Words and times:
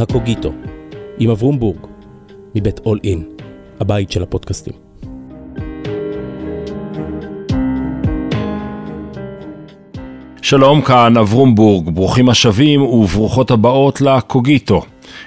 הקוגיטו, 0.00 0.52
עם 1.18 1.30
אברום 1.30 1.60
בורג, 1.60 1.86
מבית 2.54 2.78
אול 2.78 2.98
אין, 3.04 3.24
הבית 3.80 4.10
של 4.10 4.22
הפודקאסטים. 4.22 4.72
שלום, 10.42 10.82
כאן 10.82 11.16
אברום 11.16 11.54
בורג, 11.54 11.90
ברוכים 11.90 12.28
השבים 12.28 12.82
וברוכות 12.82 13.50
הבאות 13.50 14.00
לקוגיטו, 14.00 14.82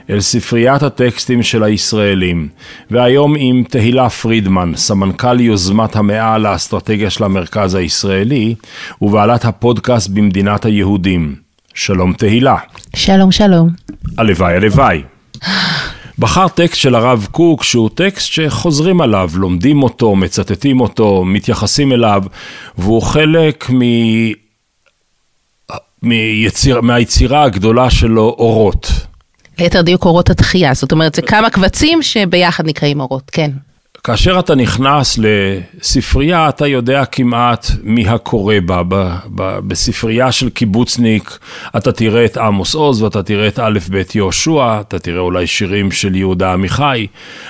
אל 0.10 0.22
ספריית 0.22 0.84
הטקסטים 0.84 1.44
של 1.44 1.64
הישראלים. 1.64 2.48
והיום 2.92 3.36
עם 3.38 3.64
תהילה 3.70 4.10
פרידמן, 4.10 4.72
סמנכ"ל 4.76 5.40
יוזמת 5.40 5.96
המאה 5.96 6.38
לאסטרטגיה 6.38 7.10
של 7.10 7.24
המרכז 7.24 7.76
הישראלי, 7.76 8.56
ובעלת 9.02 9.46
הפודקאסט 9.46 10.10
במדינת 10.10 10.66
היהודים. 10.66 11.43
שלום 11.74 12.14
תהילה. 12.14 12.56
שלום, 12.96 13.32
שלום. 13.32 13.70
הלוואי, 14.18 14.56
הלוואי. 14.56 15.04
בחר 16.20 16.48
טקסט 16.48 16.82
של 16.82 16.96
הרב 16.96 17.28
קוק 17.32 17.64
שהוא 17.64 17.90
טקסט 17.96 18.32
שחוזרים 18.32 19.02
עליו, 19.02 19.30
לומדים 19.34 19.84
אותו, 19.84 20.16
מצטטים 20.16 20.82
אותו, 20.82 21.24
מתייחסים 21.26 21.92
אליו, 21.92 22.24
והוא 22.78 23.02
חלק 23.02 23.70
מ... 23.70 23.80
מיציר... 26.04 26.82
מהיצירה 26.82 27.44
הגדולה 27.44 27.90
שלו, 27.90 28.36
אורות. 28.40 28.92
ליתר 29.60 29.82
דיוק 29.82 30.06
אורות 30.06 30.30
התחייה, 30.30 30.74
זאת 30.74 30.92
אומרת 30.92 31.16
זה 31.16 31.22
כמה 31.22 31.50
קבצים 31.50 32.02
שביחד 32.02 32.66
נקראים 32.66 33.00
אורות, 33.00 33.30
כן. 33.32 33.52
כאשר 34.04 34.40
אתה 34.40 34.56
נכנס 34.56 35.20
לספרייה, 35.22 36.50
אתה 36.50 36.68
יודע 36.68 37.06
כמעט 37.06 37.68
מי 37.84 38.08
הקורא 38.08 38.56
בה. 38.66 38.84
ב, 38.84 38.96
ב, 39.36 39.60
בספרייה 39.68 40.32
של 40.32 40.50
קיבוצניק, 40.50 41.38
אתה 41.78 41.92
תראה 41.92 42.26
את 42.26 42.38
עמוס 42.38 42.76
עוז 42.76 43.02
ואתה 43.02 43.24
תראה 43.24 43.48
את 43.48 43.60
א' 43.60 43.80
ב' 43.92 44.02
יהושע, 44.16 44.82
אתה 44.82 45.00
תראה 45.00 45.20
אולי 45.20 45.48
שירים 45.48 45.92
של 45.92 46.16
יהודה 46.16 46.54
עמיחי. 46.54 47.08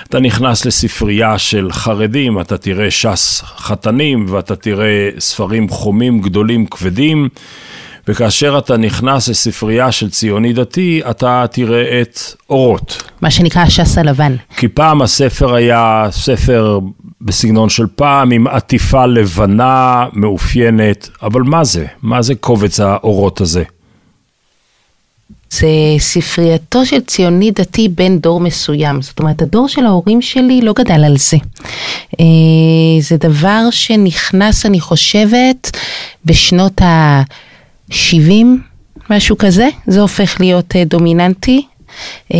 אתה 0.08 0.20
נכנס 0.20 0.64
לספרייה 0.64 1.38
של 1.38 1.72
חרדים, 1.72 2.40
אתה 2.40 2.58
תראה 2.58 2.90
ש"ס 2.90 3.42
חתנים 3.42 4.26
ואתה 4.28 4.56
תראה 4.56 5.08
ספרים 5.18 5.68
חומים 5.68 6.20
גדולים 6.20 6.66
כבדים. 6.66 7.28
וכאשר 8.08 8.58
אתה 8.58 8.76
נכנס 8.76 9.28
לספרייה 9.28 9.92
של 9.92 10.10
ציוני 10.10 10.52
דתי, 10.52 11.00
אתה 11.10 11.44
תראה 11.50 12.00
את 12.02 12.18
אורות. 12.50 13.02
מה 13.20 13.30
שנקרא 13.30 13.62
הש"ס 13.62 13.98
הלבן. 13.98 14.36
כי 14.56 14.68
פעם 14.68 15.02
הספר 15.02 15.54
היה 15.54 16.06
ספר 16.10 16.78
בסגנון 17.20 17.68
של 17.68 17.86
פעם, 17.94 18.30
עם 18.32 18.46
עטיפה 18.46 19.06
לבנה 19.06 20.04
מאופיינת, 20.12 21.08
אבל 21.22 21.42
מה 21.42 21.64
זה? 21.64 21.86
מה 22.02 22.22
זה 22.22 22.34
קובץ 22.34 22.80
האורות 22.80 23.40
הזה? 23.40 23.62
זה 25.50 25.68
ספרייתו 25.98 26.86
של 26.86 27.00
ציוני 27.00 27.50
דתי 27.50 27.88
בן 27.88 28.18
דור 28.18 28.40
מסוים. 28.40 29.02
זאת 29.02 29.18
אומרת, 29.18 29.42
הדור 29.42 29.68
של 29.68 29.86
ההורים 29.86 30.22
שלי 30.22 30.60
לא 30.62 30.72
גדל 30.78 31.04
על 31.04 31.16
זה. 31.16 31.36
אה, 32.20 33.00
זה 33.00 33.16
דבר 33.16 33.60
שנכנס, 33.70 34.66
אני 34.66 34.80
חושבת, 34.80 35.76
בשנות 36.24 36.82
ה... 36.82 37.22
70, 37.94 38.60
משהו 39.10 39.38
כזה, 39.38 39.68
זה 39.86 40.00
הופך 40.00 40.36
להיות 40.40 40.72
uh, 40.74 40.88
דומיננטי. 40.88 41.62
אה, 42.28 42.34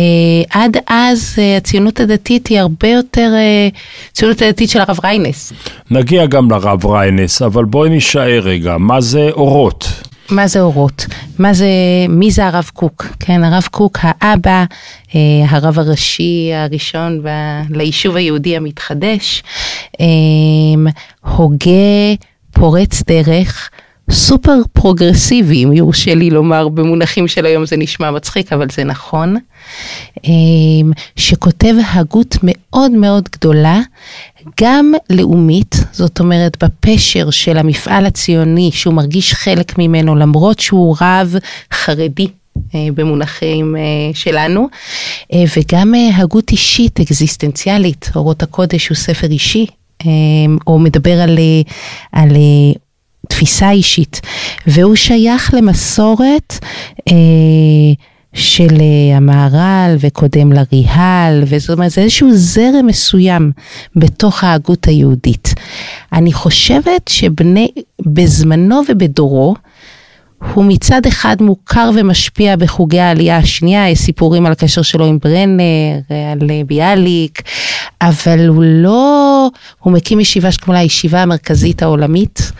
עד 0.49 0.77
אז 0.87 1.35
אה, 1.35 1.57
הציונות 1.57 1.99
הדתית 1.99 2.47
היא 2.47 2.59
הרבה 2.59 2.87
יותר 2.87 3.31
uh, 3.33 3.77
ציונות 4.13 4.41
הדתית 4.41 4.69
של 4.69 4.79
הרב 4.79 4.99
ריינס. 5.03 5.53
נגיע 5.91 6.25
גם 6.25 6.51
לרב 6.51 6.85
ריינס, 6.85 7.41
אבל 7.41 7.65
בואי 7.65 7.89
נישאר 7.89 8.41
רגע, 8.43 8.77
מה 8.77 9.01
זה 9.01 9.29
אורות? 9.31 9.87
מה 10.29 10.47
זה 10.47 10.61
אורות? 10.61 11.05
מה 11.39 11.53
זה, 11.53 11.67
מי 12.09 12.31
זה 12.31 12.45
הרב 12.45 12.69
קוק? 12.73 13.07
כן, 13.19 13.43
הרב 13.43 13.67
קוק, 13.71 13.97
האבא, 14.01 14.65
אה, 15.15 15.19
הרב 15.49 15.79
הראשי 15.79 16.51
הראשון 16.53 17.23
ב, 17.23 17.27
ליישוב 17.69 18.15
היהודי 18.15 18.57
המתחדש, 18.57 19.43
אה, 20.01 20.05
הוגה, 21.21 22.15
פורץ 22.53 23.03
דרך, 23.07 23.69
סופר 24.11 24.57
פרוגרסיבי, 24.73 25.63
אם 25.63 25.73
יורשה 25.73 26.15
לי 26.15 26.29
לומר 26.29 26.67
במונחים 26.67 27.27
של 27.27 27.45
היום 27.45 27.65
זה 27.65 27.77
נשמע 27.77 28.11
מצחיק, 28.11 28.53
אבל 28.53 28.67
זה 28.71 28.83
נכון, 28.83 29.35
אמ, 30.23 30.91
שכותב 31.15 31.73
הגות 31.93 32.35
מאוד 32.43 32.91
מאוד 32.91 33.29
גדולה, 33.31 33.79
גם 34.61 34.93
לאומית, 35.09 35.75
זאת 35.91 36.19
אומרת 36.19 36.63
בפשר 36.63 37.29
של 37.29 37.57
המפעל 37.57 38.05
הציוני, 38.05 38.69
שהוא 38.73 38.93
מרגיש 38.93 39.33
חלק 39.33 39.77
ממנו, 39.77 40.15
למרות 40.15 40.59
שהוא 40.59 40.95
רב 41.01 41.35
חרדי. 41.73 42.27
אה, 42.75 42.87
במונחים 42.93 43.75
אה, 43.75 43.81
שלנו, 44.13 44.67
אה, 45.33 45.43
וגם 45.57 45.93
הגות 46.13 46.51
אישית 46.51 46.99
אקזיסטנציאלית, 46.99 48.11
אורות 48.15 48.43
הקודש 48.43 48.87
הוא 48.87 48.95
ספר 48.95 49.27
אישי, 49.27 49.65
או 50.67 50.79
מדבר 50.79 51.21
על, 51.21 51.39
על 52.11 52.29
תפיסה 53.29 53.71
אישית, 53.71 54.21
והוא 54.67 54.95
שייך 54.95 55.53
למסורת 55.53 56.53
אה, 57.09 57.13
של 58.33 58.77
אה, 58.79 59.17
המהר"ל 59.17 59.95
וקודם 59.99 60.53
לריה"ל, 60.53 61.43
וזאת 61.47 61.69
אומרת 61.69 61.91
זה 61.91 62.01
איזשהו 62.01 62.29
זרם 62.33 62.85
מסוים 62.87 63.51
בתוך 63.95 64.43
ההגות 64.43 64.87
היהודית. 64.87 65.53
אני 66.13 66.33
חושבת 66.33 67.07
שבני, 67.07 67.67
בזמנו 68.05 68.81
ובדורו, 68.89 69.55
הוא 70.53 70.65
מצד 70.65 71.05
אחד 71.07 71.35
מוכר 71.41 71.89
ומשפיע 71.95 72.55
בחוגי 72.55 72.99
העלייה 72.99 73.37
השנייה, 73.37 73.89
יש 73.89 73.99
סיפורים 73.99 74.45
על 74.45 74.51
הקשר 74.51 74.81
שלו 74.81 75.05
עם 75.05 75.17
ברנר, 75.23 75.99
על 76.31 76.63
ביאליק, 76.67 77.41
אבל 78.01 78.47
הוא 78.47 78.63
לא, 78.67 79.49
הוא 79.79 79.93
מקים 79.93 80.19
ישיבה 80.19 80.51
שקוראים 80.51 80.73
לה 80.73 80.79
הישיבה 80.79 81.21
המרכזית 81.21 81.83
העולמית, 81.83 82.51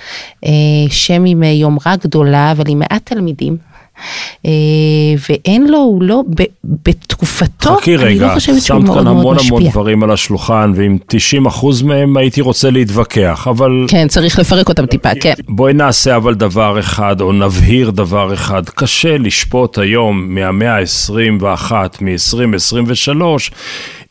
אה, 0.45 0.51
שם 0.90 1.25
עם 1.25 1.44
יומרה 1.44 1.95
גדולה, 1.95 2.51
אבל 2.51 2.63
עם 2.68 2.79
מעט 2.79 3.01
תלמידים. 3.06 3.75
אה, 4.45 4.51
ואין 5.29 5.67
לו, 5.67 5.78
הוא 5.78 6.03
לא, 6.03 6.23
בתקופתו, 6.63 7.75
חכי 7.75 7.95
אני 7.95 8.03
רגע, 8.03 8.28
לא 8.28 8.33
חושבת 8.33 8.61
שהוא 8.61 8.79
מאוד 8.79 9.03
מאוד 9.03 9.35
משפיע. 9.35 9.47
שמת 9.47 9.56
כאן 9.56 9.57
המון 9.57 9.61
המון 9.61 9.69
דברים 9.72 10.03
על 10.03 10.11
השולחן, 10.11 10.72
ועם 10.75 10.97
90% 11.47 11.85
מהם 11.85 12.17
הייתי 12.17 12.41
רוצה 12.41 12.69
להתווכח, 12.69 13.47
אבל... 13.47 13.85
כן, 13.88 14.07
צריך 14.07 14.39
לפרק 14.39 14.69
אותם 14.69 14.85
טיפה, 14.85 15.09
כן. 15.22 15.33
בואי 15.50 15.73
נעשה 15.73 16.16
אבל 16.16 16.33
דבר 16.33 16.79
אחד, 16.79 17.22
או 17.22 17.33
נבהיר 17.33 17.89
דבר 17.89 18.33
אחד. 18.33 18.69
קשה 18.69 19.17
לשפוט 19.17 19.78
היום 19.78 20.35
מהמאה 20.35 20.77
ה-21, 20.77 21.72
מ-2023, 22.01 23.51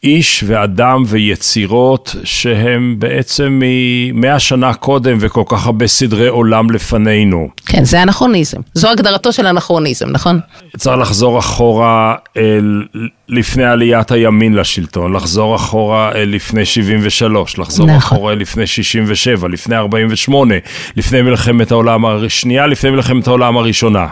איש 0.04 0.44
ואדם 0.46 1.02
ויצירות 1.06 2.16
שהם 2.24 2.96
בעצם 2.98 3.60
ממאה 3.62 4.38
שנה 4.38 4.74
קודם 4.74 5.16
וכל 5.20 5.42
כך 5.46 5.66
הרבה 5.66 5.86
סדרי 5.86 6.28
עולם 6.28 6.70
לפנינו. 6.70 7.48
כן, 7.66 7.84
זה 7.84 8.02
אנכרוניזם. 8.02 8.60
זו 8.74 8.90
הגדרתו 8.90 9.32
של 9.32 9.46
אנכרוניזם, 9.46 10.08
נכון? 10.10 10.40
צריך 10.76 10.98
לחזור 10.98 11.38
אחורה 11.38 12.14
אל 12.36 12.82
לפני 13.28 13.64
עליית 13.64 14.10
הימין 14.10 14.54
לשלטון, 14.54 15.12
לחזור 15.12 15.56
אחורה 15.56 16.12
אל 16.14 16.28
לפני 16.28 16.64
73, 16.64 17.58
לחזור 17.58 17.86
נכון. 17.86 17.98
אחורה 17.98 18.32
אל 18.32 18.38
לפני 18.38 18.66
67, 18.66 19.48
לפני 19.48 19.76
48, 19.76 20.54
לפני 20.96 21.22
מלחמת 21.22 21.70
העולם 21.70 22.06
השנייה, 22.06 22.66
לפני 22.66 22.90
מלחמת 22.90 23.26
העולם 23.26 23.56
הראשונה. 23.56 24.06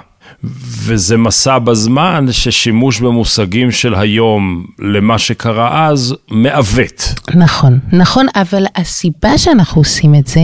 וזה 0.45 1.17
מסע 1.17 1.59
בזמן 1.59 2.27
ששימוש 2.31 3.01
במושגים 3.01 3.71
של 3.71 3.95
היום 3.95 4.67
למה 4.79 5.19
שקרה 5.19 5.89
אז 5.89 6.15
מעוות. 6.31 7.15
נכון, 7.35 7.79
נכון, 7.93 8.27
אבל 8.35 8.67
הסיבה 8.77 9.39
שאנחנו 9.39 9.81
עושים 9.81 10.15
את 10.15 10.27
זה, 10.27 10.41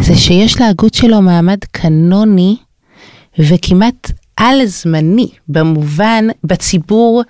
זה 0.00 0.16
שיש 0.16 0.60
להגות 0.60 0.94
שלו 0.94 1.22
מעמד 1.22 1.58
קנוני 1.70 2.56
וכמעט 3.38 4.10
על 4.36 4.66
זמני, 4.66 5.28
במובן, 5.48 6.24
בציבור 6.44 7.22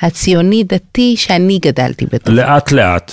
הציוני 0.00 0.64
דתי 0.64 1.14
שאני 1.16 1.58
גדלתי 1.62 2.06
בתוכו. 2.06 2.32
לאט 2.32 2.72
לאט. 2.72 3.12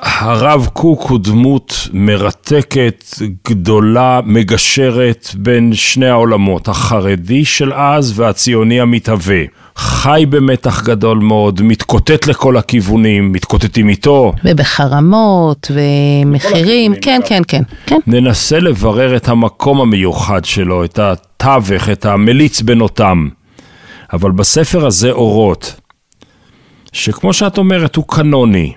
הרב 0.00 0.68
קוק 0.72 1.02
הוא 1.02 1.18
דמות 1.22 1.88
מרתקת, 1.92 3.04
גדולה, 3.48 4.20
מגשרת 4.24 5.30
בין 5.38 5.74
שני 5.74 6.08
העולמות, 6.08 6.68
החרדי 6.68 7.44
של 7.44 7.72
אז 7.72 8.20
והציוני 8.20 8.80
המתהווה. 8.80 9.42
חי 9.76 10.24
במתח 10.28 10.82
גדול 10.82 11.18
מאוד, 11.18 11.62
מתקוטט 11.62 12.26
לכל 12.26 12.56
הכיוונים, 12.56 13.32
מתקוטטים 13.32 13.88
איתו. 13.88 14.32
ובחרמות 14.44 15.70
ומחירים, 15.74 16.94
כן, 17.02 17.20
כן, 17.26 17.42
כן, 17.48 17.62
כן. 17.86 17.98
ננסה 18.06 18.58
לברר 18.58 19.16
את 19.16 19.28
המקום 19.28 19.80
המיוחד 19.80 20.44
שלו, 20.44 20.84
את 20.84 20.98
התווך, 20.98 21.88
את 21.88 22.06
המליץ 22.06 22.60
בין 22.60 22.80
אותם. 22.80 23.28
אבל 24.12 24.30
בספר 24.30 24.86
הזה 24.86 25.10
אורות, 25.10 25.80
שכמו 26.92 27.32
שאת 27.32 27.58
אומרת 27.58 27.96
הוא 27.96 28.04
קנוני, 28.08 28.72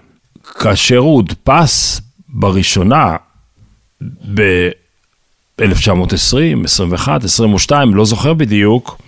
כאשר 0.59 0.97
הוא 0.97 1.15
הודפס 1.15 2.01
בראשונה 2.29 3.15
ב-1920, 4.33 5.63
21, 6.63 7.23
22, 7.23 7.95
לא 7.95 8.05
זוכר 8.05 8.33
בדיוק, 8.33 9.01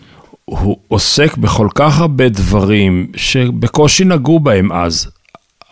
הוא 0.45 0.77
עוסק 0.87 1.37
בכל 1.37 1.67
כך 1.75 1.99
הרבה 1.99 2.29
דברים 2.29 3.07
שבקושי 3.15 4.03
נגעו 4.03 4.39
בהם 4.39 4.71
אז. 4.71 5.11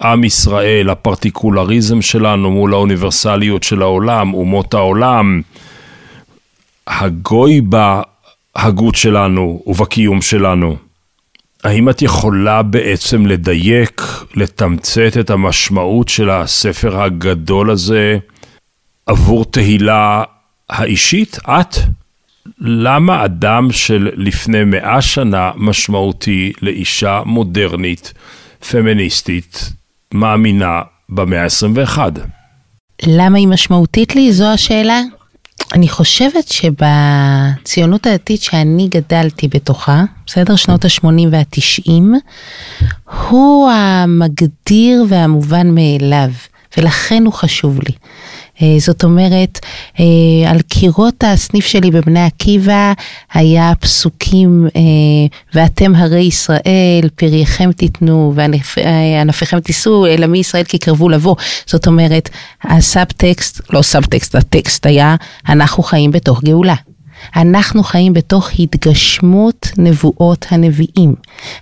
עם 0.01 0.23
ישראל, 0.23 0.89
הפרטיקולריזם 0.89 2.01
שלנו 2.01 2.51
מול 2.51 2.73
האוניברסליות 2.73 3.63
של 3.63 3.81
העולם, 3.81 4.33
אומות 4.33 4.73
העולם, 4.73 5.41
הגוי 6.87 7.61
בהגות 7.61 8.95
שלנו 8.95 9.63
ובקיום 9.67 10.21
שלנו. 10.21 10.88
האם 11.63 11.89
את 11.89 12.01
יכולה 12.01 12.61
בעצם 12.61 13.25
לדייק, 13.25 14.01
לתמצת 14.35 15.11
את 15.19 15.29
המשמעות 15.29 16.09
של 16.09 16.29
הספר 16.29 17.01
הגדול 17.01 17.71
הזה 17.71 18.17
עבור 19.05 19.45
תהילה 19.45 20.23
האישית? 20.69 21.37
את? 21.45 21.75
למה 22.59 23.25
אדם 23.25 23.71
של 23.71 24.09
לפני 24.13 24.63
מאה 24.63 25.01
שנה 25.01 25.51
משמעותי 25.55 26.53
לאישה 26.61 27.21
מודרנית, 27.25 28.13
פמיניסטית, 28.71 29.73
מאמינה 30.13 30.81
במאה 31.09 31.43
ה-21? 31.43 31.99
למה 33.05 33.37
היא 33.37 33.47
משמעותית 33.47 34.15
לי? 34.15 34.31
זו 34.31 34.45
השאלה. 34.53 35.01
אני 35.73 35.89
חושבת 35.89 36.47
שבציונות 36.47 38.07
הדתית 38.07 38.41
שאני 38.41 38.87
גדלתי 38.87 39.47
בתוכה, 39.47 40.03
בסדר? 40.25 40.55
שנות 40.55 40.85
ה-80 40.85 41.07
וה-90, 41.31 41.91
הוא 43.29 43.71
המגדיר 43.71 45.05
והמובן 45.09 45.75
מאליו, 45.75 46.29
ולכן 46.77 47.25
הוא 47.25 47.33
חשוב 47.33 47.79
לי. 47.79 47.93
אה, 48.61 48.75
זאת 48.79 49.03
אומרת, 49.03 49.59
אה, 49.99 50.51
על 50.51 50.61
קירות 50.61 51.23
הסניף 51.23 51.65
שלי 51.65 51.91
בבני 51.91 52.25
עקיבא 52.25 52.93
היה 53.33 53.73
פסוקים, 53.79 54.67
אה, 54.75 54.81
ואתם 55.53 55.95
הרי 55.95 56.21
ישראל, 56.21 57.09
פרייכם 57.15 57.71
תיתנו 57.71 58.33
וענפיכם 58.35 59.59
תישאו, 59.59 60.05
לעמי 60.05 60.37
ישראל 60.37 60.63
כי 60.63 60.77
קרבו 60.77 61.09
לבוא. 61.09 61.35
זאת 61.65 61.87
אומרת, 61.87 62.29
הסאבטקסט, 62.63 63.61
לא 63.69 63.81
סאבטקסט, 63.81 64.35
הטקסט 64.35 64.85
היה, 64.85 65.15
אנחנו 65.49 65.83
חיים 65.83 66.11
בתוך 66.11 66.43
גאולה. 66.43 66.75
אנחנו 67.35 67.83
חיים 67.83 68.13
בתוך 68.13 68.49
התגשמות 68.59 69.67
נבואות 69.77 70.45
הנביאים. 70.49 71.15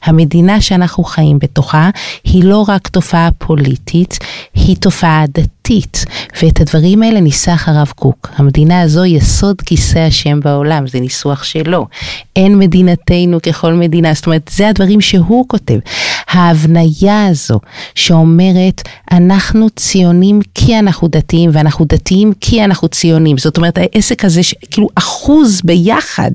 המדינה 0.03 0.61
שאנחנו 0.61 1.03
חיים 1.03 1.39
בתוכה 1.39 1.89
היא 2.23 2.43
לא 2.43 2.65
רק 2.67 2.87
תופעה 2.87 3.29
פוליטית, 3.37 4.17
היא 4.53 4.75
תופעה 4.75 5.23
דתית, 5.27 6.05
ואת 6.41 6.61
הדברים 6.61 7.03
האלה 7.03 7.19
ניסח 7.19 7.69
הרב 7.69 7.91
קוק. 7.95 8.29
המדינה 8.35 8.81
הזו 8.81 9.05
יסוד 9.05 9.61
כיסא 9.61 9.99
השם 9.99 10.39
בעולם, 10.39 10.87
זה 10.87 10.99
ניסוח 10.99 11.43
שלו. 11.43 11.87
אין 12.35 12.59
מדינתנו 12.59 13.41
ככל 13.41 13.73
מדינה, 13.73 14.13
זאת 14.13 14.25
אומרת, 14.25 14.51
זה 14.53 14.69
הדברים 14.69 15.01
שהוא 15.01 15.45
כותב. 15.47 15.79
ההבניה 16.29 17.27
הזו 17.27 17.59
שאומרת, 17.95 18.81
אנחנו 19.11 19.69
ציונים 19.69 20.39
כי 20.55 20.79
אנחנו 20.79 21.07
דתיים, 21.07 21.49
ואנחנו 21.53 21.85
דתיים 21.85 22.33
כי 22.41 22.63
אנחנו 22.63 22.87
ציונים. 22.87 23.37
זאת 23.37 23.57
אומרת, 23.57 23.77
העסק 23.77 24.25
הזה, 24.25 24.41
כאילו 24.71 24.87
אחוז 24.95 25.61
ביחד. 25.63 26.31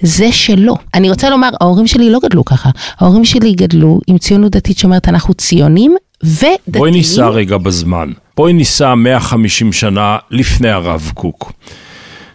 זה 0.00 0.32
שלו. 0.32 0.76
אני 0.94 1.10
רוצה 1.10 1.30
לומר, 1.30 1.48
ההורים 1.60 1.86
שלי 1.86 2.10
לא 2.10 2.18
גדלו 2.22 2.44
ככה. 2.44 2.70
ההורים 2.98 3.24
שלי 3.24 3.52
גדלו 3.52 4.00
עם 4.06 4.18
ציונות 4.18 4.52
דתית 4.52 4.78
שאומרת 4.78 5.08
אנחנו 5.08 5.34
ציונים 5.34 5.96
ודתיים. 6.22 6.56
בואי 6.66 6.90
ניסע 6.90 7.28
רגע 7.28 7.56
בזמן. 7.56 8.12
בואי 8.36 8.52
ניסע 8.52 8.94
150 8.94 9.72
שנה 9.72 10.16
לפני 10.30 10.68
הרב 10.68 11.10
קוק. 11.14 11.52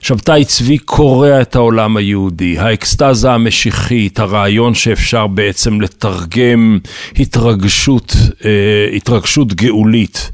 שבתאי 0.02 0.46
צבי 0.46 0.78
קורע 0.78 1.42
את 1.42 1.56
העולם 1.56 1.98
היהודי, 1.98 2.60
האקסטזה 2.60 3.32
המשיחית, 3.32 4.20
הרעיון 4.20 4.74
שאפשר 4.74 5.28
בעצם 5.28 5.82
לתרגם 5.82 6.80
התרגשות, 7.20 8.16
אה, 8.46 8.96
התרגשות 8.96 9.54
גאולית 9.54 10.32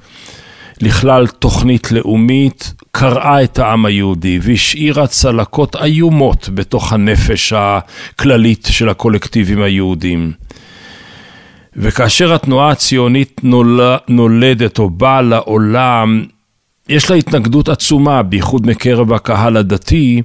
לכלל 0.82 1.28
תוכנית 1.28 1.92
לאומית, 1.92 2.74
קרעה 2.92 3.44
את 3.44 3.60
העם 3.60 3.86
היהודי 3.86 4.40
והשאירה 4.42 5.08
צלקות 5.08 5.76
איומות 5.76 6.50
בתוך 6.54 6.94
הנפש 6.94 7.54
הכללית 7.56 8.68
של 8.72 8.90
הקולקטיבים 8.90 9.62
היהודים. 9.62 10.32
וכאשר 11.76 12.34
התנועה 12.34 12.72
הציונית 12.72 13.42
נולדת 14.08 14.80
או 14.80 14.90
באה 14.90 15.22
לעולם, 15.22 16.26
יש 16.90 17.10
לה 17.10 17.16
התנגדות 17.16 17.70
עצומה, 17.70 18.24
בייחוד 18.24 18.68
מקרב 18.68 19.14
הקהל 19.14 19.58
הדתי, 19.58 20.22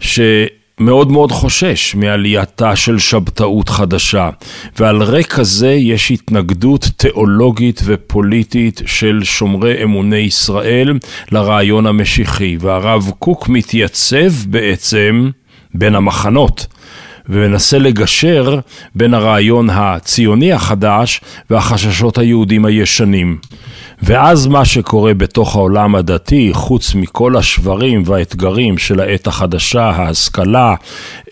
שמאוד 0.00 1.12
מאוד 1.12 1.32
חושש 1.32 1.94
מעלייתה 1.94 2.76
של 2.76 2.98
שבתאות 2.98 3.68
חדשה. 3.68 4.30
ועל 4.78 5.02
רקע 5.02 5.42
זה 5.42 5.72
יש 5.72 6.10
התנגדות 6.10 6.88
תיאולוגית 6.96 7.80
ופוליטית 7.84 8.80
של 8.86 9.20
שומרי 9.24 9.82
אמוני 9.82 10.16
ישראל 10.16 10.98
לרעיון 11.32 11.86
המשיחי. 11.86 12.56
והרב 12.60 13.10
קוק 13.18 13.48
מתייצב 13.48 14.32
בעצם 14.46 15.30
בין 15.74 15.94
המחנות. 15.94 16.66
ומנסה 17.28 17.78
לגשר 17.78 18.58
בין 18.94 19.14
הרעיון 19.14 19.70
הציוני 19.70 20.52
החדש 20.52 21.20
והחששות 21.50 22.18
היהודים 22.18 22.64
הישנים. 22.64 23.38
ואז 24.02 24.46
מה 24.46 24.64
שקורה 24.64 25.14
בתוך 25.14 25.56
העולם 25.56 25.94
הדתי, 25.94 26.50
חוץ 26.52 26.94
מכל 26.94 27.36
השברים 27.36 28.02
והאתגרים 28.06 28.78
של 28.78 29.00
העת 29.00 29.26
החדשה, 29.26 29.90
ההשכלה, 29.90 30.74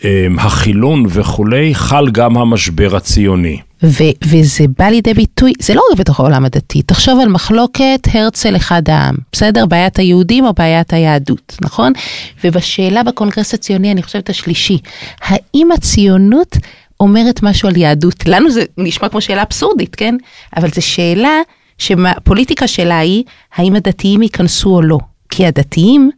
אמ, 0.05 0.39
החילון 0.39 1.05
וכולי, 1.09 1.75
חל 1.75 2.11
גם 2.11 2.37
המשבר 2.37 2.97
הציוני. 2.97 3.61
ו- 3.82 4.25
וזה 4.25 4.65
בא 4.79 4.85
לידי 4.85 5.15
ביטוי, 5.15 5.53
זה 5.61 5.75
לא 5.75 5.82
רק 5.93 5.99
בתוך 5.99 6.21
העולם 6.21 6.44
הדתי, 6.44 6.82
תחשוב 6.82 7.21
על 7.21 7.29
מחלוקת 7.29 8.00
הרצל 8.12 8.56
אחד 8.56 8.91
העם, 8.91 9.15
בסדר? 9.32 9.67
בעיית 9.67 9.99
היהודים 9.99 10.44
או 10.47 10.53
בעיית 10.53 10.93
היהדות, 10.93 11.56
נכון? 11.62 11.93
ובשאלה 12.44 13.03
בקונגרס 13.03 13.55
הציוני, 13.55 13.93
אני 13.93 14.03
חושבת 14.03 14.29
השלישי, 14.31 14.79
האם 15.21 15.73
הציונות 15.73 16.56
אומרת 17.00 17.43
משהו 17.43 17.69
על 17.69 17.77
יהדות? 17.77 18.27
לנו 18.27 18.50
זה 18.50 18.65
נשמע 18.79 19.09
כמו 19.09 19.21
שאלה 19.21 19.43
אבסורדית, 19.43 19.94
כן? 19.94 20.15
אבל 20.56 20.69
זו 20.71 20.82
שאלה 20.82 21.41
שהפוליטיקה 21.79 22.67
שלה 22.67 22.99
היא, 22.99 23.25
האם 23.55 23.75
הדתיים 23.75 24.23
ייכנסו 24.23 24.71
או 24.71 24.82
לא. 24.82 24.99
כי 25.31 25.47
הדתיים, 25.47 26.11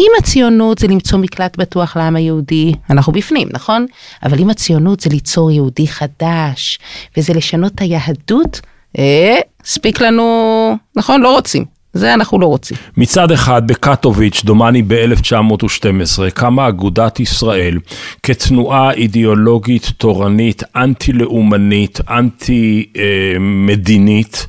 אם 0.00 0.10
הציונות 0.18 0.78
זה 0.78 0.86
למצוא 0.88 1.18
מקלט 1.18 1.56
בטוח 1.56 1.96
לעם 1.96 2.16
היהודי, 2.16 2.72
אנחנו 2.90 3.12
בפנים, 3.12 3.48
נכון? 3.52 3.86
אבל 4.22 4.38
אם 4.38 4.50
הציונות 4.50 5.00
זה 5.00 5.10
ליצור 5.10 5.50
יהודי 5.50 5.86
חדש, 5.88 6.78
וזה 7.16 7.32
לשנות 7.34 7.74
את 7.74 7.80
היהדות, 7.80 8.60
אה, 8.98 9.38
הספיק 9.64 10.00
לנו, 10.00 10.76
נכון? 10.96 11.20
לא 11.20 11.32
רוצים. 11.32 11.64
זה 11.92 12.14
אנחנו 12.14 12.38
לא 12.38 12.46
רוצים. 12.46 12.76
מצד 12.96 13.32
אחד, 13.32 13.66
בקטוביץ', 13.66 14.42
דומני 14.44 14.82
ב-1912, 14.82 16.30
קמה 16.34 16.68
אגודת 16.68 17.20
ישראל 17.20 17.78
כתנועה 18.22 18.92
אידיאולוגית 18.92 19.92
תורנית, 19.96 20.62
אנטי-לאומנית, 20.76 22.00
אנטי-מדינית. 22.10 22.86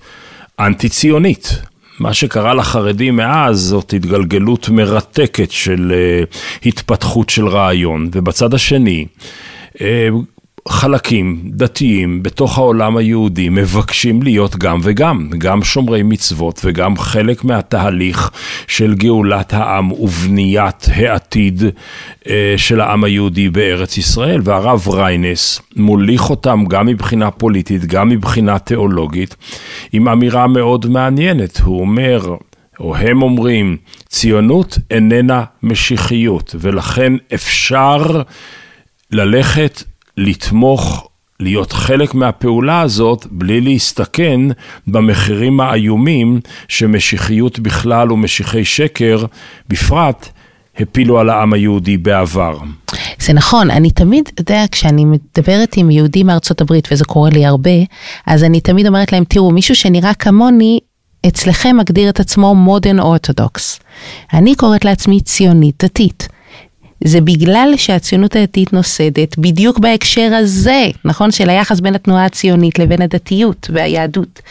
אה, 0.01 0.65
אנטי-ציונית. 0.65 1.71
מה 2.01 2.13
שקרה 2.13 2.53
לחרדים 2.53 3.15
מאז 3.15 3.60
זאת 3.60 3.93
התגלגלות 3.93 4.70
מרתקת 4.70 5.51
של 5.51 5.93
uh, 5.93 6.38
התפתחות 6.65 7.29
של 7.29 7.48
רעיון, 7.48 8.10
ובצד 8.13 8.53
השני, 8.53 9.05
uh, 9.75 9.79
חלקים 10.68 11.41
דתיים 11.46 12.24
בתוך 12.24 12.58
העולם 12.58 12.98
היהודי 12.98 13.50
מבקשים 13.50 14.24
להיות 14.24 14.56
גם 14.56 14.80
וגם, 14.84 15.30
גם 15.38 15.63
שומרי 15.63 16.03
מצוות 16.03 16.62
וגם 16.63 16.98
חלק 16.98 17.44
מהתהליך 17.44 18.32
של 18.68 18.94
גאולת 18.94 19.53
העם 19.53 19.91
ובניית 19.91 20.86
העתיד 20.96 21.63
אה, 22.30 22.53
של 22.58 22.82
העם 22.82 23.03
היהודי 23.03 23.50
בארץ 23.50 23.98
ישראל. 23.98 24.41
והרב 24.44 24.88
ריינס 24.89 25.62
מוליך 25.75 26.30
אותם 26.30 26.63
גם 26.70 26.86
מבחינה 26.86 27.32
פוליטית, 27.32 27.86
גם 27.86 28.10
מבחינה 28.10 28.60
תיאולוגית, 28.60 29.36
עם 29.94 30.08
אמירה 30.08 30.48
מאוד 30.48 30.86
מעניינת. 30.86 31.60
הוא 31.60 31.82
אומר, 31.82 32.36
או 32.80 32.96
הם 32.96 33.22
אומרים, 33.22 33.77
ציונות 34.08 34.77
איננה 34.91 35.44
משיחיות, 35.63 36.56
ולכן 36.60 37.13
אפשר 37.34 38.22
ללכת 39.12 39.84
לתמוך, 40.18 41.08
להיות 41.39 41.72
חלק 41.72 42.13
מהפעולה 42.13 42.82
הזאת, 42.82 43.27
בלי 43.32 43.62
להסתכן 43.62 44.41
במחירים 44.88 45.60
האיומים 45.60 46.39
שמשיחיות 46.68 47.60
בכלל 47.60 48.12
ומשיחי 48.12 48.65
שקר 48.65 49.25
בפרט 49.68 50.30
הפילו 50.77 51.20
על 51.20 51.30
העם 51.30 51.53
היהודי 51.53 51.98
בעבר. 51.98 52.58
זה 53.20 53.34
נכון, 53.34 53.72
אני 53.72 53.91
תמיד, 53.91 54.30
אתה 54.34 54.41
יודע, 54.41 54.65
כשאני 54.72 55.06
מדברת 55.06 55.74
עם 55.77 55.91
יהודים 55.91 56.27
מארצות 56.27 56.62
הברית, 56.62 56.88
וזה 56.91 57.06
קורה 57.06 57.30
לי 57.30 57.46
הרבה, 57.46 57.72
אז 58.27 58.44
אני 58.44 58.62
תמיד 58.62 58.88
אומרת 58.88 59.12
להם, 59.12 59.24
תראו, 59.24 59.51
מישהו 59.51 59.75
שנראה 59.75 60.13
כמוני, 60.13 60.80
אצלכם 61.27 61.77
מגדיר 61.77 62.10
את 62.10 62.20
עצמו 62.20 62.56
מודרן 62.56 63.00
אורתודוקס. 63.00 63.80
אני 64.34 64.56
קוראת 64.56 64.86
לעצמי 64.86 65.22
ציונית 65.22 65.84
דתית. 65.84 66.27
זה 67.03 67.22
בגלל 67.22 67.74
שהציונות 67.77 68.36
הדתית 68.36 68.74
נוסדת 68.74 69.38
בדיוק 69.38 69.79
בהקשר 69.79 70.31
הזה, 70.34 70.88
נכון? 71.05 71.31
של 71.31 71.50
היחס 71.50 71.79
בין 71.79 71.96
התנועה 71.96 72.25
הציונית 72.25 72.79
לבין 72.79 73.01
הדתיות 73.01 73.70
והיהדות. 73.74 74.41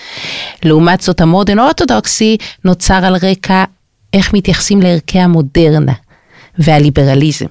לעומת 0.64 1.00
זאת 1.00 1.20
המודרן 1.20 1.58
אורתודוקסי 1.58 2.36
נוצר 2.64 3.04
על 3.04 3.16
רקע 3.22 3.64
איך 4.12 4.34
מתייחסים 4.34 4.82
לערכי 4.82 5.18
המודרנה 5.18 5.92
והליברליזם. 6.58 7.46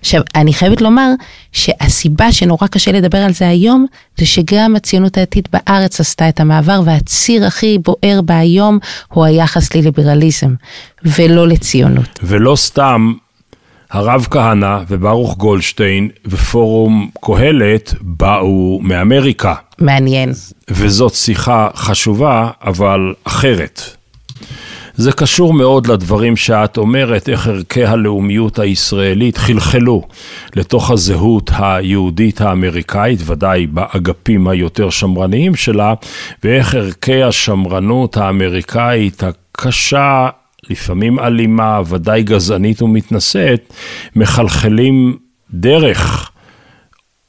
עכשיו, 0.00 0.22
אני 0.34 0.52
חייבת 0.52 0.80
לומר 0.80 1.10
שהסיבה 1.52 2.32
שנורא 2.32 2.66
קשה 2.66 2.92
לדבר 2.92 3.18
על 3.18 3.32
זה 3.32 3.48
היום, 3.48 3.86
זה 4.18 4.26
שגם 4.26 4.76
הציונות 4.76 5.18
הדתית 5.18 5.48
בארץ 5.52 6.00
עשתה 6.00 6.28
את 6.28 6.40
המעבר, 6.40 6.82
והציר 6.84 7.46
הכי 7.46 7.78
בוער 7.78 8.20
בה 8.24 8.38
היום 8.38 8.78
הוא 9.08 9.24
היחס 9.24 9.74
לליברליזם, 9.74 10.54
ולא 11.04 11.48
לציונות. 11.48 12.18
ולא 12.22 12.56
סתם 12.56 13.12
הרב 13.94 14.26
כהנא 14.30 14.78
וברוך 14.88 15.36
גולדשטיין 15.36 16.08
ופורום 16.26 17.10
קהלת 17.20 17.94
באו 18.00 18.80
מאמריקה. 18.82 19.54
מעניין. 19.78 20.32
וזאת 20.70 21.14
שיחה 21.14 21.68
חשובה, 21.74 22.50
אבל 22.64 23.14
אחרת. 23.24 23.82
זה 24.94 25.12
קשור 25.12 25.52
מאוד 25.52 25.86
לדברים 25.86 26.36
שאת 26.36 26.76
אומרת, 26.76 27.28
איך 27.28 27.48
ערכי 27.48 27.84
הלאומיות 27.84 28.58
הישראלית 28.58 29.36
חלחלו 29.38 30.02
לתוך 30.56 30.90
הזהות 30.90 31.50
היהודית 31.58 32.40
האמריקאית, 32.40 33.20
ודאי 33.26 33.66
באגפים 33.66 34.48
היותר 34.48 34.90
שמרניים 34.90 35.54
שלה, 35.54 35.94
ואיך 36.44 36.74
ערכי 36.74 37.22
השמרנות 37.22 38.16
האמריקאית 38.16 39.22
הקשה, 39.22 40.28
לפעמים 40.70 41.18
אלימה, 41.18 41.80
ודאי 41.88 42.22
גזענית 42.22 42.82
ומתנשאת, 42.82 43.72
מחלחלים 44.16 45.16
דרך 45.50 46.30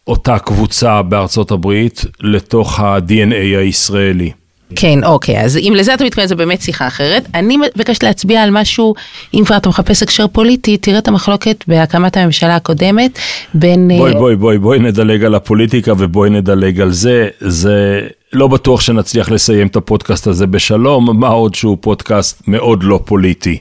אותה 0.07 0.39
קבוצה 0.39 1.01
בארצות 1.01 1.51
הברית 1.51 2.05
לתוך 2.19 2.79
ה-DNA 2.79 3.57
הישראלי. 3.57 4.31
כן, 4.75 5.03
אוקיי, 5.03 5.41
אז 5.41 5.57
אם 5.57 5.73
לזה 5.75 5.93
אתה 5.93 6.03
מתכוון, 6.03 6.27
זה 6.27 6.35
באמת 6.35 6.61
שיחה 6.61 6.87
אחרת. 6.87 7.27
אני 7.35 7.57
מבקשת 7.57 8.03
להצביע 8.03 8.43
על 8.43 8.49
משהו, 8.51 8.93
אם 9.33 9.43
כבר 9.45 9.57
אתה 9.57 9.69
מחפש 9.69 10.03
הקשר 10.03 10.27
פוליטי, 10.27 10.77
תראה 10.77 10.97
את 10.97 11.07
המחלוקת 11.07 11.63
בהקמת 11.67 12.17
הממשלה 12.17 12.55
הקודמת 12.55 13.19
בין... 13.53 13.91
בואי, 13.97 14.13
אה, 14.13 14.19
בואי, 14.19 14.35
בואי, 14.35 14.57
בואי 14.57 14.79
נדלג 14.79 15.23
על 15.23 15.35
הפוליטיקה 15.35 15.93
ובואי 15.97 16.29
נדלג 16.29 16.81
על 16.81 16.91
זה. 16.91 17.27
זה 17.39 18.07
לא 18.35 18.47
בטוח 18.47 18.81
שנצליח 18.81 19.31
לסיים 19.31 19.67
את 19.67 19.75
הפודקאסט 19.75 20.27
הזה 20.27 20.47
בשלום, 20.47 21.19
מה 21.19 21.27
עוד 21.27 21.55
שהוא 21.55 21.77
פודקאסט 21.81 22.47
מאוד 22.47 22.83
לא 22.83 22.99
פוליטי. 23.05 23.59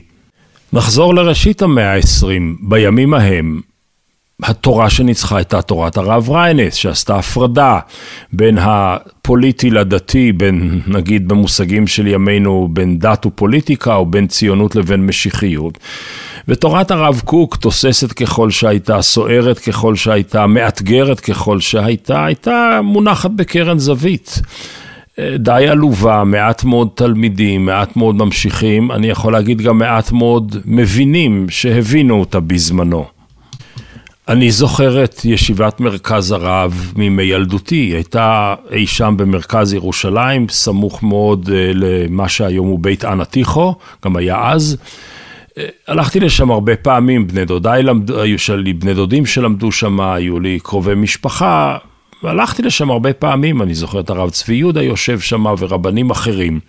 נחזור 0.73 1.15
לראשית 1.15 1.61
המאה 1.61 1.93
ה-20, 1.93 2.27
בימים 2.61 3.13
ההם. 3.13 3.61
התורה 4.43 4.89
שניצחה 4.89 5.37
הייתה 5.37 5.61
תורת 5.61 5.97
הרב 5.97 6.29
ריינס, 6.29 6.73
שעשתה 6.73 7.15
הפרדה 7.15 7.79
בין 8.33 8.57
הפוליטי 8.61 9.69
לדתי, 9.69 10.31
בין, 10.31 10.81
נגיד 10.87 11.27
במושגים 11.27 11.87
של 11.87 12.07
ימינו, 12.07 12.69
בין 12.73 12.99
דת 12.99 13.25
ופוליטיקה, 13.25 13.95
או 13.95 14.05
בין 14.05 14.27
ציונות 14.27 14.75
לבין 14.75 15.05
משיחיות. 15.05 15.77
ותורת 16.47 16.91
הרב 16.91 17.21
קוק, 17.25 17.55
תוססת 17.55 18.11
ככל 18.11 18.51
שהייתה, 18.51 19.01
סוערת 19.01 19.59
ככל 19.59 19.95
שהייתה, 19.95 20.47
מאתגרת 20.47 21.19
ככל 21.19 21.59
שהייתה, 21.59 22.25
הייתה 22.25 22.79
מונחת 22.83 23.31
בקרן 23.31 23.79
זווית. 23.79 24.41
די 25.39 25.65
עלובה, 25.69 26.23
מעט 26.23 26.63
מאוד 26.63 26.89
תלמידים, 26.95 27.65
מעט 27.65 27.95
מאוד 27.95 28.15
ממשיכים, 28.15 28.91
אני 28.91 29.07
יכול 29.07 29.33
להגיד 29.33 29.61
גם 29.61 29.77
מעט 29.77 30.11
מאוד 30.11 30.55
מבינים 30.65 31.45
שהבינו 31.49 32.19
אותה 32.19 32.39
בזמנו. 32.39 33.14
אני 34.27 34.51
זוכר 34.51 35.03
את 35.03 35.25
ישיבת 35.25 35.79
מרכז 35.79 36.31
הרב 36.31 36.93
מימי 36.95 37.23
ילדותי, 37.23 37.75
היא 37.75 37.93
הייתה 37.93 38.55
אי 38.71 38.87
שם 38.87 39.13
במרכז 39.17 39.73
ירושלים, 39.73 40.49
סמוך 40.49 41.03
מאוד 41.03 41.49
אה, 41.53 41.71
למה 41.73 42.29
שהיום 42.29 42.67
הוא 42.67 42.79
בית 42.79 43.05
אנטיחו, 43.05 43.75
גם 44.05 44.15
היה 44.15 44.51
אז. 44.51 44.77
אה, 45.57 45.65
הלכתי 45.87 46.19
לשם 46.19 46.51
הרבה 46.51 46.75
פעמים, 46.75 47.27
בני 47.27 47.45
דודיי 47.45 47.83
למדו, 47.83 48.21
היו 48.21 48.39
שלי 48.39 48.73
בני 48.73 48.93
דודים 48.93 49.25
שלמדו 49.25 49.71
שם, 49.71 49.99
היו 49.99 50.39
לי 50.39 50.59
קרובי 50.63 50.95
משפחה, 50.95 51.77
הלכתי 52.23 52.61
לשם 52.61 52.91
הרבה 52.91 53.13
פעמים, 53.13 53.61
אני 53.61 53.73
זוכר 53.73 53.99
את 53.99 54.09
הרב 54.09 54.29
צבי 54.29 54.55
יהודה 54.55 54.83
יושב 54.83 55.19
שם 55.19 55.45
ורבנים 55.57 56.09
אחרים. 56.09 56.59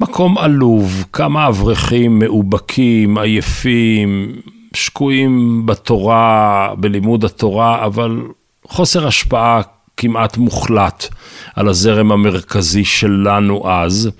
מקום 0.00 0.38
עלוב, 0.38 1.04
כמה 1.12 1.48
אברכים 1.48 2.18
מאובקים, 2.18 3.18
עייפים, 3.18 4.32
שקועים 4.78 5.66
בתורה, 5.66 6.72
בלימוד 6.76 7.24
התורה, 7.24 7.84
אבל 7.84 8.22
חוסר 8.68 9.06
השפעה 9.06 9.60
כמעט 9.96 10.36
מוחלט 10.36 11.08
על 11.54 11.68
הזרם 11.68 12.12
המרכזי 12.12 12.84
שלנו 12.84 13.70
אז. 13.70 14.10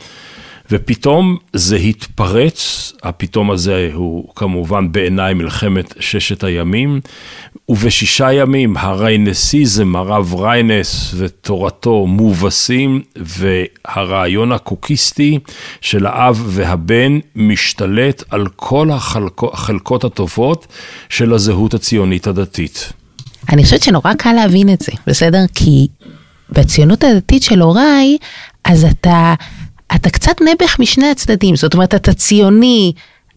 ופתאום 0.71 1.37
זה 1.53 1.77
התפרץ, 1.77 2.93
הפתאום 3.03 3.51
הזה 3.51 3.91
הוא 3.95 4.29
כמובן 4.37 4.93
בעיניי 4.93 5.35
מלחמת 5.35 5.95
ששת 6.01 6.45
הימים, 6.45 7.01
ובשישה 7.69 8.33
ימים 8.33 8.77
הריינסיזם, 8.77 9.97
הרב 9.97 10.35
ריינס 10.35 11.15
ותורתו 11.17 12.07
מובסים, 12.07 13.03
והרעיון 13.17 14.53
הקוקיסטי 14.53 15.39
של 15.81 16.07
האב 16.07 16.43
והבן 16.47 17.19
משתלט 17.37 18.23
על 18.31 18.47
כל 18.57 18.91
החלקות, 18.91 19.55
החלקות 19.55 20.05
הטובות 20.05 20.67
של 21.09 21.35
הזהות 21.35 21.75
הציונית 21.75 22.27
הדתית. 22.27 22.93
אני 23.53 23.65
חושבת 23.65 23.83
שנורא 23.83 24.15
קל 24.15 24.33
להבין 24.33 24.73
את 24.73 24.81
זה, 24.81 24.93
בסדר? 25.07 25.45
כי 25.55 25.87
בציונות 26.51 27.05
הדתית 27.05 27.43
של 27.43 27.61
הוריי, 27.61 28.17
אז 28.65 28.85
אתה, 28.85 29.35
אתה 29.95 30.11
קצת 30.11 30.41
נעבך 30.41 30.79
משני 30.79 31.11
הצדדים, 31.11 31.57
זאת 31.57 31.75
אומרת, 31.75 31.95
אתה 31.95 32.13
ציוני, 32.13 32.93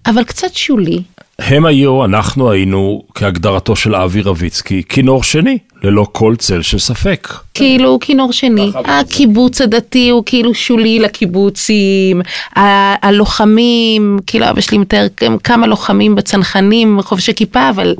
אבל 0.06 0.24
קצת 0.24 0.54
שולי. 0.54 1.02
הם 1.40 1.66
היו, 1.66 2.06
אנחנו 2.06 2.52
היינו, 2.52 3.04
כהגדרתו 3.16 3.76
של 3.76 3.96
אבי 3.96 4.22
רביצקי, 4.22 4.84
כינור 4.90 5.24
שני, 5.24 5.58
ללא 5.84 6.08
כל 6.12 6.36
צל 6.38 6.62
של 6.62 6.80
ספק. 6.80 7.28
כאילו 7.54 7.98
כינור 8.02 8.32
שני, 8.34 8.72
הקיבוץ 8.86 9.62
הדתי 9.62 10.10
הוא 10.10 10.24
כאילו 10.26 10.54
שולי 10.54 11.00
לקיבוצים, 11.00 12.22
ה- 12.56 13.08
הלוחמים, 13.08 14.20
כאילו 14.28 14.50
אבא 14.50 14.62
שלי 14.62 14.78
מתאר 14.78 15.08
כמה 15.44 15.68
לוחמים 15.68 16.16
בצנחנים, 16.16 17.02
חובשי 17.02 17.34
כיפה, 17.34 17.70
אבל... 17.70 17.96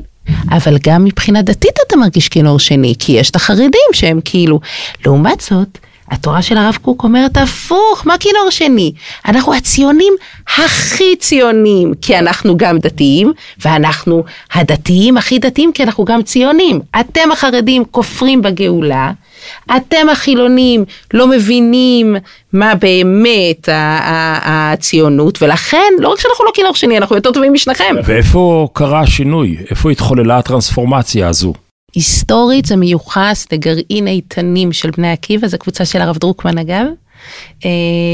אבל 0.50 0.78
גם 0.86 1.04
מבחינה 1.04 1.42
דתית 1.42 1.74
אתה 1.86 1.96
מרגיש 1.96 2.28
כינור 2.28 2.58
שני, 2.58 2.94
כי 2.98 3.12
יש 3.12 3.30
את 3.30 3.36
החרדים 3.36 3.88
שהם 3.92 4.20
כאילו, 4.24 4.60
לעומת 5.06 5.40
זאת, 5.40 5.78
התורה 6.12 6.42
של 6.42 6.58
הרב 6.58 6.78
קוק 6.82 7.04
אומרת 7.04 7.36
הפוך, 7.36 8.02
מה 8.06 8.14
כינור 8.20 8.50
שני? 8.50 8.92
אנחנו 9.28 9.54
הציונים 9.54 10.12
הכי 10.58 11.16
ציונים, 11.18 11.92
כי 12.02 12.18
אנחנו 12.18 12.56
גם 12.56 12.78
דתיים, 12.78 13.32
ואנחנו 13.64 14.24
הדתיים 14.54 15.16
הכי 15.16 15.38
דתיים, 15.38 15.72
כי 15.72 15.82
אנחנו 15.82 16.04
גם 16.04 16.22
ציונים. 16.22 16.80
אתם 17.00 17.32
החרדים 17.32 17.84
כופרים 17.90 18.42
בגאולה, 18.42 19.12
אתם 19.76 20.08
החילונים 20.12 20.84
לא 21.14 21.26
מבינים 21.26 22.16
מה 22.52 22.74
באמת 22.74 23.68
הציונות, 24.42 25.42
ולכן 25.42 25.92
לא 25.98 26.08
רק 26.08 26.20
שאנחנו 26.20 26.44
לא 26.44 26.50
כינור 26.54 26.74
שני, 26.74 26.98
אנחנו 26.98 27.16
יותר 27.16 27.32
טובים 27.32 27.52
משניכם. 27.52 27.94
ואיפה 28.04 28.68
קרה 28.72 29.00
השינוי? 29.00 29.56
איפה 29.70 29.90
התחוללה 29.90 30.38
הטרנספורמציה 30.38 31.28
הזו? 31.28 31.52
היסטורית 31.94 32.64
זה 32.64 32.76
מיוחס 32.76 33.46
לגרעין 33.52 34.06
איתנים 34.08 34.72
של 34.72 34.90
בני 34.90 35.12
עקיבא, 35.12 35.48
זו 35.48 35.58
קבוצה 35.58 35.84
של 35.84 36.00
הרב 36.00 36.18
דרוקמן 36.18 36.58
אגב. 36.58 36.86
אה, 37.64 37.70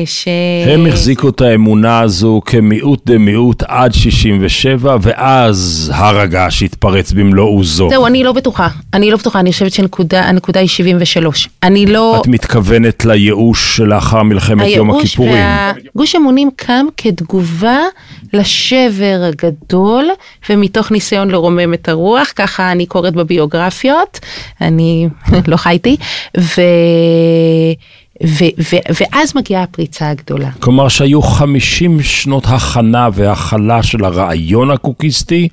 ש... 0.07 0.29
הם 0.67 0.87
החזיקו 0.87 1.29
את 1.29 1.41
האמונה 1.41 2.01
הזו 2.01 2.41
כמיעוט 2.47 3.07
דמיעוט 3.07 3.63
עד 3.69 3.93
67, 3.93 4.97
ואז 5.01 5.91
הר 5.95 6.19
הגעש 6.19 6.63
התפרץ 6.63 7.13
במלוא 7.13 7.49
עוזו. 7.49 7.89
זהו, 7.91 8.07
אני 8.07 8.25
לא 8.25 8.33
בטוחה. 8.33 8.69
אני 8.95 9.11
לא 9.11 9.17
בטוחה, 9.17 9.41
אני 9.41 9.53
חושבת 9.53 9.73
שהנקודה 9.73 10.61
היא 10.61 10.69
73. 10.69 11.49
אני 11.63 11.87
לא... 11.87 12.19
את 12.21 12.27
מתכוונת 12.27 13.05
לייאוש 13.05 13.77
שלאחר 13.77 14.23
מלחמת 14.23 14.67
יום 14.69 14.91
הייאוש 14.91 15.05
הכיפורים. 15.05 15.33
והגוש 15.33 16.15
אמונים 16.15 16.51
קם 16.57 16.87
כתגובה 16.97 17.79
לשבר 18.33 19.21
הגדול, 19.29 20.09
ומתוך 20.51 20.91
ניסיון 20.91 21.31
לרומם 21.31 21.75
את 21.75 21.89
הרוח, 21.89 22.33
ככה 22.37 22.73
אני 22.73 22.87
קוראת 22.87 23.15
בביוגרפיות, 23.15 24.21
אני 24.61 25.09
לא 25.49 25.57
חייתי, 25.57 25.97
ו... 26.39 26.61
ו... 28.25 28.45
ו... 28.59 28.77
ואז 29.01 29.37
מגיעה 29.37 29.63
הפריצה 29.63 30.11
הגדולה. 30.11 30.51
כלומר 30.51 30.89
שהיו 30.89 31.23
50 31.23 32.03
שנות 32.03 32.45
הכנה 32.47 33.09
והכלה 33.13 33.83
של 33.83 34.05
הרעיון 34.05 34.71
הקוקיסטי, 34.71 35.49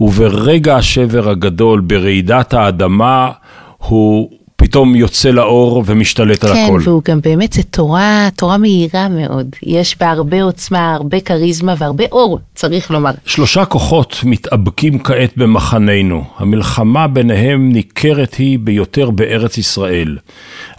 וברגע 0.00 0.76
השבר 0.76 1.30
הגדול 1.30 1.80
ברעידת 1.80 2.54
האדמה, 2.54 3.30
הוא 3.78 4.30
פתאום 4.56 4.94
יוצא 4.94 5.30
לאור 5.30 5.82
ומשתלט 5.86 6.44
על 6.44 6.52
כן, 6.52 6.64
הכל. 6.64 6.80
והוא 6.84 7.02
גם 7.04 7.20
באמת, 7.20 7.52
זה 7.52 7.62
תורה, 7.62 8.28
תורה 8.36 8.58
מהירה 8.58 9.08
מאוד. 9.08 9.56
יש 9.62 9.98
בה 9.98 10.10
הרבה 10.10 10.42
עוצמה, 10.42 10.94
הרבה 10.94 11.20
כריזמה 11.20 11.74
והרבה 11.78 12.04
אור, 12.12 12.38
צריך 12.54 12.90
לומר. 12.90 13.10
שלושה 13.26 13.64
כוחות 13.64 14.20
מתאבקים 14.24 14.98
כעת 14.98 15.36
במחננו. 15.36 16.24
המלחמה 16.38 17.06
ביניהם 17.08 17.72
ניכרת 17.72 18.34
היא 18.34 18.58
ביותר 18.58 19.10
בארץ 19.10 19.58
ישראל, 19.58 20.18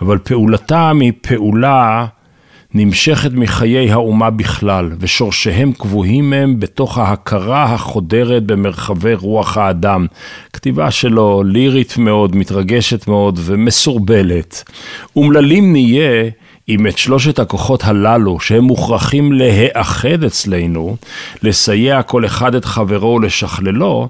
אבל 0.01 0.17
פעולתם 0.17 0.97
היא 1.01 1.13
פעולה 1.21 2.05
נמשכת 2.79 3.31
מחיי 3.33 3.91
האומה 3.91 4.29
בכלל, 4.29 4.91
ושורשיהם 4.99 5.73
קבועים 5.73 6.33
הם 6.33 6.59
בתוך 6.59 6.97
ההכרה 6.97 7.63
החודרת 7.63 8.43
במרחבי 8.43 9.13
רוח 9.13 9.57
האדם. 9.57 10.05
כתיבה 10.53 10.91
שלו 10.91 11.43
לירית 11.45 11.97
מאוד, 11.97 12.35
מתרגשת 12.35 13.07
מאוד 13.07 13.39
ומסורבלת. 13.43 14.63
אומללים 15.15 15.71
נהיה 15.71 16.29
אם 16.69 16.87
את 16.87 16.97
שלושת 16.97 17.39
הכוחות 17.39 17.83
הללו, 17.83 18.39
שהם 18.39 18.63
מוכרחים 18.63 19.33
להיאחד 19.33 20.23
אצלנו, 20.23 20.95
לסייע 21.43 22.01
כל 22.01 22.25
אחד 22.25 22.55
את 22.55 22.65
חברו 22.65 23.15
ולשכללו, 23.15 24.07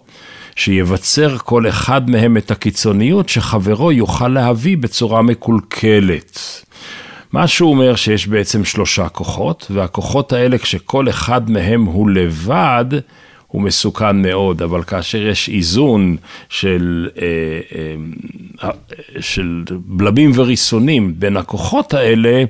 שיבצר 0.56 1.38
כל 1.38 1.70
אחד 1.70 2.10
מהם 2.10 2.38
את 2.38 2.52
הקיצוניות 2.52 3.30
שחברו 3.30 3.92
יוכל 3.92 4.28
להביא 4.28 4.78
בצורה 4.78 5.22
מקולקלת. 5.22 6.64
מה 7.32 7.48
שהוא 7.48 7.72
אומר 7.72 7.96
שיש 7.96 8.28
בעצם 8.28 8.66
שלושה 8.66 9.10
כוחות, 9.10 9.68
והכוחות 9.70 10.34
האלה 10.34 10.58
כשכל 10.58 11.10
אחד 11.10 11.50
מהם 11.52 11.84
הוא 11.86 12.10
לבד, 12.10 12.86
הוא 13.48 13.62
מסוכן 13.62 14.22
מאוד, 14.22 14.62
אבל 14.62 14.84
כאשר 14.84 15.28
יש 15.28 15.50
איזון 15.50 16.18
של, 16.50 17.10
אה, 17.22 17.26
אה, 18.64 18.70
של 19.20 19.64
בלמים 19.70 20.32
וריסונים 20.36 21.14
בין 21.20 21.38
הכוחות 21.38 21.94
האלה, 21.94 22.44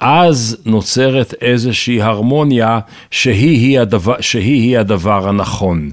אז 0.00 0.56
נוצרת 0.66 1.34
איזושהי 1.40 2.02
הרמוניה 2.02 2.78
שהיא 3.10 3.80
הדבר, 3.80 4.20
שהיא 4.20 4.78
הדבר 4.78 5.28
הנכון. 5.28 5.90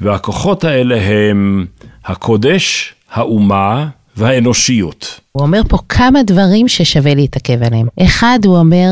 והכוחות 0.00 0.64
האלה 0.64 1.00
הם 1.00 1.66
הקודש, 2.04 2.94
האומה 3.12 3.88
והאנושיות. 4.16 5.20
הוא 5.32 5.42
אומר 5.42 5.60
פה 5.68 5.78
כמה 5.88 6.22
דברים 6.22 6.68
ששווה 6.68 7.14
להתעכב 7.14 7.62
עליהם. 7.62 7.86
אחד, 8.02 8.38
הוא 8.44 8.58
אומר, 8.58 8.88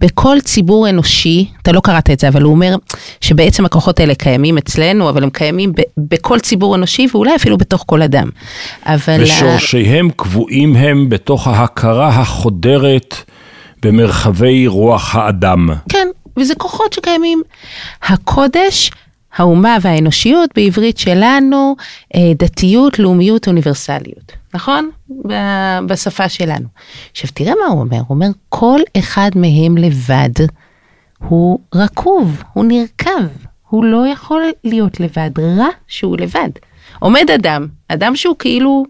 בכל 0.00 0.36
ציבור 0.40 0.88
אנושי, 0.88 1.48
אתה 1.62 1.72
לא 1.72 1.80
קראת 1.80 2.10
את 2.10 2.20
זה, 2.20 2.28
אבל 2.28 2.42
הוא 2.42 2.52
אומר 2.52 2.76
שבעצם 3.20 3.64
הכוחות 3.64 4.00
האלה 4.00 4.14
קיימים 4.14 4.58
אצלנו, 4.58 5.08
אבל 5.08 5.22
הם 5.22 5.30
קיימים 5.30 5.72
ב- 5.72 5.82
בכל 5.98 6.40
ציבור 6.40 6.74
אנושי, 6.74 7.06
ואולי 7.12 7.36
אפילו 7.36 7.58
בתוך 7.58 7.84
כל 7.86 8.02
אדם. 8.02 8.30
אבל... 8.86 9.22
ושורשיהם 9.22 10.08
קבועים 10.16 10.76
הם 10.76 11.08
בתוך 11.08 11.46
ההכרה 11.46 12.08
החודרת 12.08 13.14
במרחבי 13.82 14.66
רוח 14.66 15.14
האדם. 15.14 15.68
כן, 15.88 16.08
וזה 16.36 16.54
כוחות 16.54 16.92
שקיימים. 16.92 17.42
הקודש, 18.02 18.90
האומה 19.36 19.76
והאנושיות, 19.82 20.50
בעברית 20.56 20.98
שלנו, 20.98 21.76
אה, 22.14 22.20
דתיות, 22.38 22.98
לאומיות, 22.98 23.48
אוניברסליות. 23.48 24.32
נכון? 24.54 24.90
בשפה 25.86 26.28
שלנו. 26.28 26.66
עכשיו 27.10 27.30
תראה 27.34 27.52
מה 27.60 27.66
הוא 27.66 27.80
אומר, 27.80 27.96
הוא 27.96 28.06
אומר 28.10 28.26
כל 28.48 28.80
אחד 28.98 29.30
מהם 29.34 29.78
לבד 29.78 30.30
הוא 31.18 31.58
רקוב, 31.74 32.42
הוא 32.52 32.64
נרקב, 32.64 33.26
הוא 33.68 33.84
לא 33.84 34.08
יכול 34.08 34.42
להיות 34.64 35.00
לבד, 35.00 35.30
רע 35.38 35.68
שהוא 35.86 36.16
לבד. 36.18 36.48
עומד 36.98 37.30
אדם, 37.34 37.66
אדם 37.88 38.16
שהוא 38.16 38.36
כאילו 38.38 38.84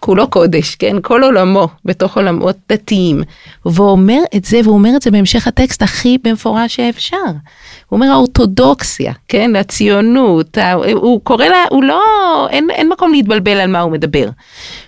כולו 0.00 0.30
קודש, 0.30 0.74
כן? 0.74 0.96
כל 1.02 1.24
עולמו 1.24 1.68
בתוך 1.84 2.16
עולמות 2.16 2.56
דתיים. 2.68 3.22
והוא 3.66 3.90
אומר 3.90 4.20
את 4.36 4.44
זה, 4.44 4.60
והוא 4.64 4.74
אומר 4.74 4.90
את 4.96 5.02
זה 5.02 5.10
בהמשך 5.10 5.46
הטקסט 5.46 5.82
הכי 5.82 6.18
במפורש 6.24 6.76
שאפשר. 6.76 7.16
הוא 7.26 7.96
אומר 7.96 8.06
האורתודוקסיה, 8.06 9.12
כן? 9.28 9.56
הציונות, 9.56 10.58
הוא 10.94 11.20
קורא 11.24 11.46
לה, 11.46 11.64
הוא 11.70 11.84
לא, 11.84 12.02
אין, 12.50 12.70
אין 12.70 12.88
מקום 12.88 13.12
להתבלבל 13.12 13.60
על 13.60 13.70
מה 13.70 13.80
הוא 13.80 13.92
מדבר. 13.92 14.28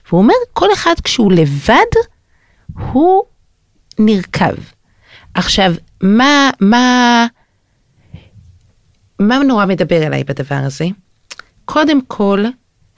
והוא 0.09 0.21
אומר, 0.21 0.35
כל 0.53 0.73
אחד 0.73 0.95
כשהוא 1.05 1.33
לבד, 1.33 1.91
הוא 2.93 3.23
נרקב. 3.99 4.55
עכשיו, 5.35 5.75
מה, 6.03 6.51
מה, 6.61 7.27
מה 9.19 9.39
נורא 9.39 9.67
מדבר 9.67 10.07
אליי 10.07 10.25
בדבר 10.25 10.61
הזה? 10.65 10.87
קודם 11.65 12.01
כל, 12.01 12.45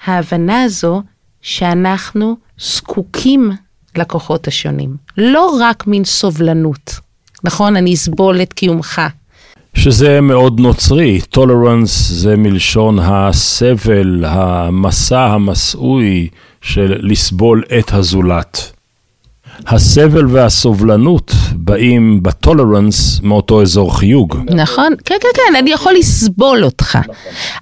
ההבנה 0.04 0.62
הזו 0.62 1.02
שאנחנו 1.42 2.36
זקוקים 2.58 3.50
לכוחות 3.96 4.48
השונים. 4.48 4.96
לא 5.18 5.56
רק 5.60 5.86
מין 5.86 6.04
סובלנות, 6.04 7.00
נכון? 7.44 7.76
אני 7.76 7.94
אסבול 7.94 8.42
את 8.42 8.52
קיומך. 8.52 9.00
שזה 9.74 10.20
מאוד 10.20 10.60
נוצרי, 10.60 11.20
טולרנס 11.20 12.08
זה 12.08 12.36
מלשון 12.36 12.98
הסבל, 12.98 14.24
המסע 14.26 15.20
המסעוי 15.20 16.28
של 16.60 16.96
לסבול 17.02 17.62
את 17.78 17.92
הזולת. 17.92 18.72
הסבל 19.66 20.26
והסובלנות 20.26 21.32
באים 21.52 22.22
בטולרנס 22.22 23.20
מאותו 23.22 23.62
אזור 23.62 23.98
חיוג. 23.98 24.36
נכון, 24.50 24.94
כן, 25.04 25.14
כן, 25.20 25.28
כן, 25.34 25.56
אני 25.58 25.70
יכול 25.70 25.92
לסבול 25.98 26.64
אותך. 26.64 26.98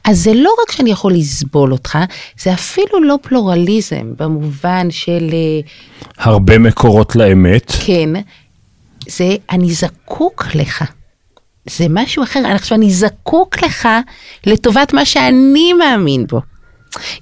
אז 0.04 0.18
זה 0.22 0.34
לא 0.34 0.50
רק 0.62 0.72
שאני 0.72 0.90
יכול 0.90 1.12
לסבול 1.12 1.72
אותך, 1.72 1.98
זה 2.40 2.52
אפילו 2.52 3.04
לא 3.04 3.18
פלורליזם 3.22 4.14
במובן 4.18 4.90
של... 4.90 5.30
אה, 5.32 5.60
הרבה 6.18 6.58
מקורות 6.58 7.16
לאמת. 7.16 7.72
כן, 7.86 8.08
זה 9.08 9.36
אני 9.50 9.72
זקוק 9.72 10.46
לך. 10.54 10.84
זה 11.70 11.86
משהו 11.90 12.22
אחר, 12.22 12.40
עכשיו 12.46 12.78
אני 12.78 12.90
זקוק 12.90 13.62
לך 13.62 13.88
לטובת 14.46 14.92
מה 14.92 15.04
שאני 15.04 15.72
מאמין 15.72 16.26
בו. 16.26 16.40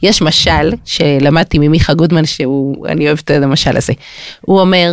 יש 0.03 0.23
משל 0.23 0.73
שלמדתי 0.85 1.59
ממיכה 1.59 1.95
גודמן, 1.95 2.25
שהוא, 2.25 2.87
אני 2.87 3.07
אוהבת 3.07 3.31
את 3.31 3.43
המשל 3.43 3.77
הזה. 3.77 3.93
הוא 4.41 4.61
אומר, 4.61 4.93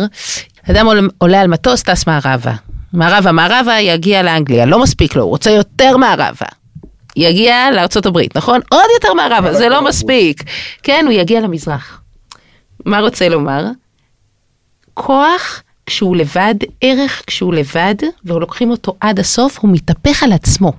אדם 0.70 0.86
עולה 1.18 1.40
על 1.40 1.46
מטוס, 1.46 1.82
טס 1.82 2.06
מערבה. 2.06 2.54
מערבה, 2.92 3.32
מערבה, 3.32 3.80
יגיע 3.80 4.22
לאנגליה, 4.22 4.66
לא 4.66 4.82
מספיק 4.82 5.16
לו, 5.16 5.22
הוא 5.22 5.30
רוצה 5.30 5.50
יותר 5.50 5.96
מערבה. 5.96 6.46
יגיע 7.16 7.70
לארצות 7.70 8.06
הברית, 8.06 8.36
נכון? 8.36 8.60
עוד 8.70 8.86
יותר 8.94 9.14
מערבה, 9.14 9.54
זה 9.54 9.68
לא 9.68 9.84
מספיק. 9.84 10.42
כן, 10.82 11.04
הוא 11.06 11.12
יגיע 11.12 11.40
למזרח. 11.40 12.00
מה 12.84 13.00
רוצה 13.00 13.28
לומר? 13.28 13.64
כוח 14.94 15.62
כשהוא 15.86 16.16
לבד, 16.16 16.54
ערך 16.80 17.22
כשהוא 17.26 17.54
לבד, 17.54 17.94
ולוקחים 18.24 18.70
אותו 18.70 18.94
עד 19.00 19.18
הסוף, 19.20 19.58
הוא 19.58 19.70
מתהפך 19.72 20.22
על 20.22 20.32
עצמו. 20.32 20.72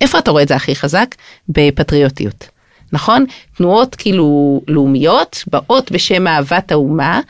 איפה 0.00 0.18
אתה 0.18 0.30
רואה 0.30 0.42
את 0.42 0.48
זה 0.48 0.56
הכי 0.56 0.76
חזק? 0.76 1.14
בפטריוטיות. 1.48 2.48
נכון? 2.92 3.24
תנועות 3.56 3.94
כאילו 3.94 4.60
לאומיות 4.68 5.44
באות 5.50 5.92
בשם 5.92 6.26
אהבת 6.26 6.72
האומה. 6.72 7.20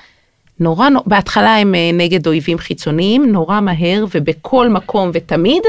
נורא, 0.61 0.88
בהתחלה 1.07 1.57
הם 1.57 1.75
אה, 1.75 1.90
נגד 1.92 2.27
אויבים 2.27 2.59
חיצוניים, 2.59 3.33
נורא 3.33 3.61
מהר 3.61 4.05
ובכל 4.14 4.68
מקום 4.68 5.11
ותמיד 5.14 5.62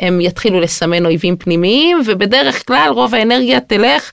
הם 0.00 0.20
יתחילו 0.20 0.60
לסמן 0.60 1.06
אויבים 1.06 1.36
פנימיים, 1.36 1.98
ובדרך 2.06 2.66
כלל 2.66 2.90
רוב 2.94 3.14
האנרגיה 3.14 3.60
תלך 3.60 4.12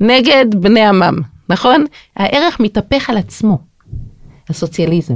נגד 0.00 0.46
בני 0.50 0.86
עמם, 0.86 1.14
נכון? 1.48 1.84
הערך 2.16 2.60
מתהפך 2.60 3.10
על 3.10 3.16
עצמו, 3.16 3.58
הסוציאליזם, 4.48 5.14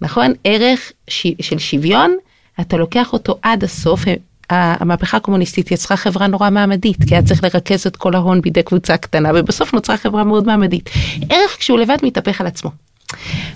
נכון? 0.00 0.32
ערך 0.44 0.92
ש... 1.08 1.26
של 1.40 1.58
שוויון, 1.58 2.16
אתה 2.60 2.76
לוקח 2.76 3.12
אותו 3.12 3.38
עד 3.42 3.64
הסוף, 3.64 4.00
המהפכה 4.50 5.16
הקומוניסטית 5.16 5.70
יצרה 5.70 5.96
חברה 5.96 6.26
נורא 6.26 6.50
מעמדית, 6.50 7.04
כי 7.08 7.14
היה 7.14 7.22
צריך 7.22 7.44
לרכז 7.44 7.86
את 7.86 7.96
כל 7.96 8.14
ההון 8.14 8.40
בידי 8.40 8.62
קבוצה 8.62 8.96
קטנה, 8.96 9.30
ובסוף 9.34 9.74
נוצרה 9.74 9.96
חברה 9.96 10.24
מאוד 10.24 10.46
מעמדית. 10.46 10.90
ערך 11.30 11.56
כשהוא 11.58 11.78
לבד 11.78 11.96
מתהפך 12.02 12.40
על 12.40 12.46
עצמו. 12.46 12.70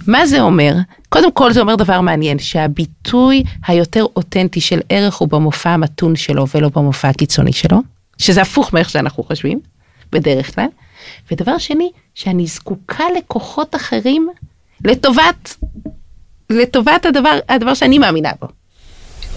מה 0.06 0.26
זה 0.26 0.40
אומר? 0.40 0.74
קודם 1.08 1.32
כל 1.32 1.52
זה 1.52 1.60
אומר 1.60 1.76
דבר 1.76 2.00
מעניין, 2.00 2.38
שהביטוי 2.38 3.42
היותר 3.66 4.04
אותנטי 4.16 4.60
של 4.60 4.80
ערך 4.88 5.14
הוא 5.14 5.28
במופע 5.28 5.70
המתון 5.70 6.16
שלו 6.16 6.46
ולא 6.54 6.68
במופע 6.68 7.08
הקיצוני 7.08 7.52
שלו, 7.52 7.78
שזה 8.18 8.42
הפוך 8.42 8.72
מאיך 8.72 8.90
שאנחנו 8.90 9.22
חושבים, 9.22 9.60
בדרך 10.12 10.54
כלל. 10.54 10.66
ודבר 11.30 11.58
שני, 11.58 11.90
שאני 12.14 12.46
זקוקה 12.46 13.04
לכוחות 13.18 13.74
אחרים 13.74 14.28
לטובת, 14.84 15.56
לטובת 16.50 17.06
הדבר, 17.06 17.38
הדבר 17.48 17.74
שאני 17.74 17.98
מאמינה 17.98 18.30
בו. 18.40 18.46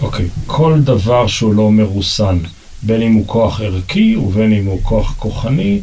אוקיי, 0.02 0.26
okay. 0.26 0.40
כל 0.46 0.80
דבר 0.80 1.26
שהוא 1.26 1.54
לא 1.54 1.70
מרוסן, 1.70 2.38
בין 2.82 3.02
אם 3.02 3.12
הוא 3.12 3.26
כוח 3.26 3.60
ערכי 3.60 4.16
ובין 4.16 4.52
אם 4.52 4.66
הוא 4.66 4.80
כוח 4.82 5.14
כוחני, 5.18 5.80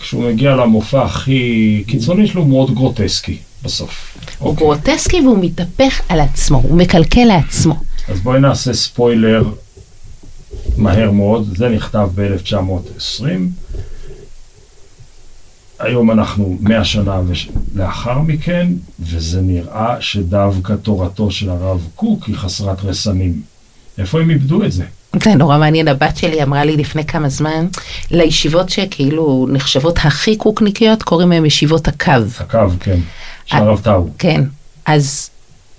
כשהוא 0.00 0.24
מגיע 0.24 0.56
למופע 0.56 1.04
הכי 1.04 1.84
קיצוני 1.86 2.26
שלו, 2.26 2.42
הוא 2.42 2.50
מאוד 2.50 2.74
גרוטסקי 2.74 3.38
בסוף. 3.62 3.90
הוא 4.38 4.48
okay. 4.48 4.50
אוקיי. 4.50 4.66
גרוטסקי 4.66 5.20
והוא 5.20 5.38
מתהפך 5.40 6.00
על 6.08 6.20
עצמו, 6.20 6.58
הוא 6.58 6.76
מקלקל 6.76 7.24
לעצמו. 7.24 7.74
אז 8.08 8.20
בואי 8.20 8.40
נעשה 8.40 8.74
ספוילר 8.74 9.44
מהר 10.76 11.10
מאוד, 11.10 11.56
זה 11.56 11.68
נכתב 11.68 12.08
ב-1920. 12.14 13.24
היום 15.80 16.10
אנחנו 16.10 16.56
מאה 16.60 16.84
שנה 16.84 17.20
לאחר 17.74 18.18
מכן, 18.18 18.68
וזה 19.00 19.40
נראה 19.40 19.96
שדווקא 20.00 20.72
תורתו 20.72 21.30
של 21.30 21.50
הרב 21.50 21.88
קוק 21.94 22.24
היא 22.24 22.36
חסרת 22.36 22.84
רסנים. 22.84 23.42
איפה 23.98 24.20
הם 24.20 24.30
איבדו 24.30 24.64
את 24.64 24.72
זה? 24.72 24.84
זה 25.22 25.34
נורא 25.34 25.58
מעניין, 25.58 25.88
הבת 25.88 26.16
שלי 26.16 26.42
אמרה 26.42 26.64
לי 26.64 26.76
לפני 26.76 27.04
כמה 27.04 27.28
זמן, 27.28 27.66
לישיבות 28.10 28.70
שכאילו 28.70 29.46
נחשבות 29.52 29.98
הכי 29.98 30.36
קוקניקיות, 30.36 31.02
קוראים 31.02 31.30
להם 31.30 31.44
ישיבות 31.44 31.88
הקו. 31.88 32.12
הקו, 32.40 32.58
כן, 32.80 32.98
של 33.44 33.56
הרב 33.56 33.80
טאו. 33.80 34.08
כן, 34.18 34.44
אז 34.86 35.30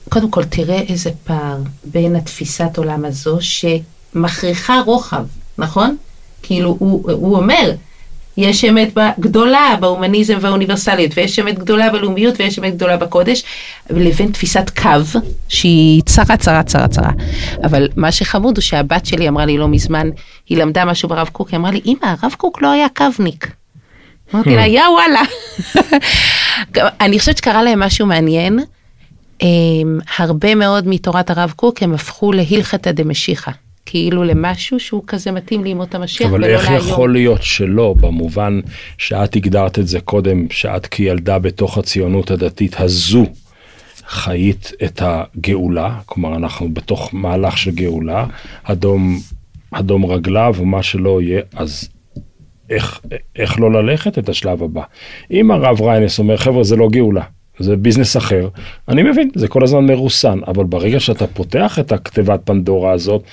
קודם 0.09 0.31
כל 0.31 0.43
תראה 0.43 0.81
איזה 0.89 1.09
פער 1.23 1.57
בין 1.83 2.15
התפיסת 2.15 2.77
עולם 2.77 3.05
הזו 3.05 3.37
שמכריחה 3.41 4.81
רוחב, 4.85 5.23
נכון? 5.57 5.97
כאילו 6.43 6.75
הוא, 6.79 7.11
הוא 7.11 7.37
אומר, 7.37 7.71
יש 8.41 8.65
אמת 8.65 8.97
גדולה 9.19 9.75
בהומניזם 9.79 10.37
והאוניברסליות, 10.41 11.11
ויש 11.17 11.39
אמת 11.39 11.59
גדולה 11.59 11.89
בלאומיות 11.89 12.35
ויש 12.39 12.59
אמת 12.59 12.75
גדולה 12.75 12.97
בקודש, 12.97 13.43
לבין 13.89 14.31
תפיסת 14.31 14.69
קו 14.81 15.19
שהיא 15.47 16.01
צרה, 16.05 16.37
צרה, 16.37 16.63
צרה, 16.63 16.87
צרה. 16.87 17.11
אבל 17.63 17.87
מה 17.95 18.11
שחמוד 18.11 18.57
הוא 18.57 18.61
שהבת 18.61 19.05
שלי 19.05 19.27
אמרה 19.27 19.45
לי 19.45 19.57
לא 19.57 19.67
מזמן, 19.67 20.09
היא 20.49 20.57
למדה 20.57 20.85
משהו 20.85 21.09
ברב 21.09 21.29
קוק, 21.31 21.49
היא 21.49 21.57
אמרה 21.57 21.71
לי, 21.71 21.81
אמא, 21.85 22.13
הרב 22.21 22.33
קוק 22.37 22.61
לא 22.61 22.71
היה 22.71 22.87
קווניק. 22.95 23.47
אמרתי 24.33 24.55
לה, 24.55 24.67
יא 24.67 24.81
וואלה. 24.81 25.21
אני 27.01 27.19
חושבת 27.19 27.37
שקרה 27.37 27.63
להם 27.63 27.79
משהו 27.79 28.05
מעניין. 28.05 28.59
הרבה 30.17 30.55
מאוד 30.55 30.87
מתורת 30.87 31.29
הרב 31.29 31.53
קוק 31.55 31.83
הם 31.83 31.93
הפכו 31.93 32.31
להלכתא 32.31 32.91
דמשיחא. 32.91 33.51
כאילו 33.91 34.23
למשהו 34.23 34.79
שהוא 34.79 35.03
כזה 35.07 35.31
מתאים 35.31 35.63
לימות 35.63 35.95
המשיח 35.95 36.31
ולא 36.31 36.39
להיום. 36.39 36.65
אבל 36.65 36.75
איך 36.75 36.87
יכול 36.87 37.13
להיות 37.13 37.43
שלא, 37.43 37.95
במובן 38.01 38.59
שאת 38.97 39.35
הגדרת 39.35 39.79
את 39.79 39.87
זה 39.87 39.99
קודם, 39.99 40.45
שאת 40.49 40.85
כילדה 40.85 41.39
בתוך 41.39 41.77
הציונות 41.77 42.31
הדתית 42.31 42.79
הזו 42.79 43.25
חיית 44.07 44.71
את 44.83 45.01
הגאולה, 45.05 45.99
כלומר 46.05 46.35
אנחנו 46.35 46.69
בתוך 46.73 47.09
מהלך 47.13 47.57
של 47.57 47.71
גאולה, 47.71 48.25
אדום, 48.63 49.19
אדום 49.71 50.05
רגליו 50.05 50.55
ומה 50.57 50.83
שלא 50.83 51.21
יהיה, 51.21 51.41
אז 51.55 51.89
איך, 52.69 53.01
איך 53.35 53.59
לא 53.59 53.71
ללכת 53.71 54.17
את 54.17 54.29
השלב 54.29 54.63
הבא? 54.63 54.83
אם 55.31 55.51
הרב 55.51 55.81
ריינס 55.81 56.19
אומר, 56.19 56.37
חבר'ה, 56.37 56.63
זה 56.63 56.75
לא 56.75 56.89
גאולה. 56.91 57.23
זה 57.61 57.75
ביזנס 57.75 58.17
אחר, 58.17 58.47
אני 58.87 59.03
מבין, 59.03 59.29
זה 59.35 59.47
כל 59.47 59.63
הזמן 59.63 59.85
מרוסן, 59.85 60.39
אבל 60.47 60.63
ברגע 60.63 60.99
שאתה 60.99 61.27
פותח 61.27 61.79
את 61.79 61.91
הכתיבת 61.91 62.39
פנדורה 62.45 62.91
הזאת, 62.91 63.23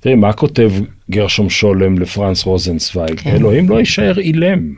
תראי, 0.00 0.14
מה 0.14 0.32
כותב 0.32 0.72
גרשום 1.10 1.50
שולם 1.50 1.98
לפרנס 1.98 2.44
רוזנצוויג? 2.44 3.20
כן. 3.20 3.30
אלוהים 3.30 3.68
לא 3.68 3.78
יישאר 3.78 4.18
אילם. 4.18 4.74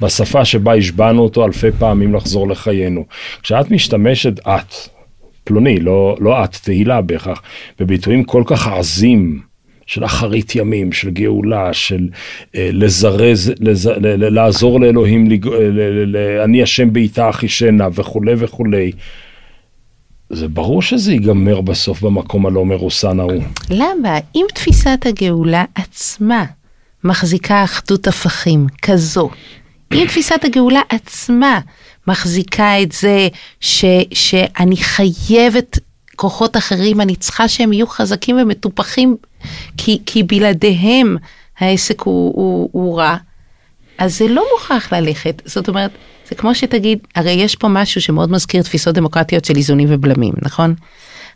בשפה 0.00 0.44
שבה 0.44 0.74
השבענו 0.74 1.22
אותו 1.22 1.44
אלפי 1.44 1.70
פעמים 1.78 2.14
לחזור 2.14 2.48
לחיינו. 2.48 3.04
כשאת 3.42 3.70
משתמשת, 3.70 4.40
את, 4.48 4.74
פלוני, 5.44 5.80
לא, 5.80 6.16
לא 6.20 6.44
את, 6.44 6.56
תהילה 6.56 7.00
בהכרח, 7.00 7.42
בביטויים 7.78 8.24
כל 8.24 8.42
כך 8.46 8.66
עזים, 8.66 9.40
של 9.92 10.04
אחרית 10.04 10.54
ימים, 10.54 10.92
של 10.92 11.10
גאולה, 11.10 11.72
של 11.72 12.08
אה, 12.56 12.70
לזרז, 12.72 13.52
לז, 13.60 13.86
ל, 13.86 14.06
ל, 14.06 14.34
לעזור 14.34 14.80
לאלוהים, 14.80 15.30
לג, 15.30 15.46
ל, 15.46 15.52
ל, 15.52 16.16
ל, 16.16 16.40
אני 16.44 16.62
השם 16.62 16.92
בעיתה 16.92 17.30
אחישנה 17.30 17.88
וכולי 17.94 18.32
וכולי. 18.38 18.92
זה 20.30 20.48
ברור 20.48 20.82
שזה 20.82 21.12
ייגמר 21.12 21.60
בסוף 21.60 22.02
במקום 22.02 22.46
הלא 22.46 22.64
מרוסן 22.64 23.20
ההוא. 23.20 23.42
למה? 23.70 24.18
אם 24.34 24.46
תפיסת 24.54 25.06
הגאולה 25.06 25.64
עצמה 25.74 26.44
מחזיקה 27.04 27.64
אחדות 27.64 28.06
הפכים 28.06 28.66
כזו, 28.82 29.30
אם 29.94 30.04
תפיסת 30.08 30.44
הגאולה 30.44 30.80
עצמה 30.88 31.60
מחזיקה 32.06 32.82
את 32.82 32.92
זה 32.92 33.28
ש, 33.60 33.84
שאני 34.12 34.76
חייבת 34.76 35.78
כוחות 36.16 36.56
אחרים, 36.56 37.00
אני 37.00 37.16
צריכה 37.16 37.48
שהם 37.48 37.72
יהיו 37.72 37.86
חזקים 37.86 38.36
ומטופחים, 38.42 39.16
כי, 39.76 39.98
כי 40.06 40.22
בלעדיהם 40.22 41.16
העסק 41.58 42.00
הוא, 42.00 42.32
הוא, 42.34 42.68
הוא 42.72 42.98
רע, 42.98 43.16
אז 43.98 44.18
זה 44.18 44.28
לא 44.28 44.44
מוכרח 44.52 44.92
ללכת. 44.92 45.42
זאת 45.44 45.68
אומרת, 45.68 45.90
זה 46.28 46.34
כמו 46.34 46.54
שתגיד, 46.54 46.98
הרי 47.14 47.30
יש 47.30 47.56
פה 47.56 47.68
משהו 47.68 48.00
שמאוד 48.00 48.30
מזכיר 48.30 48.62
תפיסות 48.62 48.94
דמוקרטיות 48.94 49.44
של 49.44 49.56
איזונים 49.56 49.88
ובלמים, 49.90 50.32
נכון? 50.42 50.74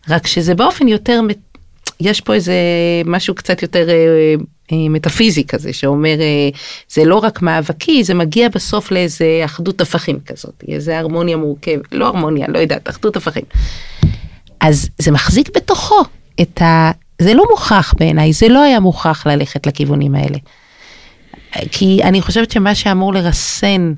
רק 0.08 0.26
שזה 0.26 0.54
באופן 0.54 0.88
יותר, 0.88 1.20
יש 2.00 2.20
פה 2.20 2.34
איזה 2.34 2.54
משהו 3.04 3.34
קצת 3.34 3.62
יותר 3.62 3.88
אה, 3.90 3.94
אה, 4.72 4.88
מטאפיזי 4.90 5.44
כזה, 5.44 5.72
שאומר, 5.72 6.20
אה, 6.20 6.48
זה 6.88 7.04
לא 7.04 7.16
רק 7.16 7.42
מאבקי, 7.42 8.04
זה 8.04 8.14
מגיע 8.14 8.48
בסוף 8.48 8.90
לאיזה 8.90 9.42
אחדות 9.44 9.80
הפכים 9.80 10.18
כזאת, 10.26 10.64
איזה 10.68 10.98
הרמוניה 10.98 11.36
מורכבת, 11.36 11.92
לא 11.92 12.06
הרמוניה, 12.06 12.46
לא 12.48 12.58
יודעת, 12.58 12.88
אחדות 12.88 13.16
הפכים. 13.16 13.44
אז 14.60 14.88
זה 14.98 15.12
מחזיק 15.12 15.56
בתוכו 15.56 16.02
את 16.40 16.62
ה... 16.62 16.90
זה 17.18 17.34
לא 17.34 17.44
מוכרח 17.50 17.94
בעיניי, 17.98 18.32
זה 18.32 18.48
לא 18.48 18.62
היה 18.62 18.80
מוכרח 18.80 19.26
ללכת 19.26 19.66
לכיוונים 19.66 20.14
האלה. 20.14 20.38
כי 21.70 22.00
אני 22.02 22.22
חושבת 22.22 22.50
שמה 22.50 22.74
שאמור 22.74 23.14
לרסן 23.14 23.92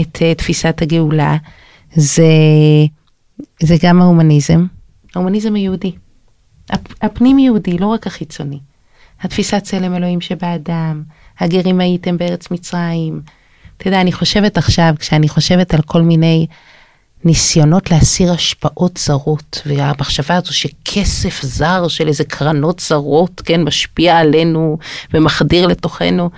את 0.00 0.16
uh, 0.16 0.38
תפיסת 0.38 0.82
הגאולה 0.82 1.36
זה, 1.94 2.24
זה 3.60 3.76
גם 3.82 4.02
ההומניזם, 4.02 4.66
ההומניזם 5.14 5.54
היהודי, 5.54 5.92
הפנים 7.02 7.38
יהודי, 7.38 7.78
לא 7.78 7.86
רק 7.86 8.06
החיצוני. 8.06 8.58
התפיסת 9.20 9.62
צלם 9.62 9.94
אלוהים 9.94 10.20
שבאדם, 10.20 11.02
הגרים 11.38 11.80
הייתם 11.80 12.18
בארץ 12.18 12.50
מצרים. 12.50 13.20
אתה 13.76 13.88
יודע, 13.88 14.00
אני 14.00 14.12
חושבת 14.12 14.58
עכשיו, 14.58 14.94
כשאני 14.98 15.28
חושבת 15.28 15.74
על 15.74 15.82
כל 15.82 16.02
מיני 16.02 16.46
ניסיונות 17.24 17.90
להסיר 17.90 18.32
השפעות 18.32 18.96
זרות, 18.96 19.62
והמחשבה 19.66 20.36
הזו 20.36 20.54
שכסף 20.54 21.42
זר 21.42 21.88
של 21.88 22.08
איזה 22.08 22.24
קרנות 22.24 22.80
זרות, 22.80 23.42
כן, 23.44 23.62
משפיע 23.62 24.18
עלינו 24.18 24.78
ומחדיר 25.14 25.66
לתוכנו. 25.66 26.30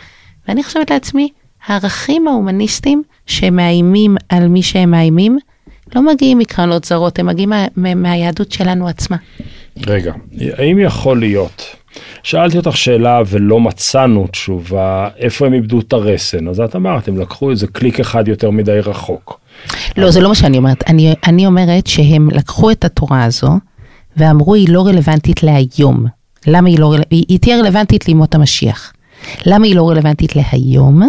ואני 0.49 0.65
חושבת 0.65 0.91
לעצמי, 0.91 1.29
הערכים 1.67 2.29
ההומניסטיים 2.29 3.03
שמאיימים 3.27 4.17
על 4.29 4.49
מי 4.49 4.63
שהם 4.63 4.91
מאיימים, 4.91 5.39
לא 5.95 6.03
מגיעים 6.03 6.39
מקרנות 6.39 6.85
זרות, 6.85 7.19
הם 7.19 7.27
מגיעים 7.27 7.49
מה, 7.49 7.67
מה, 7.77 7.95
מהיהדות 7.95 8.53
שלנו 8.53 8.89
עצמה. 8.89 9.17
רגע, 9.87 10.13
האם 10.59 10.79
יכול 10.79 11.21
להיות, 11.21 11.77
שאלתי 12.23 12.57
אותך 12.57 12.77
שאלה 12.77 13.21
ולא 13.27 13.61
מצאנו 13.61 14.27
תשובה, 14.27 15.09
איפה 15.17 15.47
הם 15.47 15.55
איבדו 15.55 15.81
את 15.81 15.93
הרסן? 15.93 16.49
אז 16.49 16.61
את 16.61 16.77
אמרת, 16.77 17.09
הם 17.09 17.21
לקחו 17.21 17.51
איזה 17.51 17.67
קליק 17.67 18.01
אחד 18.01 18.29
יותר 18.29 18.51
מדי 18.51 18.81
רחוק. 18.81 19.42
לא, 19.97 20.11
זה 20.11 20.21
לא 20.21 20.29
מה 20.29 20.35
שאני 20.35 20.59
אומרת. 20.59 20.85
אני, 20.89 21.15
אני 21.27 21.47
אומרת 21.47 21.87
שהם 21.87 22.29
לקחו 22.31 22.71
את 22.71 22.85
התורה 22.85 23.25
הזו 23.25 23.51
ואמרו 24.17 24.55
היא 24.55 24.69
לא 24.69 24.87
רלוונטית 24.87 25.43
להיום. 25.43 26.07
למה 26.47 26.69
היא 26.69 26.79
לא 26.79 26.87
רלוונטית? 26.87 27.29
היא 27.29 27.39
תהיה 27.39 27.59
רלוונטית 27.59 28.09
לימות 28.09 28.35
המשיח. 28.35 28.93
למה 29.47 29.67
היא 29.67 29.77
לא 29.77 29.91
רלוונטית 29.91 30.37
להיום? 30.37 31.03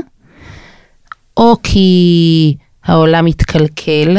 או 1.38 1.56
כי 1.64 2.56
העולם 2.86 3.26
מתקלקל, 3.26 4.18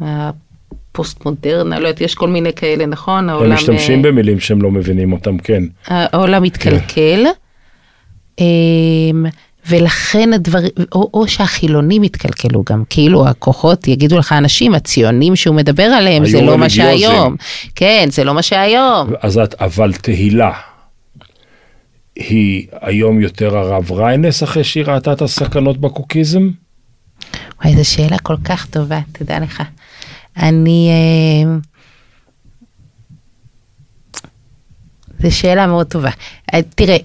הפוסט 0.00 1.24
מודרנה, 1.24 1.78
לא 1.78 1.88
יודעת, 1.88 2.00
יש 2.00 2.14
כל 2.14 2.28
מיני 2.28 2.52
כאלה, 2.52 2.86
נכון? 2.86 3.30
הם 3.30 3.52
משתמשים 3.52 4.04
אה, 4.04 4.10
במילים 4.10 4.40
שהם 4.40 4.62
לא 4.62 4.70
מבינים 4.70 5.12
אותם, 5.12 5.38
כן. 5.38 5.62
העולם 5.86 6.42
מתקלקל. 6.42 7.24
כן. 8.36 8.44
ולכן 9.66 10.32
הדברים, 10.32 10.70
או, 10.92 11.10
או 11.14 11.28
שהחילונים 11.28 12.04
יתקלקלו 12.04 12.62
גם, 12.70 12.82
כאילו 12.90 13.28
הכוחות 13.28 13.88
יגידו 13.88 14.18
לך 14.18 14.32
אנשים, 14.32 14.74
הציונים 14.74 15.36
שהוא 15.36 15.56
מדבר 15.56 15.82
עליהם, 15.82 16.26
זה 16.26 16.42
לא 16.42 16.58
מה 16.58 16.68
שהיום. 16.68 17.36
כן, 17.74 18.08
זה 18.12 18.24
לא 18.24 18.34
מה 18.34 18.42
שהיום. 18.42 19.10
אז 19.20 19.38
את, 19.38 19.54
אבל 19.54 19.92
תהילה, 19.92 20.52
היא 22.16 22.66
היום 22.80 23.20
יותר 23.20 23.56
הרב 23.56 23.92
ריינס 23.92 24.42
אחרי 24.42 24.64
שהיא 24.64 24.84
ראתה 24.84 25.12
את 25.12 25.22
הסכנות 25.22 25.78
בקוקיזם? 25.78 26.50
וואי, 27.64 27.76
זו 27.76 27.90
שאלה 27.90 28.18
כל 28.18 28.36
כך 28.44 28.66
טובה, 28.66 29.00
תדע 29.12 29.40
לך. 29.40 29.62
אני... 30.36 30.90
אה... 30.90 31.58
זו 35.22 35.36
שאלה 35.36 35.66
מאוד 35.66 35.86
טובה. 35.86 36.10
אה, 36.54 36.60
תראה, 36.74 36.96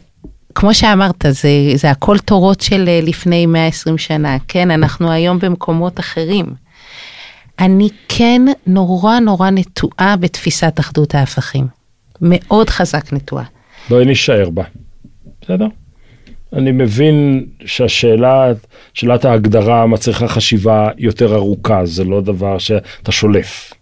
כמו 0.56 0.74
שאמרת, 0.74 1.26
זה, 1.30 1.50
זה 1.76 1.92
הכל 1.92 2.18
תורות 2.18 2.62
של 2.62 2.86
אה, 2.88 3.00
לפני 3.04 3.46
120 3.46 3.98
שנה, 3.98 4.38
כן? 4.48 4.72
אנחנו 4.72 5.12
היום 5.12 5.39
במקומות 5.39 6.00
אחרים. 6.00 6.46
אני 7.60 7.89
כן 8.10 8.42
נורא 8.68 9.20
נורא 9.20 9.50
נטועה 9.50 10.16
בתפיסת 10.20 10.80
אחדות 10.80 11.16
ההפכים. 11.16 11.68
מאוד 12.22 12.70
חזק 12.70 13.13
נטועה. 13.13 13.44
בואי 13.89 14.06
נשאר 14.06 14.50
בה, 14.50 14.63
בסדר? 15.42 15.68
אני 16.54 16.72
מבין 16.72 17.46
שהשאלה, 17.66 18.52
שאלת 18.94 19.26
ההגדרה 19.26 19.86
מצריכה 19.86 20.28
חשיבה 20.28 20.89
יותר 20.98 21.36
ארוכה, 21.36 21.86
זה 21.86 22.04
לא 22.04 22.22
דבר 22.22 22.58
שאתה 22.58 23.12
שולף. 23.12 23.74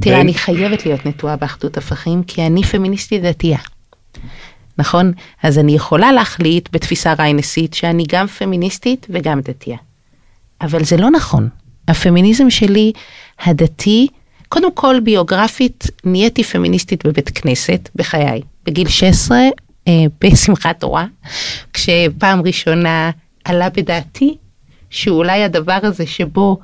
תראה, 0.00 0.16
בין... 0.16 0.20
אני 0.20 0.34
חייבת 0.34 0.86
להיות 0.86 1.06
נטועה 1.06 1.36
באחדות 1.36 1.76
הפכים, 1.76 2.22
כי 2.22 2.46
אני 2.46 2.62
פמיניסטית 2.62 3.22
דתייה. 3.22 3.58
נכון? 4.78 5.12
אז 5.42 5.58
אני 5.58 5.72
יכולה 5.74 6.12
להחליט 6.12 6.68
בתפיסה 6.72 7.12
ריינסית 7.12 7.74
שאני 7.74 8.04
גם 8.08 8.26
פמיניסטית 8.26 9.06
וגם 9.10 9.40
דתייה. 9.40 9.78
אבל 10.60 10.84
זה 10.84 10.96
לא 10.96 11.10
נכון. 11.10 11.48
הפמיניזם 11.88 12.50
שלי, 12.50 12.92
הדתי, 13.44 14.06
קודם 14.48 14.72
כל 14.72 15.00
ביוגרפית, 15.00 15.86
נהייתי 16.04 16.44
פמיניסטית 16.44 17.06
בבית 17.06 17.30
כנסת 17.38 17.88
בחיי. 17.94 18.40
בגיל 18.66 18.88
16, 18.88 19.38
אה, 19.88 19.92
בשמחת 20.20 20.80
תורה, 20.80 21.06
כשפעם 21.72 22.42
ראשונה 22.42 23.10
עלה 23.44 23.70
בדעתי 23.70 24.36
שאולי 24.90 25.44
הדבר 25.44 25.78
הזה 25.82 26.06
שבו 26.06 26.58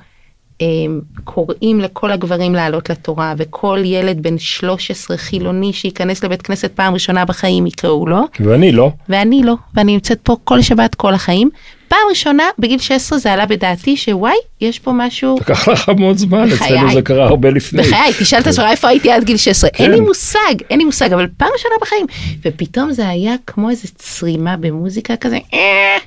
קוראים 1.23 1.79
לכל 1.79 2.11
הגברים 2.11 2.55
לעלות 2.55 2.89
לתורה 2.89 3.33
וכל 3.37 3.79
ילד 3.83 4.23
בן 4.23 4.37
13 4.37 5.17
חילוני 5.17 5.73
שייכנס 5.73 6.23
לבית 6.23 6.41
כנסת 6.41 6.71
פעם 6.75 6.93
ראשונה 6.93 7.25
בחיים 7.25 7.67
יקראו 7.67 8.07
לו. 8.07 8.21
ואני 8.39 8.71
לא. 8.71 8.91
ואני 9.09 9.43
לא, 9.43 9.55
ואני 9.75 9.93
נמצאת 9.93 10.19
פה 10.23 10.35
כל 10.43 10.61
שבת 10.61 10.95
כל 10.95 11.13
החיים. 11.13 11.49
פעם 11.91 11.99
ראשונה 12.09 12.43
בגיל 12.59 12.79
16 12.79 13.19
זה 13.19 13.33
עלה 13.33 13.45
בדעתי 13.45 13.97
שוואי, 13.97 14.35
יש 14.61 14.79
פה 14.79 14.91
משהו... 14.91 15.35
לקח 15.41 15.67
לך 15.67 15.89
מאוד 15.89 16.17
זמן, 16.17 16.49
בחיי. 16.49 16.77
אצלנו 16.77 16.93
זה 16.93 17.01
קרה 17.01 17.25
הרבה 17.25 17.49
לפני. 17.49 17.81
בחיי, 17.81 18.13
תשאל 18.19 18.39
את 18.39 18.47
עצמך 18.47 18.65
איפה 18.71 18.87
הייתי 18.87 19.11
עד 19.11 19.23
גיל 19.23 19.37
16, 19.37 19.69
אין 19.69 19.85
כן. 19.85 19.91
לי 19.91 19.99
מושג, 19.99 20.55
אין 20.69 20.79
לי 20.79 20.85
מושג, 20.85 21.13
אבל 21.13 21.27
פעם 21.37 21.49
ראשונה 21.53 21.75
בחיים. 21.81 22.05
ופתאום 22.45 22.91
זה 22.91 23.09
היה 23.09 23.35
כמו 23.47 23.69
איזה 23.69 23.87
צרימה 23.95 24.57
במוזיקה 24.57 25.15
כזה, 25.15 25.37
אה, 25.53 25.97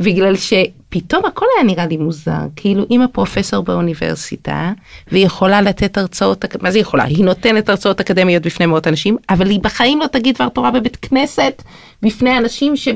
בגלל 0.00 0.34
שפתאום 0.36 1.24
הכל 1.24 1.46
היה 1.56 1.66
נראה 1.66 1.86
לי 1.86 1.96
מוזר, 1.96 2.46
כאילו 2.56 2.84
אם 2.90 3.02
הפרופסור 3.02 3.64
באוניברסיטה, 3.64 4.72
והיא 5.12 5.26
יכולה 5.26 5.60
לתת 5.60 5.98
הרצאות, 5.98 6.44
מה 6.62 6.70
זה 6.70 6.78
יכולה? 6.78 7.04
היא 7.04 7.24
נותנת 7.24 7.68
הרצאות 7.68 8.00
אקדמיות 8.00 8.42
בפני 8.42 8.66
מאות 8.66 8.86
אנשים, 8.86 9.16
אבל 9.30 9.50
היא 9.50 9.60
בחיים 9.60 10.00
לא 10.00 10.06
תגיד 10.06 10.34
דבר 10.34 10.48
תורה 10.48 10.70
בבית 10.70 10.96
כנסת, 10.96 11.62
בפני 12.02 12.38
אנשים 12.38 12.76
ש... 12.76 12.88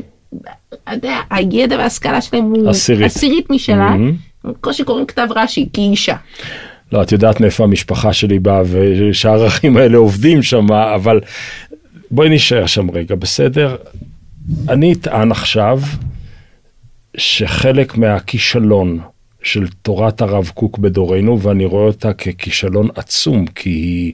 אתה 0.84 0.92
יודע, 0.92 1.16
הידע 1.30 1.76
וההשכלה 1.76 2.20
שלהם 2.20 2.44
הוא 2.44 2.70
עשירית. 2.70 3.06
עשירית 3.06 3.50
משלה, 3.50 3.76
מהמם. 3.76 4.12
בקושי 4.44 4.84
קוראים 4.84 5.06
כתב 5.06 5.26
רש"י, 5.36 5.68
כי 5.72 5.80
היא 5.80 5.90
אישה. 5.90 6.16
לא, 6.92 7.02
את 7.02 7.12
יודעת 7.12 7.40
מאיפה 7.40 7.64
המשפחה 7.64 8.12
שלי 8.12 8.38
באה 8.38 8.62
ושהערכים 8.70 9.76
האלה 9.76 9.98
עובדים 9.98 10.42
שם, 10.42 10.72
אבל 10.72 11.20
בואי 12.10 12.28
נשאר 12.28 12.66
שם 12.66 12.90
רגע, 12.90 13.14
בסדר? 13.14 13.76
אני 14.68 14.92
אטען 14.92 15.30
עכשיו 15.30 15.80
שחלק 17.16 17.96
מהכישלון 17.96 19.00
של 19.42 19.66
תורת 19.82 20.20
הרב 20.20 20.50
קוק 20.54 20.78
בדורנו, 20.78 21.40
ואני 21.40 21.64
רואה 21.64 21.86
אותה 21.86 22.12
ככישלון 22.12 22.88
עצום, 22.94 23.46
כי 23.46 23.70
היא 23.70 24.12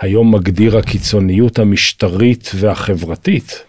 היום 0.00 0.34
מגדיר 0.34 0.78
הקיצוניות 0.78 1.58
המשטרית 1.58 2.50
והחברתית, 2.54 3.62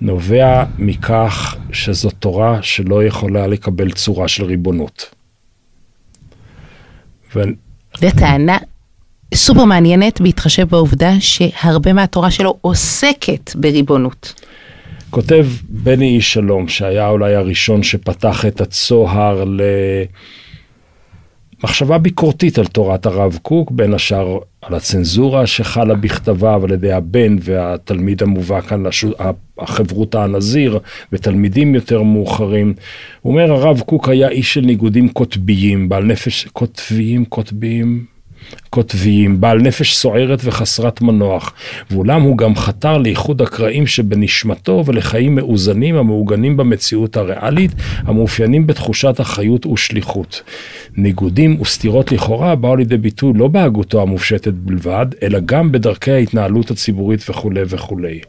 נובע 0.00 0.64
מכך 0.78 1.56
שזו 1.72 2.10
תורה 2.10 2.62
שלא 2.62 3.04
יכולה 3.04 3.46
לקבל 3.46 3.90
צורה 3.90 4.28
של 4.28 4.44
ריבונות. 4.44 5.14
ואני- 7.34 7.54
זו 8.00 8.06
טענה 8.18 8.58
סופר 9.34 9.64
מעניינת 9.64 10.20
בהתחשב 10.20 10.68
בעובדה 10.68 11.12
שהרבה 11.20 11.92
מהתורה 11.92 12.30
שלו 12.30 12.58
עוסקת 12.60 13.56
בריבונות. 13.56 14.34
כותב 15.12 15.46
בני 15.68 16.08
איש 16.08 16.32
שלום, 16.32 16.68
שהיה 16.68 17.08
אולי 17.08 17.34
הראשון 17.34 17.82
שפתח 17.82 18.46
את 18.46 18.60
הצוהר 18.60 19.44
למחשבה 21.62 21.98
ביקורתית 21.98 22.58
על 22.58 22.66
תורת 22.66 23.06
הרב 23.06 23.38
קוק, 23.42 23.70
בין 23.70 23.94
השאר 23.94 24.38
על 24.62 24.74
הצנזורה 24.74 25.46
שחלה 25.46 25.94
בכתביו 25.94 26.64
על 26.64 26.70
ידי 26.72 26.92
הבן 26.92 27.36
והתלמיד 27.40 28.22
המובא 28.22 28.60
כאן, 28.60 28.86
לשו"ת- 28.86 29.20
החברותא 29.58 30.18
הנזיר 30.18 30.78
ותלמידים 31.12 31.74
יותר 31.74 32.02
מאוחרים. 32.02 32.74
הוא 33.20 33.32
אומר, 33.32 33.52
הרב 33.52 33.80
קוק 33.80 34.08
היה 34.08 34.28
איש 34.28 34.54
של 34.54 34.60
ניגודים 34.60 35.08
קוטביים, 35.08 35.88
בעל 35.88 36.04
נפש, 36.04 36.46
קוטביים, 36.52 37.24
קוטביים, 37.24 38.04
קוטביים, 38.70 39.40
בעל 39.40 39.58
נפש 39.58 39.96
סוערת 39.96 40.40
וחסרת 40.44 41.00
מנוח, 41.00 41.52
ואולם 41.90 42.22
הוא 42.22 42.38
גם 42.38 42.56
חתר 42.56 42.98
לאיחוד 42.98 43.42
הקרעים 43.42 43.86
שבנשמתו 43.86 44.82
ולחיים 44.86 45.34
מאוזנים 45.34 45.94
המעוגנים 45.96 46.56
במציאות 46.56 47.16
הריאלית, 47.16 47.70
המאופיינים 47.98 48.66
בתחושת 48.66 49.20
אחריות 49.20 49.66
ושליחות. 49.66 50.42
ניגודים 50.96 51.60
וסתירות 51.60 52.12
לכאורה 52.12 52.54
באו 52.54 52.76
לידי 52.76 52.96
ביטוי 52.96 53.32
לא 53.36 53.48
בהגותו 53.48 54.02
המופשטת 54.02 54.52
בלבד, 54.54 55.06
אלא 55.22 55.38
גם 55.44 55.72
בדרכי 55.72 56.12
ההתנהלות 56.12 56.70
הציבורית 56.70 57.30
וכולי 57.30 57.62
וכולי. 57.66 58.20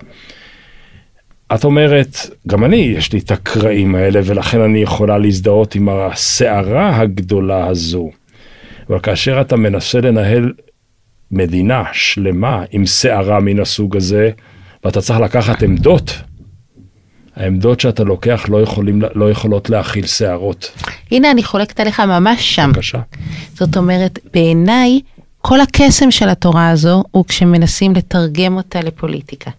את 1.55 1.63
אומרת, 1.63 2.17
גם 2.47 2.63
אני, 2.63 2.93
יש 2.97 3.13
לי 3.13 3.19
את 3.19 3.31
הקרעים 3.31 3.95
האלה, 3.95 4.19
ולכן 4.23 4.61
אני 4.61 4.79
יכולה 4.79 5.17
להזדהות 5.17 5.75
עם 5.75 5.89
הסערה 5.89 6.97
הגדולה 6.99 7.67
הזו. 7.67 8.11
אבל 8.89 8.99
כאשר 8.99 9.41
אתה 9.41 9.55
מנסה 9.55 10.01
לנהל 10.01 10.51
מדינה 11.31 11.83
שלמה 11.93 12.63
עם 12.71 12.85
סערה 12.85 13.39
מן 13.39 13.59
הסוג 13.59 13.97
הזה, 13.97 14.29
ואתה 14.83 15.01
צריך 15.01 15.19
לקחת 15.19 15.63
עמדות, 15.63 16.21
העמדות 17.35 17.79
שאתה 17.79 18.03
לוקח 18.03 18.45
לא, 18.49 18.61
יכולים, 18.61 19.01
לא 19.15 19.31
יכולות 19.31 19.69
להכיל 19.69 20.07
סערות. 20.07 20.71
הנה 21.11 21.31
אני 21.31 21.43
חולקת 21.43 21.79
עליך 21.79 21.99
ממש 21.99 22.55
שם. 22.55 22.69
בבקשה. 22.73 22.99
זאת 23.53 23.77
אומרת, 23.77 24.19
בעיניי, 24.33 24.99
כל 25.41 25.61
הקסם 25.61 26.11
של 26.11 26.29
התורה 26.29 26.69
הזו 26.69 27.03
הוא 27.11 27.25
כשמנסים 27.25 27.93
לתרגם 27.95 28.57
אותה 28.57 28.79
לפוליטיקה. 28.79 29.51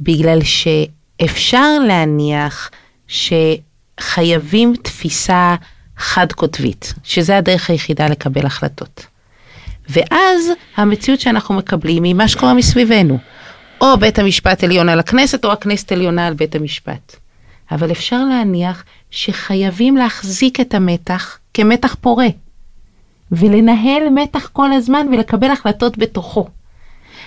בגלל 0.00 0.38
שאפשר 0.42 1.78
להניח 1.86 2.70
שחייבים 3.08 4.74
תפיסה 4.82 5.54
חד-קוטבית, 6.00 6.94
שזה 7.04 7.36
הדרך 7.36 7.70
היחידה 7.70 8.06
לקבל 8.06 8.46
החלטות. 8.46 9.06
ואז 9.88 10.50
המציאות 10.76 11.20
שאנחנו 11.20 11.54
מקבלים 11.54 12.02
היא 12.02 12.14
מה 12.14 12.28
שקורה 12.28 12.54
מסביבנו. 12.54 13.18
או 13.80 13.96
בית 13.96 14.18
המשפט 14.18 14.64
עליון 14.64 14.88
על 14.88 15.00
הכנסת, 15.00 15.44
או 15.44 15.52
הכנסת 15.52 15.92
עליונה 15.92 16.26
על 16.26 16.34
בית 16.34 16.54
המשפט. 16.54 17.16
אבל 17.70 17.90
אפשר 17.90 18.24
להניח 18.24 18.84
שחייבים 19.10 19.96
להחזיק 19.96 20.60
את 20.60 20.74
המתח 20.74 21.38
כמתח 21.54 21.96
פורה, 22.00 22.28
ולנהל 23.32 24.08
מתח 24.14 24.48
כל 24.52 24.72
הזמן 24.72 25.06
ולקבל 25.12 25.50
החלטות 25.50 25.98
בתוכו. 25.98 26.48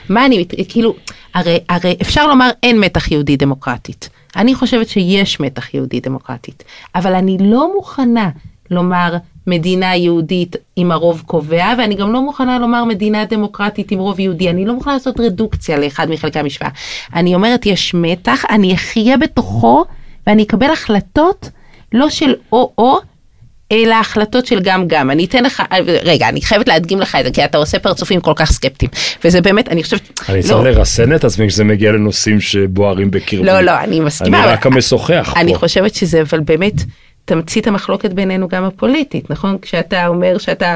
מה 0.10 0.26
אני, 0.26 0.46
כאילו, 0.70 0.96
הרי, 1.34 1.60
הרי 1.70 1.98
אפשר 2.02 2.28
לומר 2.28 2.50
אין 2.64 2.80
מתח 2.80 3.12
יהודי 3.12 3.38
דמוקרטית. 3.38 4.10
אני 4.36 4.56
חושבת 4.56 4.90
שיש 4.90 5.40
מתח 5.40 5.74
יהודי 5.74 6.00
דמוקרטית, 6.00 6.64
אבל 6.96 7.16
אני 7.16 7.38
לא 7.42 7.74
מוכנה 7.76 8.30
לומר 8.72 9.18
מדינה 9.48 9.96
יהודית 9.96 10.56
עם 10.76 10.92
הרוב 10.92 11.24
קובע, 11.26 11.74
ואני 11.78 11.96
גם 11.96 12.14
לא 12.14 12.22
מוכנה 12.22 12.60
לומר 12.60 12.84
מדינה 12.84 13.26
דמוקרטית 13.26 13.92
עם 13.92 14.00
רוב 14.00 14.20
יהודי. 14.20 14.50
אני 14.50 14.66
לא 14.66 14.74
מוכנה 14.74 14.94
לעשות 14.94 15.20
רדוקציה 15.20 15.78
לאחד 15.78 16.10
מחלקי 16.10 16.40
המשוואה. 16.40 16.70
אני 17.16 17.36
אומרת, 17.36 17.66
יש 17.66 17.94
מתח, 17.94 18.46
אני 18.50 18.74
אחיה 18.74 19.18
בתוכו, 19.18 19.86
ואני 20.28 20.44
אקבל 20.44 20.70
החלטות 20.70 21.50
לא 21.94 22.10
של 22.10 22.34
או-או, 22.52 22.98
אלא 23.72 23.96
החלטות 23.96 24.46
של 24.46 24.60
גם 24.60 24.88
גם. 24.88 25.12
אני 25.12 25.26
אתן 25.26 25.44
לך, 25.44 25.64
רגע, 26.04 26.30
אני 26.30 26.42
חייבת 26.42 26.68
להדגים 26.68 27.00
לך 27.00 27.16
את 27.20 27.26
זה, 27.26 27.32
כי 27.32 27.46
אתה 27.46 27.58
עושה 27.58 27.80
פרצופים 27.80 28.22
כל 28.22 28.34
כך 28.36 28.52
סקפטיים. 28.52 28.92
וזה 29.24 29.42
באמת, 29.42 29.70
אני 29.70 29.84
חושבת... 29.84 30.20
אני 30.30 30.38
לא, 30.38 30.44
צריך 30.44 30.64
לרסן 30.64 31.16
את 31.16 31.24
עצמי 31.24 31.48
כשזה 31.48 31.64
מגיע 31.64 31.92
לנושאים 31.92 32.42
שבוערים 32.42 33.12
בקרבי. 33.12 33.44
לא, 33.44 33.62
לא, 33.62 33.80
אני 33.80 34.00
מסכימה. 34.00 34.44
אני 34.44 34.48
רק 34.48 34.66
המשוחח 34.66 35.34
אני 35.36 35.54
פה. 35.54 35.60
חושבת 35.60 35.96
שזה 35.96 36.22
אבל 36.22 36.40
באמת 36.40 36.74
תמצית 37.26 37.68
המחלוקת 37.68 38.14
בינינו 38.14 38.48
גם 38.48 38.64
הפוליטית, 38.64 39.30
נכון? 39.30 39.58
כשאתה 39.62 40.08
אומר 40.08 40.38
שאתה 40.38 40.76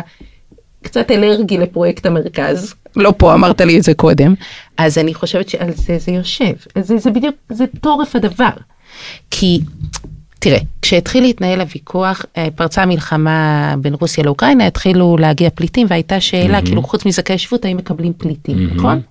קצת 0.83 1.11
אלרגי 1.11 1.57
לפרויקט 1.57 2.05
המרכז, 2.05 2.73
לא 2.95 3.13
פה 3.17 3.33
אמרת 3.33 3.61
לי 3.61 3.77
את 3.77 3.83
זה 3.83 3.93
קודם, 3.93 4.33
אז 4.77 4.97
אני 4.97 5.13
חושבת 5.13 5.49
שעל 5.49 5.71
זה 5.71 5.97
זה 5.97 6.11
יושב, 6.11 6.53
זה, 6.79 6.97
זה 6.97 7.11
בדיוק, 7.11 7.35
זה 7.49 7.65
תורף 7.81 8.15
הדבר. 8.15 8.49
כי 9.31 9.59
תראה, 10.39 10.59
כשהתחיל 10.81 11.23
להתנהל 11.23 11.61
הוויכוח, 11.61 12.25
אה, 12.37 12.47
פרצה 12.55 12.85
מלחמה 12.85 13.73
בין 13.81 13.93
רוסיה 13.93 14.23
לאוקראינה, 14.23 14.67
התחילו 14.67 15.17
להגיע 15.17 15.49
פליטים 15.49 15.87
והייתה 15.89 16.21
שאלה, 16.21 16.61
כאילו 16.61 16.83
חוץ 16.83 17.05
מזכאי 17.05 17.37
שבות, 17.37 17.65
האם 17.65 17.77
מקבלים 17.77 18.13
פליטים, 18.13 18.69
נכון? 18.75 19.01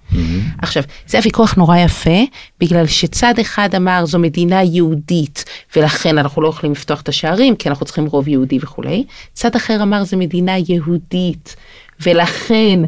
עכשיו, 0.63 0.83
זה 1.07 1.19
הוויכוח 1.19 1.55
נורא 1.55 1.77
יפה, 1.77 2.21
בגלל 2.61 2.87
שצד 2.87 3.35
אחד 3.41 3.75
אמר 3.75 4.07
זו 4.07 4.19
מדינה 4.19 4.63
יהודית, 4.63 5.45
ולכן 5.77 6.19
אנחנו 6.19 6.43
לא 6.43 6.49
יכולים 6.49 6.73
לפתוח 6.73 7.01
את 7.01 7.09
השערים, 7.09 7.57
כי 7.57 7.69
אנחנו 7.69 7.87
צריכים 7.87 8.07
רוב 8.07 8.29
יהודי 8.29 8.59
וכולי. 8.63 9.05
צד 9.33 9.57
אחר 9.57 9.83
אמר 9.83 10.05
זו 10.05 10.17
מדינה 10.17 10.53
יהודית, 10.69 11.57
ולכן 12.01 12.81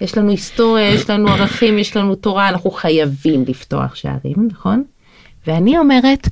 יש 0.00 0.18
לנו 0.18 0.30
היסטוריה, 0.30 0.88
יש 0.88 1.10
לנו 1.10 1.28
ערכים, 1.28 1.78
יש 1.78 1.96
לנו 1.96 2.14
תורה, 2.14 2.48
אנחנו 2.48 2.70
חייבים 2.70 3.44
לפתוח 3.48 3.94
שערים, 3.94 4.48
נכון? 4.50 4.82
ואני 5.46 5.78
אומרת, 5.78 6.28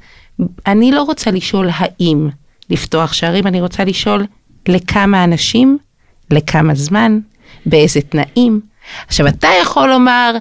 אני 0.67 0.91
לא 0.91 1.03
רוצה 1.03 1.31
לשאול 1.31 1.69
האם 1.73 2.29
לפתוח 2.71 3.13
שערים, 3.13 3.47
אני 3.47 3.61
רוצה 3.61 3.85
לשאול 3.85 4.27
לכמה 4.69 5.25
אנשים, 5.25 5.79
לכמה 6.31 6.75
זמן, 6.75 7.19
באיזה 7.67 8.01
תנאים. 8.01 8.61
עכשיו, 9.07 9.27
אתה 9.29 9.49
יכול 9.63 9.89
לומר, 9.89 10.37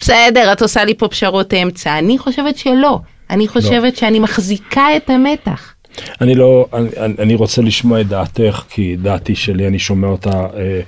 בסדר, 0.00 0.52
את 0.52 0.62
עושה 0.62 0.84
לי 0.84 0.94
פה 0.94 1.08
פשרות 1.08 1.54
אמצע. 1.54 1.98
אני 1.98 2.18
חושבת 2.18 2.56
שלא. 2.56 2.98
אני 3.30 3.48
חושבת 3.48 3.96
שאני 3.96 4.18
מחזיקה 4.18 4.96
את 4.96 5.10
המתח. 5.10 5.74
אני 6.20 6.34
לא, 6.34 6.66
אני, 6.72 7.14
אני 7.18 7.34
רוצה 7.34 7.62
לשמוע 7.62 8.00
את 8.00 8.08
דעתך, 8.08 8.62
כי 8.70 8.96
דעתי 8.96 9.34
שלי, 9.34 9.66
אני 9.66 9.78
שומע 9.78 10.08
אותה 10.08 10.46
אה, 10.56 10.80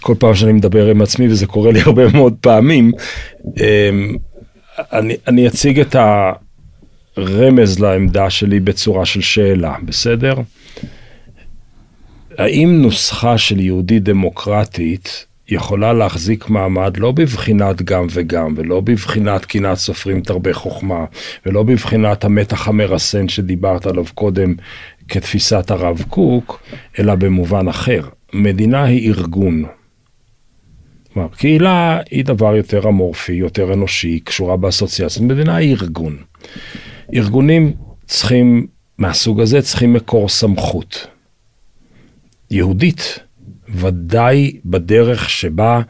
כל 0.00 0.14
פעם 0.18 0.34
שאני 0.34 0.52
מדבר 0.52 0.86
עם 0.86 1.02
עצמי, 1.02 1.28
וזה 1.28 1.46
קורה 1.46 1.72
לי 1.72 1.80
הרבה 1.86 2.08
מאוד 2.12 2.34
פעמים. 2.40 2.92
אה, 3.60 3.90
אני, 4.92 5.16
אני 5.26 5.48
אציג 5.48 5.80
את 5.80 5.96
הרמז 7.16 7.78
לעמדה 7.78 8.30
שלי 8.30 8.60
בצורה 8.60 9.06
של 9.06 9.20
שאלה, 9.20 9.74
בסדר? 9.84 10.34
האם 12.38 12.82
נוסחה 12.82 13.38
של 13.38 13.60
יהודית 13.60 14.02
דמוקרטית 14.02 15.26
יכולה 15.48 15.92
להחזיק 15.92 16.48
מעמד 16.48 16.96
לא 16.96 17.12
בבחינת 17.12 17.82
גם 17.82 18.06
וגם, 18.10 18.54
ולא 18.56 18.80
בבחינת 18.80 19.44
קנאת 19.44 19.78
סופרים 19.78 20.20
תרבה 20.20 20.52
חוכמה, 20.52 21.04
ולא 21.46 21.62
בבחינת 21.62 22.24
המתח 22.24 22.68
המרסן 22.68 23.28
שדיברת 23.28 23.86
עליו 23.86 24.04
קודם 24.14 24.54
כתפיסת 25.08 25.70
הרב 25.70 26.02
קוק, 26.08 26.62
אלא 26.98 27.14
במובן 27.14 27.68
אחר. 27.68 28.00
מדינה 28.32 28.84
היא 28.84 29.08
ארגון. 29.08 29.64
כלומר, 31.12 31.28
קהילה 31.28 32.00
היא 32.10 32.24
דבר 32.24 32.56
יותר 32.56 32.88
אמורפי, 32.88 33.32
יותר 33.32 33.72
אנושי, 33.72 34.20
קשורה 34.20 34.56
באסוציאציות. 34.56 35.26
מדינה 35.26 35.56
היא 35.56 35.76
ארגון. 35.76 36.16
ארגונים 37.14 37.72
צריכים, 38.06 38.66
מהסוג 38.98 39.40
הזה, 39.40 39.62
צריכים 39.62 39.92
מקור 39.92 40.28
סמכות. 40.28 41.06
יהודית 42.50 43.18
ודאי 43.68 44.56
בדרך 44.64 45.30
שבה 45.30 45.80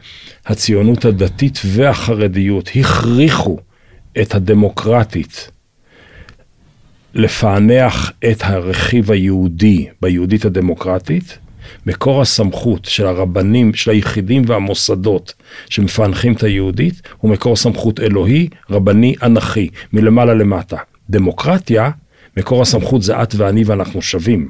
הציונות 0.46 1.04
הדתית 1.04 1.58
והחרדיות 1.66 2.70
הכריחו 2.76 3.58
את 4.22 4.34
הדמוקרטית 4.34 5.50
לפענח 7.14 8.12
את 8.30 8.42
הרכיב 8.42 9.10
היהודי 9.10 9.86
ביהודית 10.02 10.44
הדמוקרטית, 10.44 11.38
מקור 11.86 12.22
הסמכות 12.22 12.84
של 12.84 13.06
הרבנים, 13.06 13.74
של 13.74 13.90
היחידים 13.90 14.42
והמוסדות 14.46 15.34
שמפענחים 15.68 16.32
את 16.32 16.42
היהודית, 16.42 17.02
הוא 17.18 17.30
מקור 17.30 17.56
סמכות 17.56 18.00
אלוהי, 18.00 18.48
רבני, 18.70 19.14
אנכי, 19.22 19.68
מלמעלה 19.92 20.34
למטה. 20.34 20.76
דמוקרטיה, 21.10 21.90
מקור 22.36 22.62
הסמכות 22.62 23.02
זה 23.02 23.22
את 23.22 23.34
ואני 23.34 23.64
ואנחנו 23.64 24.02
שווים. 24.02 24.48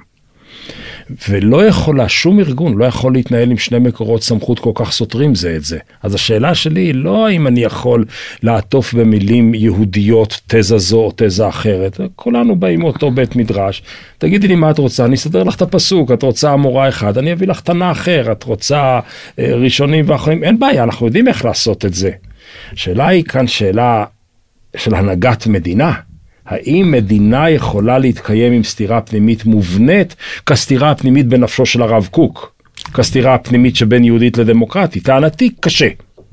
ולא 1.28 1.66
יכולה, 1.66 2.08
שום 2.08 2.38
ארגון 2.40 2.78
לא 2.78 2.84
יכול 2.84 3.12
להתנהל 3.12 3.50
עם 3.50 3.58
שני 3.58 3.78
מקורות 3.78 4.22
סמכות 4.22 4.58
כל 4.58 4.72
כך 4.74 4.92
סותרים 4.92 5.34
זה 5.34 5.56
את 5.56 5.64
זה. 5.64 5.78
אז 6.02 6.14
השאלה 6.14 6.54
שלי 6.54 6.80
היא 6.80 6.94
לא 6.94 7.26
האם 7.26 7.46
אני 7.46 7.60
יכול 7.60 8.04
לעטוף 8.42 8.94
במילים 8.94 9.54
יהודיות 9.54 10.40
תזה 10.46 10.78
זו 10.78 10.96
או 10.96 11.12
תזה 11.16 11.48
אחרת. 11.48 12.00
כולנו 12.16 12.56
באים 12.56 12.80
מאותו 12.80 13.10
בית 13.10 13.36
מדרש. 13.36 13.82
תגידי 14.18 14.48
לי 14.48 14.54
מה 14.54 14.70
את 14.70 14.78
רוצה, 14.78 15.04
אני 15.04 15.14
אסדר 15.14 15.42
לך 15.42 15.56
את 15.56 15.62
הפסוק. 15.62 16.12
את 16.12 16.22
רוצה 16.22 16.54
אמורה 16.54 16.88
אחד, 16.88 17.18
אני 17.18 17.32
אביא 17.32 17.48
לך 17.48 17.60
תנא 17.60 17.90
אחר. 17.92 18.32
את 18.32 18.42
רוצה 18.42 19.00
אה, 19.38 19.54
ראשונים 19.54 20.04
ואחרים, 20.08 20.44
אין 20.44 20.58
בעיה, 20.58 20.84
אנחנו 20.84 21.06
יודעים 21.06 21.28
איך 21.28 21.44
לעשות 21.44 21.84
את 21.84 21.94
זה. 21.94 22.10
השאלה 22.72 23.08
היא 23.08 23.24
כאן 23.24 23.46
שאלה 23.46 24.04
של 24.76 24.94
הנהגת 24.94 25.46
מדינה. 25.46 25.92
האם 26.46 26.90
מדינה 26.90 27.50
יכולה 27.50 27.98
להתקיים 27.98 28.52
עם 28.52 28.64
סתירה 28.64 29.00
פנימית 29.00 29.44
מובנית 29.44 30.16
כסתירה 30.46 30.90
הפנימית 30.90 31.26
בנפשו 31.26 31.66
של 31.66 31.82
הרב 31.82 32.08
קוק? 32.10 32.52
כסתירה 32.94 33.34
הפנימית 33.34 33.76
שבין 33.76 34.04
יהודית 34.04 34.38
לדמוקרטית? 34.38 35.04
טענתי 35.04 35.50
קשה. 35.60 35.88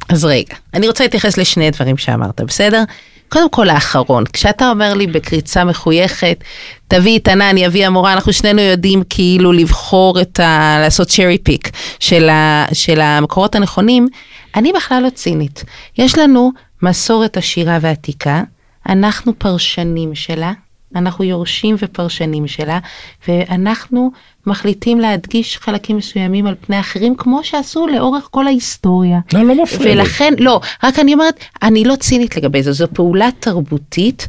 אז 0.10 0.26
רגע, 0.26 0.56
אני 0.74 0.88
רוצה 0.88 1.04
להתייחס 1.04 1.38
לשני 1.38 1.72
דברים 1.72 1.98
שאמרת, 1.98 2.42
בסדר? 2.42 2.84
קודם 3.30 3.50
כל 3.50 3.70
האחרון, 3.70 4.24
כשאתה 4.34 4.70
אומר 4.70 4.94
לי 4.94 5.08
בקריצה 5.08 5.64
מחויכת, 5.64 6.44
תביא 6.88 7.20
את 7.20 7.28
ענן, 7.28 7.58
יביא 7.58 7.88
המורה, 7.88 8.14
אנחנו 8.14 8.34
שנינו 8.34 8.62
יודעים 8.62 9.04
כאילו 9.10 9.52
לבחור 9.52 10.22
את 10.22 10.40
ה... 10.40 10.78
לעשות 10.82 11.10
שרי 11.10 11.38
פיק 11.38 11.70
של, 12.00 12.30
ה, 12.30 12.66
של 12.74 13.02
המקורות 13.02 13.56
הנכונים, 13.56 14.08
אני 14.56 14.72
בכלל 14.74 15.04
לא 15.04 15.10
צינית. 15.10 15.64
יש 15.98 16.18
לנו 16.18 16.52
מסורת 16.82 17.38
עשירה 17.38 17.78
ועתיקה, 17.82 18.42
אנחנו 18.90 19.40
פרשנים 19.40 20.16
שלה, 20.16 20.54
אנחנו 20.96 21.24
יורשים 21.24 21.76
ופרשנים 21.80 22.48
שלה, 22.48 22.80
ואנחנו 23.28 24.12
מחליטים 24.48 25.00
להדגיש 25.00 25.58
חלקים 25.58 25.98
מסוימים 25.98 26.48
על 26.48 26.56
פני 26.62 26.80
אחרים, 26.80 27.16
כמו 27.16 27.44
שעשו 27.44 27.88
לאורך 27.88 28.28
כל 28.32 28.48
ההיסטוריה. 28.48 29.20
לא, 29.34 29.46
לא 29.46 29.64
מפריע. 29.64 29.94
ולכן, 29.94 30.34
לא, 30.38 30.62
רק 30.84 31.00
אני 31.00 31.14
אומרת, 31.14 31.40
אני 31.64 31.84
לא 31.84 31.96
צינית 31.96 32.38
לגבי 32.38 32.64
זה, 32.64 32.72
זו 32.72 32.88
פעולה 32.94 33.30
תרבותית. 33.40 34.28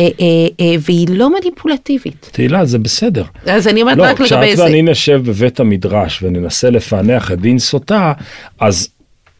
אה, 0.00 0.04
אה, 0.20 0.26
אה, 0.60 0.74
והיא 0.80 1.06
לא 1.10 1.30
מניפולטיבית. 1.34 2.28
תהילה, 2.32 2.64
זה 2.64 2.78
בסדר. 2.78 3.24
אז 3.46 3.68
אני 3.68 3.82
אומרת 3.82 3.96
לא, 3.96 4.02
רק 4.02 4.20
לגבי 4.20 4.26
זה. 4.26 4.36
לא, 4.36 4.52
כשאת 4.52 4.58
ואני 4.58 4.82
נשב 4.82 5.22
בבית 5.24 5.60
המדרש 5.60 6.22
וננסה 6.22 6.70
לפענח 6.70 7.32
את 7.32 7.40
דין 7.40 7.58
סוטה, 7.58 8.12
אז 8.60 8.88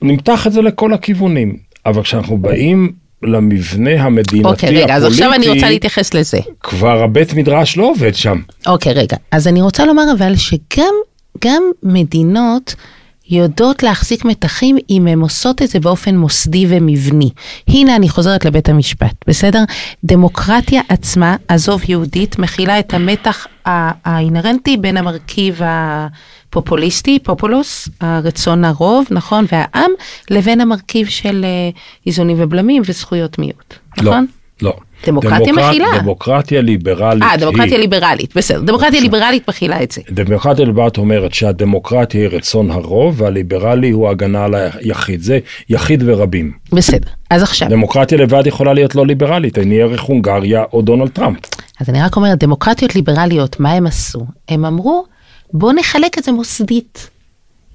נמתח 0.02 0.46
את 0.46 0.52
זה 0.52 0.62
לכל 0.62 0.92
הכיוונים. 0.92 1.56
אבל 1.86 2.02
כשאנחנו 2.02 2.38
באים 2.38 2.92
למבנה 3.22 3.90
המדינתי 3.90 4.48
אוקיי, 4.48 4.68
רגע, 4.68 4.78
הפוליטי, 4.78 4.92
אז 4.92 5.04
עכשיו 5.04 5.34
אני 5.34 5.48
רוצה 5.48 5.68
להתייחס 5.68 6.14
לזה. 6.14 6.38
כבר 6.60 7.02
הבית 7.02 7.34
מדרש 7.34 7.76
לא 7.76 7.90
עובד 7.90 8.14
שם. 8.14 8.38
אוקיי, 8.66 8.92
רגע, 8.92 9.16
אז 9.30 9.48
אני 9.48 9.62
רוצה 9.62 9.86
לומר 9.86 10.04
אבל 10.18 10.36
שגם 10.36 10.94
גם 11.44 11.62
מדינות 11.82 12.74
יודעות 13.30 13.82
להחזיק 13.82 14.24
מתחים 14.24 14.76
אם 14.90 15.06
הן 15.06 15.20
עושות 15.20 15.62
את 15.62 15.68
זה 15.68 15.80
באופן 15.80 16.16
מוסדי 16.16 16.66
ומבני. 16.68 17.30
הנה 17.68 17.96
אני 17.96 18.08
חוזרת 18.08 18.44
לבית 18.44 18.68
המשפט, 18.68 19.14
בסדר? 19.26 19.62
דמוקרטיה 20.04 20.82
עצמה, 20.88 21.36
עזוב 21.48 21.82
יהודית, 21.88 22.38
מכילה 22.38 22.78
את 22.78 22.94
המתח 22.94 23.46
האינהרנטי 24.04 24.76
בין 24.76 24.96
המרכיב 24.96 25.62
ה... 25.62 26.06
פופוליסטי, 26.50 27.18
פופולוס, 27.18 27.88
הרצון 28.00 28.64
הרוב, 28.64 29.06
נכון, 29.10 29.44
והעם, 29.52 29.90
לבין 30.30 30.60
המרכיב 30.60 31.06
של 31.06 31.44
אה, 31.44 31.70
איזונים 32.06 32.36
ובלמים 32.40 32.82
וזכויות 32.86 33.38
מיעוט, 33.38 33.74
לא, 33.98 34.10
נכון? 34.10 34.26
לא. 34.62 34.74
דמוקרטיה 35.06 35.38
דמוקרט, 35.38 35.66
מכילה. 35.68 35.86
דמוקרטיה 36.02 36.60
ליברלית 36.62 37.22
אה, 37.22 37.36
דמוקרטיה 37.36 37.72
היא... 37.72 37.78
ליברלית, 37.78 38.36
בסדר. 38.36 38.60
דמוקרטיה 38.60 39.00
ליברלית 39.00 39.48
מכילה 39.48 39.82
את 39.82 39.92
זה. 39.92 40.02
דמוקרטיה 40.10 40.64
ליברלית 40.64 40.98
אומרת 40.98 41.34
שהדמוקרטיה 41.34 42.20
היא 42.20 42.28
רצון 42.28 42.70
הרוב 42.70 43.20
והליברלי 43.20 43.90
הוא 43.90 44.08
הגנה 44.08 44.44
על 44.44 44.54
היחיד. 44.54 45.22
זה 45.22 45.38
יחיד 45.68 46.02
ורבים. 46.06 46.52
בסדר, 46.72 47.10
אז 47.30 47.42
עכשיו. 47.42 47.68
דמוקרטיה 47.68 48.18
לבד 48.18 48.46
יכולה 48.46 48.72
להיות 48.72 48.94
לא 48.94 49.06
ליברלית, 49.06 49.58
אני 49.58 49.82
ערך 49.82 50.00
הונגריה 50.00 50.64
או 50.72 50.82
דונלד 50.82 51.08
טראמפ. 51.08 51.38
אז 51.80 51.88
אני 51.88 52.02
רק 52.02 52.16
אומרת, 52.16 52.38
דמוקרטיות 52.38 52.94
ליברליות, 52.94 53.60
מה 53.60 53.72
הם 53.72 53.86
עשו? 53.86 54.26
הם 54.48 54.64
אמרו, 54.64 55.04
בואו 55.52 55.72
נחלק 55.72 56.18
את 56.18 56.24
זה 56.24 56.32
מוסדית. 56.32 57.10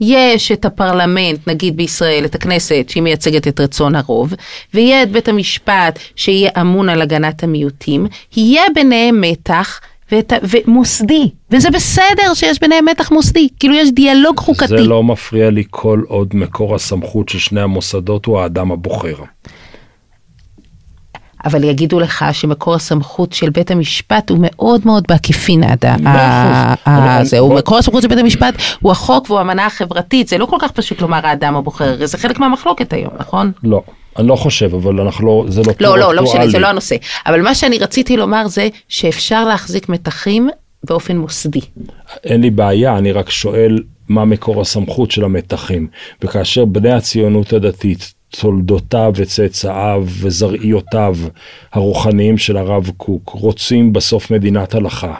יש 0.02 0.52
את 0.52 0.66
הפרלמנט, 0.66 1.48
נגיד 1.48 1.78
בישראל, 1.78 2.26
את 2.26 2.36
הכנסת, 2.36 2.86
שהיא 2.88 3.04
מייצגת 3.04 3.48
את 3.48 3.60
רצון 3.60 3.96
הרוב, 3.96 4.34
ויהיה 4.74 5.04
את 5.04 5.12
בית 5.12 5.28
המשפט, 5.28 6.00
שיהיה 6.16 6.52
אמון 6.62 6.90
על 6.90 7.02
הגנת 7.02 7.44
המיעוטים, 7.44 8.08
יהיה 8.36 8.64
ביניהם 8.76 9.22
מתח. 9.22 9.80
ואת, 10.12 10.34
ומוסדי, 10.44 11.30
וזה 11.52 11.70
בסדר 11.72 12.34
שיש 12.34 12.60
ביניהם 12.60 12.86
מתח 12.86 13.12
מוסדי, 13.12 13.48
כאילו 13.60 13.76
יש 13.76 13.92
דיאלוג 13.92 14.40
חוקתי. 14.40 14.68
זה 14.68 14.78
לא 14.78 15.04
מפריע 15.04 15.50
לי 15.50 15.64
כל 15.70 16.02
עוד 16.08 16.28
מקור 16.34 16.76
הסמכות 16.76 17.30
של 17.30 17.40
שני 17.40 17.62
המוסדות 17.62 18.26
הוא 18.26 18.40
האדם 18.40 18.72
הבוחר. 18.72 19.16
אבל 21.46 21.64
יגידו 21.64 22.00
לך 22.00 22.26
שמקור 22.32 22.76
הסמכות 22.76 23.34
של 23.34 23.50
בית 23.50 23.72
המשפט 23.72 24.30
הוא 24.30 24.38
מאוד 24.42 24.82
מאוד 24.86 25.04
בעקיפין 25.08 25.64
הזה, 26.86 27.40
הוא 27.40 27.56
מקור 27.56 27.78
הסמכות 27.78 28.02
של 28.02 28.08
בית 28.08 28.18
המשפט 28.18 28.54
הוא 28.82 28.92
החוק 28.92 29.30
והוא 29.30 29.40
המנה 29.40 29.66
החברתית, 29.66 30.28
זה 30.28 30.38
לא 30.38 30.46
כל 30.46 30.58
כך 30.60 30.72
פשוט 30.72 31.02
לומר 31.02 31.28
האדם 31.28 31.56
הבוחר, 31.56 32.06
זה 32.06 32.18
חלק 32.18 32.40
מהמחלוקת 32.40 32.94
היום, 32.94 33.14
נכון? 33.20 33.52
לא. 33.64 33.82
אני 34.18 34.28
לא 34.28 34.36
חושב, 34.36 34.76
אבל 34.76 35.02
אנחנו 35.02 35.28
לא, 35.28 35.46
זה 35.48 35.62
לא 35.62 35.74
לא, 35.80 35.98
לא, 35.98 36.16
לא 36.16 36.24
משנה, 36.24 36.48
זה 36.48 36.60
לא 36.60 36.68
הנושא. 36.68 36.96
אבל 37.26 37.42
מה 37.42 37.56
שאני 37.56 37.78
רציתי 37.78 38.18
לומר 38.18 38.48
זה 38.48 38.70
שאפשר 38.90 39.46
להחזיק 39.46 39.90
מתחים 39.90 40.50
באופן 40.84 41.18
מוסדי. 41.18 41.60
אין 42.24 42.42
לי 42.42 42.50
בעיה, 42.50 42.98
אני 42.98 43.12
רק 43.12 43.30
שואל 43.30 43.80
מה 44.10 44.26
מקור 44.26 44.62
הסמכות 44.62 45.12
של 45.12 45.24
המתחים. 45.24 45.88
וכאשר 46.22 46.66
בני 46.66 46.92
הציונות 46.92 47.54
הדתית 47.54 48.14
תולדותיו 48.40 49.14
וצאצאיו 49.16 50.06
וזרעיותיו 50.08 51.18
הרוחניים 51.74 52.38
של 52.38 52.58
הרב 52.58 52.92
קוק 52.98 53.30
רוצים 53.30 53.94
בסוף 53.94 54.32
מדינת 54.32 54.76
הלכה. 54.76 55.14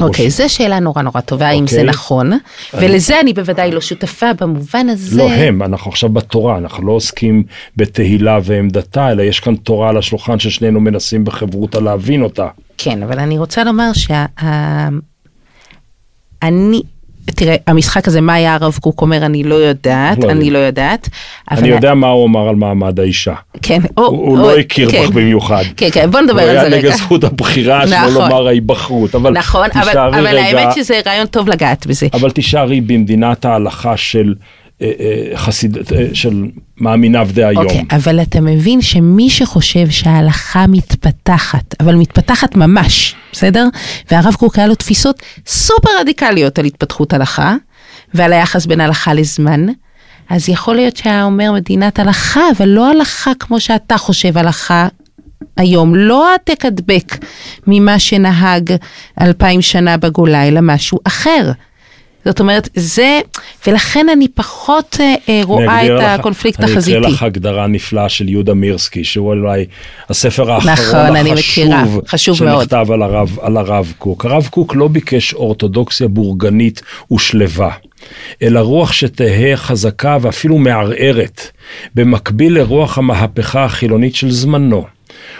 אוקיי, 0.00 0.26
okay, 0.26 0.28
זו 0.28 0.44
שאלה 0.48 0.80
נורא 0.80 1.02
נורא 1.02 1.20
טובה, 1.20 1.50
okay. 1.50 1.54
אם 1.54 1.66
זה 1.66 1.76
אוקיי. 1.76 1.90
נכון, 1.90 2.32
אני... 2.32 2.40
ולזה 2.74 3.20
אני 3.20 3.32
בוודאי 3.32 3.70
לא 3.70 3.80
שותפה 3.80 4.32
במובן 4.32 4.88
הזה. 4.88 5.16
לא 5.16 5.30
הם, 5.30 5.62
אנחנו 5.62 5.90
עכשיו 5.90 6.10
בתורה, 6.10 6.58
אנחנו 6.58 6.86
לא 6.86 6.92
עוסקים 6.92 7.42
בתהילה 7.76 8.38
ועמדתה, 8.44 9.10
אלא 9.10 9.22
יש 9.22 9.40
כאן 9.40 9.56
תורה 9.56 9.88
על 9.88 9.96
השולחן 9.96 10.38
ששנינו 10.38 10.80
מנסים 10.80 11.24
בחברותה 11.24 11.80
להבין 11.80 12.22
אותה. 12.22 12.48
כן, 12.78 13.02
אבל 13.02 13.18
אני 13.18 13.38
רוצה 13.38 13.64
לומר 13.64 13.92
שה... 13.92 14.26
תראה, 17.26 17.56
המשחק 17.66 18.08
הזה, 18.08 18.20
מה 18.20 18.34
היה 18.34 18.54
הרב 18.54 18.78
קוק 18.80 19.02
אומר, 19.02 19.26
אני 19.26 19.42
לא 19.44 19.54
יודעת, 19.54 20.24
לא 20.24 20.30
אני. 20.30 20.50
לא 20.50 20.58
יודעת. 20.58 21.08
אבל 21.50 21.58
אני 21.58 21.68
יודע 21.68 21.94
מה 21.94 22.06
הוא 22.06 22.26
אמר 22.26 22.48
על 22.48 22.54
מעמד 22.56 23.00
האישה. 23.00 23.34
כן, 23.62 23.80
או, 23.96 24.02
הוא 24.06 24.16
הוא 24.28 24.30
או, 24.38 24.42
לא 24.42 24.58
הכיר 24.58 24.90
כן. 24.90 25.02
בך 25.02 25.10
במיוחד. 25.10 25.64
כן, 25.76 25.88
כן, 25.92 26.10
בוא 26.10 26.20
נדבר 26.20 26.40
הוא 26.40 26.50
על 26.50 26.56
היה 26.56 26.70
זה 26.70 26.76
נגד 26.76 26.84
רגע. 26.86 26.96
זכות 26.96 27.24
הבחירה, 27.24 27.86
שלא 27.86 27.96
נכון. 27.96 28.14
לומר 28.14 28.46
ההיבחרות. 28.46 29.14
אבל 29.14 29.32
נכון, 29.32 29.68
אבל, 29.74 29.84
תישארי 29.84 30.08
אבל 30.18 30.26
רגע- 30.26 30.58
האמת 30.60 30.74
שזה 30.74 31.00
רעיון 31.06 31.26
טוב 31.26 31.48
לגעת 31.48 31.86
בזה. 31.86 32.06
אבל 32.12 32.30
תישארי 32.30 32.80
במדינת 32.80 33.44
ההלכה 33.44 33.96
של 33.96 34.34
חסיד... 35.34 35.76
אה, 35.76 36.08
של 36.12 36.44
מאמיניו 36.80 37.28
דהיום. 37.32 37.64
אוקיי, 37.64 37.84
אבל 37.90 38.22
אתה 38.22 38.40
מבין 38.40 38.82
שמי 38.82 39.30
שחושב 39.30 39.90
שההלכה 39.90 40.66
מתפתחת, 40.66 41.74
אבל 41.80 41.94
מתפתחת 41.94 42.54
ממש, 42.54 43.14
בסדר? 43.32 43.68
והרב 44.10 44.34
קוק 44.34 44.58
היה 44.58 44.66
לו 44.66 44.74
תפיסות 44.74 45.22
סופר 45.46 45.88
רדיקליות 46.00 46.58
על 46.58 46.64
התפתחות 46.64 47.12
הלכה, 47.12 47.56
ועל 48.14 48.32
היחס 48.32 48.66
בין 48.66 48.80
הלכה 48.80 49.14
לזמן, 49.14 49.66
אז 50.28 50.48
יכול 50.48 50.74
להיות 50.74 50.96
שהיה 50.96 51.24
אומר 51.24 51.52
מדינת 51.52 51.98
הלכה, 51.98 52.40
אבל 52.56 52.68
לא 52.68 52.90
הלכה 52.90 53.32
כמו 53.40 53.60
שאתה 53.60 53.98
חושב 53.98 54.38
הלכה 54.38 54.88
היום, 55.56 55.94
לא 55.94 56.30
העתק 56.30 56.64
הדבק 56.64 57.18
ממה 57.66 57.98
שנהג 57.98 58.74
אלפיים 59.20 59.62
שנה 59.62 59.96
בגולה, 59.96 60.48
אלא 60.48 60.60
משהו 60.62 60.98
אחר. 61.04 61.52
זאת 62.26 62.40
אומרת, 62.40 62.68
זה, 62.74 63.20
ולכן 63.66 64.06
אני 64.08 64.28
פחות 64.28 64.96
אה, 65.00 65.04
אה, 65.06 65.14
אני 65.34 65.42
רואה 65.44 65.86
את 65.86 65.90
לך- 65.90 66.04
הקונפליקט 66.20 66.60
אני 66.60 66.72
החזיתי. 66.72 66.98
אקריא 66.98 67.12
לך 67.14 67.22
הגדרה 67.22 67.66
נפלאה 67.66 68.08
של 68.08 68.28
יהודה 68.28 68.54
מירסקי, 68.54 69.04
שהוא 69.04 69.28
אולי 69.34 69.66
הספר 70.08 70.52
האחרון 70.52 70.72
נכון, 70.72 71.16
אני 71.16 71.32
החשוב 71.32 72.00
חשוב 72.08 72.44
מאוד. 72.44 72.60
שנכתב 72.62 72.86
על 72.92 73.02
הרב, 73.02 73.38
על 73.42 73.56
הרב 73.56 73.92
קוק. 73.98 74.24
הרב 74.24 74.48
קוק 74.50 74.74
לא 74.74 74.88
ביקש 74.88 75.34
אורתודוקסיה 75.34 76.08
בורגנית 76.08 76.82
ושלווה, 77.12 77.70
אלא 78.42 78.60
רוח 78.60 78.92
שתהא 78.92 79.56
חזקה 79.56 80.18
ואפילו 80.20 80.58
מערערת, 80.58 81.40
במקביל 81.94 82.54
לרוח 82.58 82.98
המהפכה 82.98 83.64
החילונית 83.64 84.14
של 84.14 84.30
זמנו. 84.30 84.95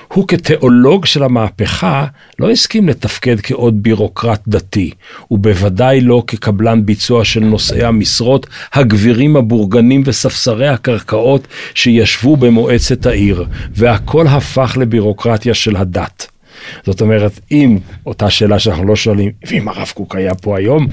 הוא 0.08 0.28
כתיאולוג 0.28 1.06
של 1.06 1.22
המהפכה 1.22 2.06
לא 2.38 2.50
הסכים 2.50 2.88
לתפקד 2.88 3.36
כעוד 3.42 3.82
בירוקרט 3.82 4.40
דתי, 4.48 4.90
ובוודאי 5.30 6.00
לא 6.00 6.22
כקבלן 6.26 6.86
ביצוע 6.86 7.24
של 7.24 7.40
נושאי 7.40 7.84
המשרות, 7.84 8.46
הגבירים 8.72 9.36
הבורגנים 9.36 10.02
וספסרי 10.04 10.68
הקרקעות 10.68 11.46
שישבו 11.74 12.36
במועצת 12.36 13.06
העיר, 13.06 13.44
והכל 13.70 14.26
הפך 14.26 14.76
לבירוקרטיה 14.80 15.54
של 15.54 15.76
הדת. 15.76 16.35
זאת 16.84 17.00
אומרת, 17.00 17.40
אם, 17.52 17.78
אותה 18.06 18.30
שאלה 18.30 18.58
שאנחנו 18.58 18.86
לא 18.86 18.96
שואלים, 18.96 19.30
ואם 19.48 19.68
הרב 19.68 19.90
קוק 19.94 20.16
היה 20.16 20.34
פה 20.34 20.56
היום, 20.56 20.86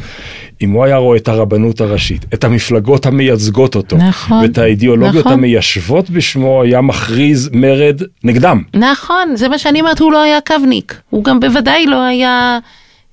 אם 0.61 0.71
הוא 0.71 0.83
היה 0.83 0.97
רואה 0.97 1.17
את 1.17 1.27
הרבנות 1.27 1.81
הראשית, 1.81 2.25
את 2.33 2.43
המפלגות 2.43 3.05
המייצגות 3.05 3.75
אותו, 3.75 3.97
נכון, 3.97 4.43
ואת 4.43 4.57
האידיאולוגיות 4.57 5.25
נכון. 5.25 5.33
המיישבות 5.33 6.09
בשמו, 6.09 6.63
היה 6.63 6.81
מכריז 6.81 7.49
מרד 7.53 8.01
נגדם. 8.23 8.63
נכון, 8.73 9.35
זה 9.35 9.49
מה 9.49 9.57
שאני 9.57 9.81
אומרת, 9.81 9.99
הוא 9.99 10.11
לא 10.11 10.21
היה 10.21 10.41
קווניק. 10.41 11.01
הוא 11.09 11.23
גם 11.23 11.39
בוודאי 11.39 11.85
לא 11.85 12.03
היה 12.03 12.59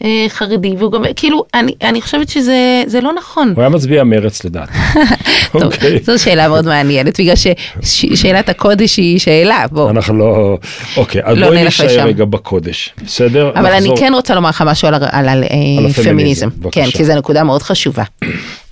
אה, 0.05 0.27
חרדי, 0.29 0.75
והוא 0.79 0.93
גם, 0.93 1.05
כאילו, 1.17 1.45
אני, 1.55 1.73
אני 1.83 2.03
חושבת 2.03 2.29
שזה 2.29 2.83
זה 2.87 3.01
לא 3.01 3.13
נכון. 3.13 3.53
הוא 3.57 3.61
היה 3.61 3.69
מצביע 3.69 4.05
מרץ 4.05 4.45
לדעתי. 4.45 4.73
טוב, 5.53 5.63
אוקיי. 5.63 5.99
זו 6.03 6.23
שאלה 6.23 6.49
מאוד 6.49 6.67
מעניינת, 6.67 7.21
בגלל 7.21 7.35
ששאלת 7.83 8.49
הקודש 8.49 8.97
היא 8.97 9.19
שאלה, 9.19 9.65
בוא. 9.73 9.91
אנחנו 9.91 10.19
לא... 10.19 10.59
אוקיי, 10.97 11.23
אז 11.25 11.39
לא 11.39 11.47
בואי 11.47 11.65
נשאר. 11.65 12.07
רגע 12.07 12.25
בקודש, 12.25 12.95
בסדר? 13.05 13.51
אבל 13.55 13.73
אני. 13.73 13.89
כן 13.99 14.13
רוצה 14.15 14.35
לומר 14.35 14.49
לך 14.49 14.63
משהו 14.67 14.89
על, 14.89 14.95
על, 14.95 15.03
על, 15.13 15.29
על 15.29 15.45
אה, 15.45 15.91
הפמיניזם. 15.91 16.49
כן, 16.73 16.91
כי 16.91 17.05
זו 17.05 17.15
נקודה 17.15 17.45
מאוד 17.45 17.63
חשובה. 17.63 18.05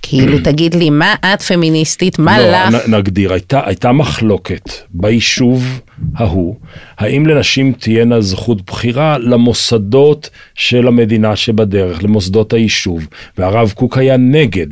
כאילו, 0.09 0.37
תגיד 0.51 0.75
לי, 0.75 0.89
מה 0.89 1.15
את 1.33 1.41
פמיניסטית, 1.41 2.19
מה 2.19 2.39
לא, 2.39 2.51
לך? 2.51 2.87
נ- 2.87 2.95
נגדיר, 2.95 3.33
הייתה, 3.33 3.61
הייתה 3.65 3.91
מחלוקת 3.91 4.69
ביישוב 4.89 5.81
ההוא, 6.15 6.55
האם 6.97 7.27
לנשים 7.27 7.73
תהיינה 7.73 8.21
זכות 8.21 8.65
בחירה 8.65 9.17
למוסדות 9.17 10.29
של 10.55 10.87
המדינה 10.87 11.35
שבדרך, 11.35 12.03
למוסדות 12.03 12.53
היישוב, 12.53 13.07
והרב 13.37 13.71
קוק 13.75 13.97
היה 13.97 14.17
נגד 14.17 14.67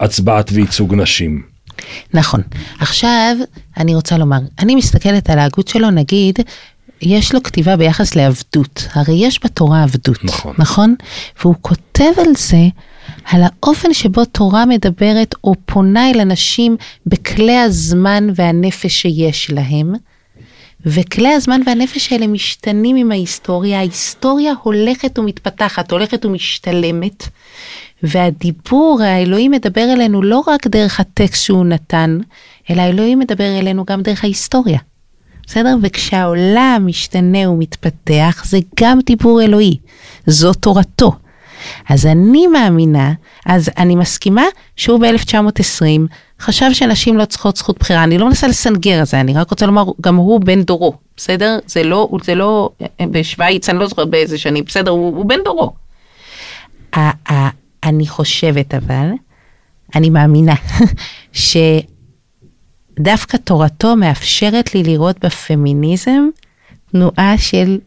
הצבעת 0.00 0.50
וייצוג 0.52 0.94
נשים. 0.94 1.42
נכון. 2.14 2.40
עכשיו, 2.78 3.36
אני 3.76 3.94
רוצה 3.94 4.18
לומר, 4.18 4.38
אני 4.58 4.74
מסתכלת 4.74 5.30
על 5.30 5.38
ההגות 5.38 5.68
שלו, 5.68 5.90
נגיד, 5.90 6.38
יש 7.02 7.34
לו 7.34 7.42
כתיבה 7.42 7.76
ביחס 7.76 8.14
לעבדות. 8.14 8.88
הרי 8.94 9.14
יש 9.14 9.40
בתורה 9.44 9.82
עבדות. 9.82 10.24
נכון. 10.24 10.54
נכון? 10.58 10.94
והוא 11.40 11.54
כותב 11.60 12.12
על 12.18 12.32
זה, 12.38 12.68
על 13.24 13.42
האופן 13.42 13.92
שבו 13.94 14.24
תורה 14.24 14.66
מדברת 14.66 15.34
או 15.44 15.54
פונה 15.66 16.10
אל 16.10 16.20
אנשים 16.20 16.76
בכלי 17.06 17.58
הזמן 17.58 18.28
והנפש 18.34 19.02
שיש 19.02 19.50
להם. 19.50 19.92
וכלי 20.86 21.32
הזמן 21.32 21.60
והנפש 21.66 22.12
האלה 22.12 22.26
משתנים 22.26 22.96
עם 22.96 23.12
ההיסטוריה, 23.12 23.78
ההיסטוריה 23.78 24.52
הולכת 24.62 25.18
ומתפתחת, 25.18 25.92
הולכת 25.92 26.24
ומשתלמת, 26.24 27.28
והדיבור, 28.02 29.02
האלוהים 29.02 29.50
מדבר 29.50 29.92
אלינו 29.92 30.22
לא 30.22 30.42
רק 30.46 30.66
דרך 30.66 31.00
הטקסט 31.00 31.44
שהוא 31.44 31.64
נתן, 31.64 32.18
אלא 32.70 32.82
האלוהים 32.82 33.18
מדבר 33.18 33.58
אלינו 33.58 33.84
גם 33.84 34.02
דרך 34.02 34.24
ההיסטוריה. 34.24 34.78
בסדר? 35.46 35.76
וכשהעולם 35.82 36.82
משתנה 36.86 37.50
ומתפתח, 37.50 38.44
זה 38.46 38.58
גם 38.80 38.98
דיבור 39.06 39.42
אלוהי, 39.42 39.76
זו 40.26 40.52
תורתו. 40.52 41.12
אז 41.88 42.06
אני 42.06 42.46
מאמינה, 42.46 43.12
אז 43.46 43.70
אני 43.78 43.96
מסכימה 43.96 44.44
שהוא 44.76 45.00
ב-1920 45.00 45.84
חשב 46.40 46.72
שנשים 46.72 47.16
לא 47.16 47.24
צריכות 47.24 47.56
זכות 47.56 47.78
בחירה. 47.78 48.04
אני 48.04 48.18
לא 48.18 48.26
מנסה 48.26 48.48
לסנגר 48.48 48.98
על 48.98 49.04
זה, 49.04 49.20
אני 49.20 49.34
רק 49.34 49.50
רוצה 49.50 49.66
לומר, 49.66 49.84
גם 50.00 50.16
הוא 50.16 50.40
בן 50.40 50.62
דורו, 50.62 50.94
בסדר? 51.16 51.58
זה 51.66 51.82
לא, 51.82 52.08
זה 52.24 52.34
לא, 52.34 52.70
בשוויץ, 53.10 53.68
אני 53.68 53.78
לא 53.78 53.86
זוכרת 53.86 54.10
באיזה 54.10 54.38
שנים, 54.38 54.64
בסדר, 54.64 54.90
הוא, 54.90 55.16
הוא 55.16 55.26
בן 55.26 55.38
דורו. 55.44 55.72
אני 57.84 58.06
חושבת 58.06 58.74
אבל, 58.74 59.10
אני 59.94 60.10
מאמינה, 60.10 60.54
שדווקא 62.98 63.36
תורתו 63.36 63.96
מאפשרת 63.96 64.74
לי 64.74 64.82
לראות 64.82 65.24
בפמיניזם 65.24 66.28
תנועה 66.92 67.38
של 67.38 67.78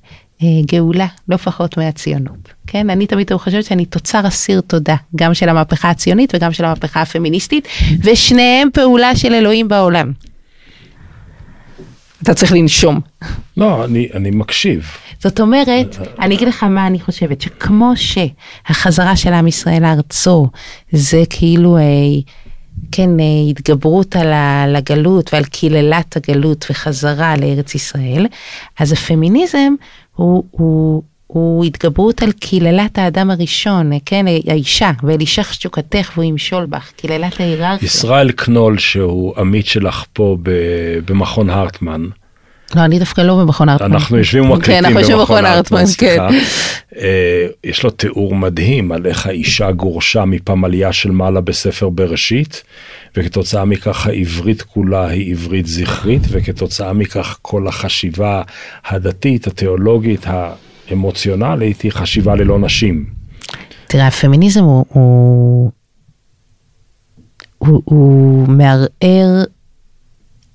גאולה, 0.66 1.08
לא 1.30 1.38
פחות 1.38 1.78
מהציונות. 1.78 2.54
כן, 2.68 2.90
אני 2.90 3.08
תמיד 3.08 3.34
חושבת 3.34 3.66
שאני 3.66 3.86
תוצר 3.86 4.28
אסיר 4.28 4.62
תודה, 4.62 4.96
גם 5.16 5.34
של 5.34 5.50
המהפכה 5.50 5.90
הציונית 5.90 6.36
וגם 6.36 6.54
של 6.54 6.66
המהפכה 6.66 7.02
הפמיניסטית, 7.02 7.68
ושניהם 8.04 8.68
פעולה 8.74 9.16
של 9.16 9.34
אלוהים 9.34 9.68
בעולם. 9.68 10.12
אתה 12.24 12.34
צריך 12.34 12.52
לנשום. 12.52 13.00
לא, 13.58 13.86
אני, 13.86 14.08
אני 14.14 14.32
מקשיב. 14.32 14.88
זאת 15.20 15.40
אומרת, 15.40 15.98
אני 16.20 16.36
אגיד 16.36 16.48
לך 16.48 16.64
מה 16.64 16.88
אני 16.88 17.00
חושבת, 17.00 17.42
שכמו 17.42 17.92
שהחזרה 17.96 19.16
של 19.16 19.34
עם 19.34 19.48
ישראל 19.48 19.82
לארצו 19.82 20.48
זה 20.92 21.24
כאילו, 21.30 21.78
אה, 21.78 21.82
כן, 22.92 23.20
אה, 23.20 23.26
התגברות 23.50 24.16
על 24.16 24.34
ה- 24.34 24.64
על 24.64 24.76
הגלות 24.76 25.34
ועל 25.34 25.44
קללת 25.44 26.18
הגלות 26.18 26.66
וחזרה 26.70 27.38
לארץ 27.38 27.76
ישראל, 27.76 28.28
אז 28.80 28.92
הפמיניזם 28.92 29.74
הוא, 30.16 30.44
הוא, 30.52 31.04
הוא 31.28 31.66
התגברות 31.66 32.22
על 32.22 32.32
קללת 32.32 32.98
האדם 32.98 33.32
הראשון, 33.32 33.92
כן, 34.06 34.26
האישה, 34.48 34.92
ואלישך 35.04 35.56
תשוקתך 35.58 36.12
והוא 36.16 36.26
ימשול 36.26 36.66
בך, 36.66 36.92
קללת 36.98 37.40
ההיררכיה. 37.40 37.86
ישראל 37.86 38.32
קנול, 38.32 38.78
שהוא 38.78 39.34
עמית 39.38 39.66
שלך 39.66 40.06
פה 40.14 40.38
ב- 40.44 41.00
במכון 41.06 41.50
הרטמן, 41.50 42.06
לא, 42.76 42.82
אני 42.82 43.00
דווקא 43.00 43.22
לא 43.22 43.36
במכון 43.36 43.70
הרטמן. 43.70 43.94
אנחנו 43.94 44.18
יושבים 44.18 44.44
כן, 44.44 44.52
ומקליטים 44.52 44.86
אנחנו 44.86 45.00
יושבים 45.00 45.18
במכון 45.18 45.46
הרטמן, 45.46 45.78
הרטמן, 45.78 45.80
כן. 45.80 45.86
סליחה. 45.86 46.28
אה, 46.98 47.48
יש 47.64 47.84
לו 47.84 47.90
תיאור 47.90 48.36
מדהים 48.36 48.92
על 48.92 49.06
איך 49.06 49.28
האישה 49.28 49.72
גורשה 49.72 50.26
מפמליה 50.26 50.94
של 50.94 51.12
מעלה 51.12 51.42
בספר 51.42 51.90
בראשית, 51.90 52.64
וכתוצאה 53.18 53.66
מכך 53.66 54.08
העברית 54.08 54.62
כולה 54.62 55.08
היא 55.08 55.32
עברית 55.32 55.68
זכרית, 55.68 56.22
וכתוצאה 56.30 56.94
מכך 56.94 57.40
כל 57.42 57.68
החשיבה 57.68 58.42
הדתית, 58.86 59.48
התיאולוגית, 59.48 60.26
האמוציונלית, 60.90 61.82
היא 61.82 61.92
חשיבה 61.92 62.36
ללא 62.36 62.60
נשים. 62.60 63.06
תראה, 63.88 64.08
הפמיניזם 64.08 64.64
הוא, 64.64 64.86
הוא, 64.90 65.72
הוא, 67.58 67.82
הוא 67.86 68.48
מערער 68.48 69.44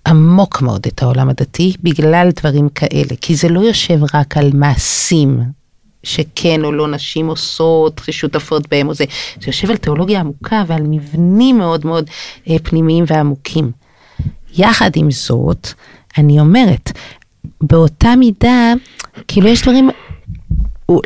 עמוק 0.07 0.63
מאוד 0.63 0.87
את 0.87 1.03
העולם 1.03 1.29
הדתי 1.29 1.73
בגלל 1.83 2.31
דברים 2.41 2.69
כאלה, 2.69 3.17
כי 3.21 3.37
זה 3.37 3.49
לא 3.49 3.61
יושב 3.61 4.01
רק 4.15 4.37
על 4.37 4.51
מעשים 4.55 5.41
שכן 6.03 6.65
או 6.65 6.73
לא 6.73 6.89
נשים 6.89 7.27
עושות, 7.27 8.01
שותפות 8.11 8.69
בהם 8.69 8.89
או 8.89 8.95
זה, 8.95 9.05
זה 9.41 9.47
יושב 9.47 9.71
על 9.71 9.77
תיאולוגיה 9.77 10.21
עמוקה 10.21 10.63
ועל 10.67 10.83
מבנים 10.83 11.59
מאוד 11.59 11.87
מאוד 11.87 12.11
אה, 12.51 12.57
פנימיים 12.63 13.05
ועמוקים. 13.07 13.71
יחד 14.57 14.91
עם 14.97 15.11
זאת, 15.11 15.69
אני 16.19 16.41
אומרת, 16.41 16.93
באותה 17.61 18.17
מידה, 18.17 18.73
כאילו 19.29 19.49
יש 19.49 19.63
דברים 19.63 19.91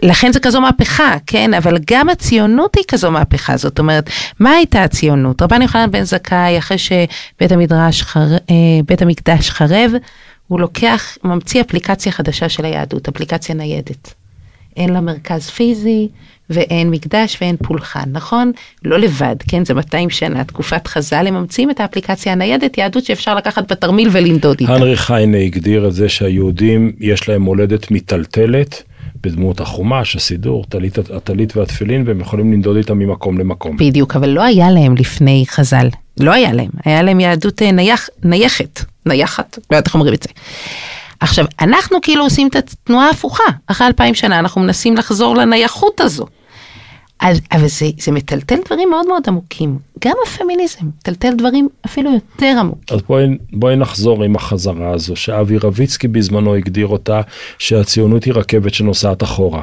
לכן 0.02 0.32
זה 0.32 0.40
כזו 0.40 0.60
מהפכה, 0.60 1.16
כן? 1.26 1.54
אבל 1.54 1.78
גם 1.90 2.08
הציונות 2.08 2.76
היא 2.76 2.84
כזו 2.88 3.10
מהפכה. 3.10 3.56
זאת 3.56 3.78
אומרת, 3.78 4.10
מה 4.40 4.50
הייתה 4.50 4.82
הציונות? 4.82 5.42
רבן 5.42 5.62
יוחנן 5.62 5.90
בן 5.90 6.02
זכאי, 6.02 6.58
אחרי 6.58 6.78
שבית 6.78 7.52
המדרש, 7.52 8.02
חר... 8.02 8.26
אה, 8.50 8.54
בית 8.86 9.02
המקדש 9.02 9.50
חרב, 9.50 9.92
הוא 10.48 10.60
לוקח, 10.60 11.18
ממציא 11.24 11.60
אפליקציה 11.60 12.12
חדשה 12.12 12.48
של 12.48 12.64
היהדות, 12.64 13.08
אפליקציה 13.08 13.54
ניידת. 13.54 14.14
אין 14.76 14.92
לה 14.92 15.00
מרכז 15.00 15.50
פיזי, 15.50 16.08
ואין 16.50 16.90
מקדש 16.90 17.38
ואין 17.40 17.56
פולחן, 17.56 18.10
נכון? 18.12 18.52
לא 18.84 18.98
לבד, 18.98 19.36
כן? 19.48 19.64
זה 19.64 19.74
200 19.74 20.10
שנה, 20.10 20.44
תקופת 20.44 20.86
חז"ל, 20.86 21.26
הם 21.26 21.34
ממציאים 21.34 21.70
את 21.70 21.80
האפליקציה 21.80 22.32
הניידת, 22.32 22.78
יהדות 22.78 23.04
שאפשר 23.04 23.34
לקחת 23.34 23.72
בתרמיל 23.72 24.08
ולנדוד 24.12 24.56
איתה. 24.60 24.74
הנרי 24.74 24.96
חיינה 24.96 25.38
הגדיר 25.38 25.86
את 25.88 25.92
זה 25.92 26.08
שהיהודים, 26.08 26.92
יש 27.00 27.28
להם 27.28 27.42
מולדת 27.42 27.90
מיטלטלת. 27.90 28.82
בדמות 29.22 29.60
החומש, 29.60 30.16
הסידור, 30.16 30.64
הטלית 31.16 31.56
והתפילין, 31.56 32.04
והם 32.06 32.20
יכולים 32.20 32.52
לנדוד 32.52 32.76
איתם 32.76 32.98
ממקום 32.98 33.38
למקום. 33.38 33.76
בדיוק, 33.76 34.16
אבל 34.16 34.28
לא 34.28 34.42
היה 34.42 34.70
להם 34.70 34.94
לפני 34.96 35.44
חז"ל. 35.48 35.88
לא 36.20 36.32
היה 36.32 36.52
להם. 36.52 36.70
היה 36.84 37.02
להם 37.02 37.20
יהדות 37.20 37.62
אה, 37.62 37.72
נייח, 37.72 38.08
נייחת. 38.24 38.84
נייחת? 39.06 39.58
לא 39.70 39.76
יודעת 39.76 39.86
איך 39.86 39.94
אומרים 39.94 40.14
את 40.14 40.22
זה. 40.22 40.28
עכשיו, 41.24 41.44
אנחנו 41.60 41.98
כאילו 42.02 42.24
עושים 42.24 42.48
את 42.48 42.56
התנועה 42.56 43.06
ההפוכה. 43.06 43.44
אחרי 43.66 43.86
אלפיים 43.86 44.14
שנה 44.14 44.38
אנחנו 44.38 44.60
מנסים 44.60 44.96
לחזור 44.96 45.36
לנייחות 45.36 46.00
הזו. 46.00 46.26
אז, 47.20 47.40
אבל 47.52 47.66
זה, 47.66 47.86
זה 47.98 48.12
מטלטל 48.12 48.58
דברים 48.66 48.90
מאוד 48.90 49.06
מאוד 49.06 49.22
עמוקים. 49.28 49.78
גם 50.04 50.12
הפמיניזם 50.26 50.86
מטלטל 50.86 51.34
דברים 51.34 51.68
אפילו 51.86 52.14
יותר 52.14 52.54
עמוקים. 52.60 52.96
אז 52.96 53.02
בואי, 53.08 53.26
בואי 53.52 53.76
נחזור 53.76 54.24
עם 54.24 54.36
החזרה 54.36 54.90
הזו, 54.90 55.16
שאבי 55.16 55.58
רביצקי 55.58 56.08
בזמנו 56.08 56.54
הגדיר 56.54 56.86
אותה, 56.86 57.20
שהציונות 57.58 58.24
היא 58.24 58.34
רכבת 58.34 58.74
שנוסעת 58.74 59.22
אחורה. 59.22 59.62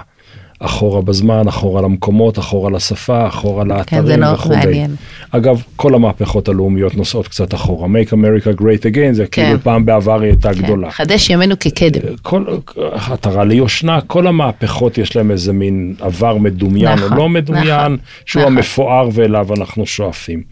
אחורה 0.61 1.01
בזמן, 1.01 1.47
אחורה 1.47 1.81
למקומות, 1.81 2.39
אחורה 2.39 2.69
לשפה, 2.69 3.27
אחורה 3.27 3.63
לאתרים 3.63 4.01
כן, 4.01 4.07
זה 4.07 4.33
וכו'. 4.33 4.49
מעניין. 4.49 4.95
אגב, 5.31 5.63
כל 5.75 5.95
המהפכות 5.95 6.49
הלאומיות 6.49 6.95
נוסעות 6.95 7.27
קצת 7.27 7.53
אחורה. 7.53 7.87
Make 7.87 8.09
America 8.09 8.61
Great 8.61 8.93
Again 8.93 9.11
זה 9.11 9.25
כן. 9.31 9.45
כאילו 9.45 9.59
פעם 9.63 9.85
בעבר 9.85 10.21
היא 10.21 10.29
הייתה 10.29 10.53
כן, 10.53 10.61
גדולה. 10.61 10.91
חדש 10.91 11.29
ימינו 11.29 11.55
כקדם. 11.59 12.01
כל, 12.21 12.45
עטרה 12.93 13.43
ליושנה, 13.43 14.01
כל 14.01 14.27
המהפכות 14.27 14.97
יש 14.97 15.15
להם 15.15 15.31
איזה 15.31 15.53
מין 15.53 15.95
עבר 15.99 16.37
מדומיין 16.37 16.99
נכון, 16.99 17.11
או 17.11 17.17
לא 17.17 17.29
מדומיין, 17.29 17.67
נכון, 17.69 17.97
שהוא 18.25 18.41
נכון. 18.41 18.57
המפואר 18.57 19.09
ואליו 19.13 19.47
אנחנו 19.57 19.85
שואפים. 19.85 20.43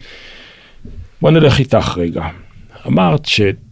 בוא 1.22 1.30
נלך 1.30 1.58
איתך 1.58 1.94
רגע. 1.96 2.22
אמרת 2.86 3.26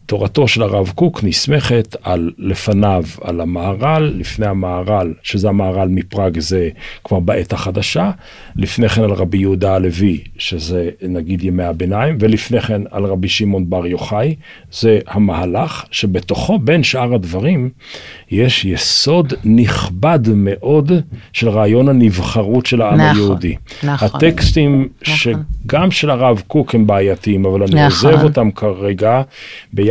שתורתו 0.09 0.49
של 0.49 0.63
הרב 0.63 0.93
קוק 0.95 1.25
נסמכת 1.25 1.97
על 2.03 2.31
לפניו, 2.39 3.05
על 3.21 3.41
המהר"ל, 3.41 4.13
לפני 4.17 4.47
המהר"ל, 4.47 5.15
שזה 5.23 5.49
המהר"ל 5.49 5.89
מפראג, 5.89 6.39
זה 6.39 6.69
כבר 7.05 7.21
בעת 7.21 7.53
החדשה, 7.53 8.11
לפני 8.57 8.89
כן 8.89 9.03
על 9.03 9.13
רבי 9.13 9.39
יהודה 9.39 9.75
הלוי, 9.75 10.21
שזה 10.39 10.91
נגיד 11.03 11.45
ימי 11.45 11.63
הביניים, 11.63 12.17
ולפני 12.21 12.61
כן 12.61 12.83
על 12.91 13.05
רבי 13.05 13.29
שמעון 13.29 13.71
בר 13.71 13.87
יוחאי, 13.87 14.35
זה 14.73 14.99
המהלך 15.09 15.85
שבתוכו, 15.91 16.59
בין 16.59 16.83
שאר 16.83 17.15
הדברים, 17.15 17.71
יש 18.31 18.65
יסוד 18.65 19.35
נכבד 19.45 20.21
מאוד 20.35 20.93
של 21.33 21.49
רעיון 21.49 21.89
הנבחרות 21.89 22.67
של 22.67 22.83
העם 22.83 23.01
נכון, 23.01 23.17
היהודי. 23.17 23.55
נכון. 23.83 24.09
הטקסטים 24.09 24.89
נכון. 25.03 25.45
שגם 25.65 25.91
של 25.91 26.11
הרב 26.11 26.43
קוק 26.47 26.75
הם 26.75 26.87
בעייתיים, 26.87 27.45
אבל 27.45 27.63
אני 27.63 27.87
נכון. 27.87 28.11
עוזב 28.13 28.25
אותם 28.25 28.51
כרגע 28.51 29.23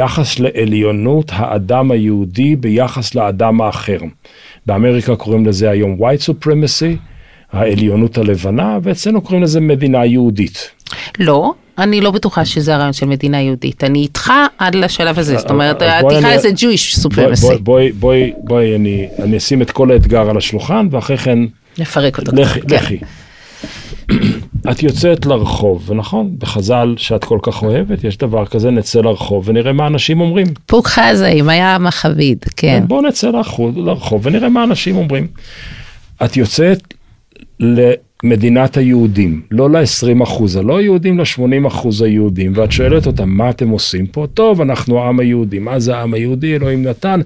ביחס 0.08 0.40
לעליונות 0.40 1.32
האדם 1.34 1.92
היהודי 1.92 2.56
ביחס 2.56 3.16
לאדם 3.16 3.62
האחר. 3.62 3.98
באמריקה 4.66 5.16
קוראים 5.16 5.46
לזה 5.46 5.70
היום 5.70 5.98
white 6.00 6.30
supremacy, 6.30 6.98
העליונות 7.52 8.18
הלבנה, 8.18 8.80
ואצלנו 8.84 9.22
קוראים 9.22 9.44
לזה 9.44 9.60
מדינה 9.60 10.06
יהודית. 10.06 10.72
לא, 11.20 11.54
אני 11.78 12.02
לא 12.02 12.12
בטוחה 12.12 12.46
שזה 12.46 12.76
הרעיון 12.76 12.94
של 12.94 13.06
מדינה 13.06 13.42
יהודית. 13.42 13.84
אני 13.84 14.00
איתך 14.00 14.32
עד 14.58 14.76
לשלב 14.76 15.20
הזה, 15.20 15.38
זאת 15.38 15.52
אומרת, 15.52 15.82
אז 15.82 16.02
בואי 16.02 16.20
תקרא 16.20 16.36
לזה 16.36 16.50
Jewish 16.50 17.06
supremacy. 17.06 17.58
בואי, 17.60 17.92
בואי, 17.92 18.34
בואי 18.38 18.76
אני, 18.76 19.08
אני 19.24 19.38
אשים 19.38 19.62
את 19.62 19.72
כל 19.72 19.92
האתגר 19.92 20.30
על 20.30 20.38
השולחן, 20.38 20.88
ואחרי 20.92 21.18
כן 21.18 21.40
נפרק 21.78 22.20
אותו. 22.20 22.32
לכי, 22.36 22.62
כן. 22.62 22.76
לכי. 22.76 22.98
את 24.72 24.84
יוצאת 24.84 25.26
לרחוב, 25.26 25.90
ונכון, 25.90 26.36
בחז"ל 26.38 26.94
שאת 26.98 27.24
כל 27.24 27.40
כך 27.42 27.64
אוהבת, 27.64 28.04
יש 28.04 28.18
דבר 28.18 28.46
כזה, 28.46 28.72
נצא 28.72 29.02
לרחוב 29.02 29.50
ונראה 29.50 29.74
מה 29.74 29.88
אנשים 29.88 30.22
אומרים. 30.22 30.48
פוק 30.66 30.88
חזאי, 30.88 31.42
היה 31.48 31.78
מחביד, 31.78 32.46
כן. 32.58 32.84
בואו 32.88 33.02
נצא 33.02 33.30
לרחוב, 33.30 33.78
לרחוב 33.78 34.26
ונראה 34.26 34.50
מה 34.50 34.64
אנשים 34.64 34.96
אומרים. 34.98 35.28
את 36.26 36.38
יוצאת 36.38 36.94
למדינת 37.60 38.78
היהודים, 38.78 39.42
לא 39.52 39.70
ל-20 39.70 40.24
אחוז 40.24 40.56
הלא 40.56 40.82
יהודים, 40.82 41.20
ל-80 41.20 41.68
אחוז 41.68 42.02
היהודים, 42.02 42.54
ואת 42.56 42.72
שואלת 42.72 43.08
אותם, 43.08 43.30
מה 43.30 43.50
אתם 43.50 43.70
עושים 43.70 44.08
פה? 44.08 44.28
טוב, 44.34 44.62
אנחנו 44.62 45.00
העם 45.00 45.20
היהודי. 45.20 45.60
מה 45.60 45.80
זה 45.80 45.98
העם 45.98 46.14
היהודי? 46.14 46.56
אלוהים 46.56 46.84
נתן. 46.84 47.22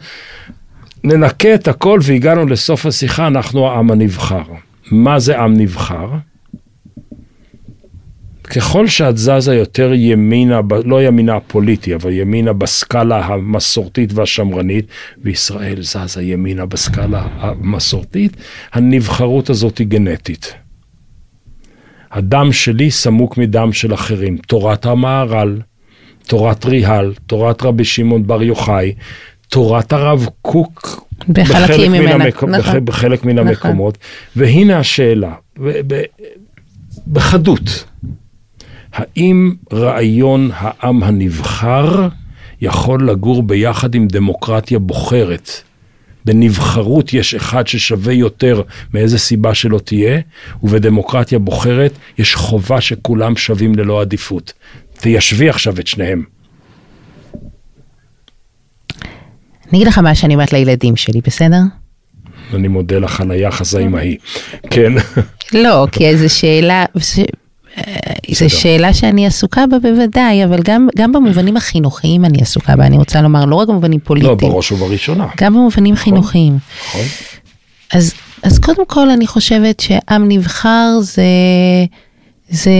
ננקה 1.03 1.55
את 1.55 1.67
הכל 1.67 1.99
והגענו 2.03 2.45
לסוף 2.45 2.85
השיחה, 2.85 3.27
אנחנו 3.27 3.67
העם 3.67 3.91
הנבחר. 3.91 4.43
מה 4.91 5.19
זה 5.19 5.39
עם 5.39 5.53
נבחר? 5.53 6.07
ככל 8.55 8.87
שאת 8.87 9.17
זזה 9.17 9.55
יותר 9.55 9.91
ימינה, 9.93 10.59
לא 10.85 11.03
ימינה 11.03 11.35
הפוליטי, 11.35 11.95
אבל 11.95 12.11
ימינה 12.11 12.53
בסקאלה 12.53 13.25
המסורתית 13.25 14.13
והשמרנית, 14.13 14.85
וישראל 15.23 15.81
זזה 15.81 16.23
ימינה 16.23 16.65
בסקאלה 16.65 17.27
המסורתית, 17.39 18.37
הנבחרות 18.73 19.49
הזאת 19.49 19.77
היא 19.77 19.87
גנטית. 19.87 20.53
הדם 22.11 22.49
שלי 22.51 22.91
סמוק 22.91 23.37
מדם 23.37 23.73
של 23.73 23.93
אחרים. 23.93 24.37
תורת 24.37 24.85
המהר"ל, 24.85 25.59
תורת 26.27 26.65
ריהל, 26.65 27.13
תורת 27.27 27.61
רבי 27.63 27.83
שמעון 27.83 28.27
בר 28.27 28.43
יוחאי, 28.43 28.93
תורת 29.49 29.93
הרב 29.93 30.27
קוק, 30.41 31.03
בחלקים 31.29 31.91
מן 31.91 31.99
ממנה, 31.99 32.13
המק- 32.25 32.43
נכון. 32.43 32.51
בח- 32.51 32.75
בחלק 32.83 33.25
מן 33.25 33.35
נכון. 33.39 33.47
המקומות. 33.47 33.97
והנה 34.35 34.79
השאלה, 34.79 35.33
ב- 35.59 35.93
ב- 35.93 36.03
בחדות, 37.07 37.85
האם 38.93 39.53
רעיון 39.73 40.49
העם 40.53 41.03
הנבחר 41.03 42.07
יכול 42.61 43.09
לגור 43.09 43.43
ביחד 43.43 43.95
עם 43.95 44.07
דמוקרטיה 44.07 44.79
בוחרת? 44.79 45.51
בנבחרות 46.25 47.13
יש 47.13 47.35
אחד 47.35 47.67
ששווה 47.67 48.13
יותר 48.13 48.61
מאיזה 48.93 49.19
סיבה 49.19 49.55
שלא 49.55 49.79
תהיה, 49.79 50.19
ובדמוקרטיה 50.63 51.39
בוחרת 51.39 51.91
יש 52.17 52.35
חובה 52.35 52.81
שכולם 52.81 53.37
שווים 53.37 53.75
ללא 53.75 54.01
עדיפות. 54.01 54.53
תיישבי 54.93 55.49
עכשיו 55.49 55.79
את 55.79 55.87
שניהם. 55.87 56.23
אני 59.71 59.77
אגיד 59.77 59.87
לך 59.87 59.97
מה 59.97 60.15
שאני 60.15 60.33
אומרת 60.33 60.53
לילדים 60.53 60.95
שלי, 60.95 61.21
בסדר? 61.23 61.61
אני 62.53 62.67
מודה 62.67 62.99
לך 62.99 63.21
על 63.21 63.31
היחס 63.31 63.75
האמהי. 63.75 64.17
כן. 64.69 64.93
לא, 65.53 65.87
כי 65.91 66.17
זו 66.17 66.35
שאלה. 66.35 66.85
זו 68.31 68.49
שאלה 68.49 68.93
שאני 68.93 69.27
עסוקה 69.27 69.67
בה 69.67 69.79
בוודאי, 69.79 70.45
אבל 70.45 70.59
גם, 70.63 70.87
גם 70.97 71.11
במובנים 71.11 71.57
החינוכיים 71.57 72.25
אני 72.25 72.37
עסוקה 72.41 72.75
בה, 72.75 72.85
אני 72.85 72.97
רוצה 72.97 73.21
לומר, 73.21 73.45
לא 73.45 73.55
רק 73.55 73.67
במובנים 73.67 73.99
לא, 73.99 74.05
פוליטיים, 74.07 74.51
בראש 74.51 74.71
ובראשונה. 74.71 75.27
גם 75.37 75.53
במובנים 75.53 75.95
חינוכיים. 75.95 76.57
נכון? 76.87 77.01
אז, 77.93 78.13
אז 78.43 78.59
קודם 78.59 78.85
כל 78.85 79.09
אני 79.09 79.27
חושבת 79.27 79.79
שעם 79.79 80.27
נבחר 80.27 80.87
זה, 81.01 81.23
זה 82.49 82.71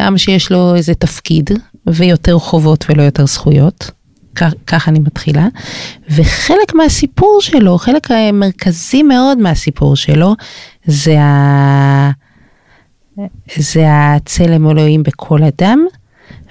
עם 0.00 0.18
שיש 0.18 0.52
לו 0.52 0.74
איזה 0.74 0.94
תפקיד 0.94 1.50
ויותר 1.86 2.38
חובות 2.38 2.84
ולא 2.88 3.02
יותר 3.02 3.26
זכויות. 3.26 3.90
כך- 4.36 4.54
ככה 4.66 4.90
אני 4.90 4.98
מתחילה. 4.98 5.46
וחלק 6.10 6.74
מהסיפור 6.74 7.38
שלו, 7.40 7.78
חלק 7.78 8.08
מרכזי 8.32 9.02
מאוד 9.02 9.38
מהסיפור 9.38 9.96
שלו, 9.96 10.34
זה, 10.86 11.20
ה... 11.20 12.10
זה 13.56 13.84
הצלם 13.88 14.70
אלוהים 14.70 15.02
בכל 15.02 15.38
אדם, 15.42 15.86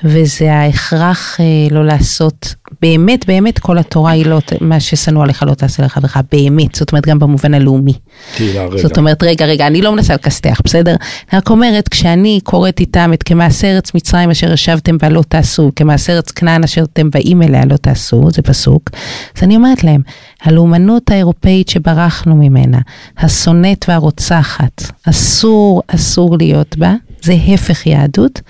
וזה 0.04 0.54
ההכרח 0.54 1.38
אה, 1.40 1.46
לא 1.72 1.86
לעשות, 1.86 2.56
באמת 2.82 3.28
באמת 3.28 3.60
כל 3.60 3.78
התורה 3.78 4.12
היא 4.12 4.26
לא, 4.26 4.40
מה 4.62 4.80
ששנוא 4.80 5.24
עליך 5.24 5.44
לא 5.44 5.54
תעשה 5.54 5.84
לך, 5.84 6.20
באמת, 6.32 6.76
זאת 6.76 6.92
אומרת 6.92 7.06
גם 7.06 7.20
במובן 7.20 7.54
הלאומי. 7.54 7.94
תהילה, 8.36 8.66
רגע. 8.66 8.82
זאת 8.82 8.98
אומרת, 8.98 9.24
רגע, 9.24 9.46
רגע, 9.46 9.68
אני 9.68 9.82
לא 9.82 9.92
מנסה 9.92 10.14
לכסתח, 10.14 10.62
בסדר? 10.64 10.96
אני 11.32 11.38
רק 11.38 11.50
אומרת, 11.50 11.88
כשאני 11.88 12.40
קוראת 12.44 12.80
איתם 12.80 13.12
את 13.14 13.24
כמעשה 13.24 13.68
ארץ 13.68 13.94
מצרים 13.96 14.30
אשר 14.30 14.54
ישבתם 14.54 14.98
בה 14.98 15.10
לא 15.10 15.24
תעשו, 15.28 15.72
כמעשה 15.76 16.14
ארץ 16.14 16.32
כנען 16.32 16.64
אשר 16.64 16.84
אתם 16.84 17.10
באים 17.10 17.42
אליה 17.42 17.66
לא 17.66 17.78
תעשו, 17.78 18.22
זה 18.32 18.42
פסוק, 18.42 18.90
אז 19.38 19.44
אני 19.44 19.56
אומרת 19.56 19.84
להם, 19.84 20.02
הלאומנות 20.44 21.12
האירופאית 21.12 21.70
שברחנו 21.70 22.36
ממנה, 22.36 22.80
השונאת 23.18 23.86
והרוצחת, 23.88 24.84
אסור, 25.10 25.82
אסור 25.88 26.38
להיות 26.38 26.78
בה, 26.78 26.94
זה 27.22 27.34
הפך 27.54 27.88
יהדות, 27.88 28.42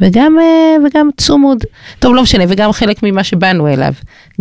וגם, 0.00 0.36
אה, 0.40 0.76
וגם 0.86 1.10
צומוד, 1.16 1.64
טוב 1.98 2.14
לא 2.14 2.22
משנה, 2.22 2.44
וגם 2.48 2.72
חלק 2.72 3.02
ממה 3.02 3.24
שבאנו 3.24 3.68
אליו, 3.68 3.92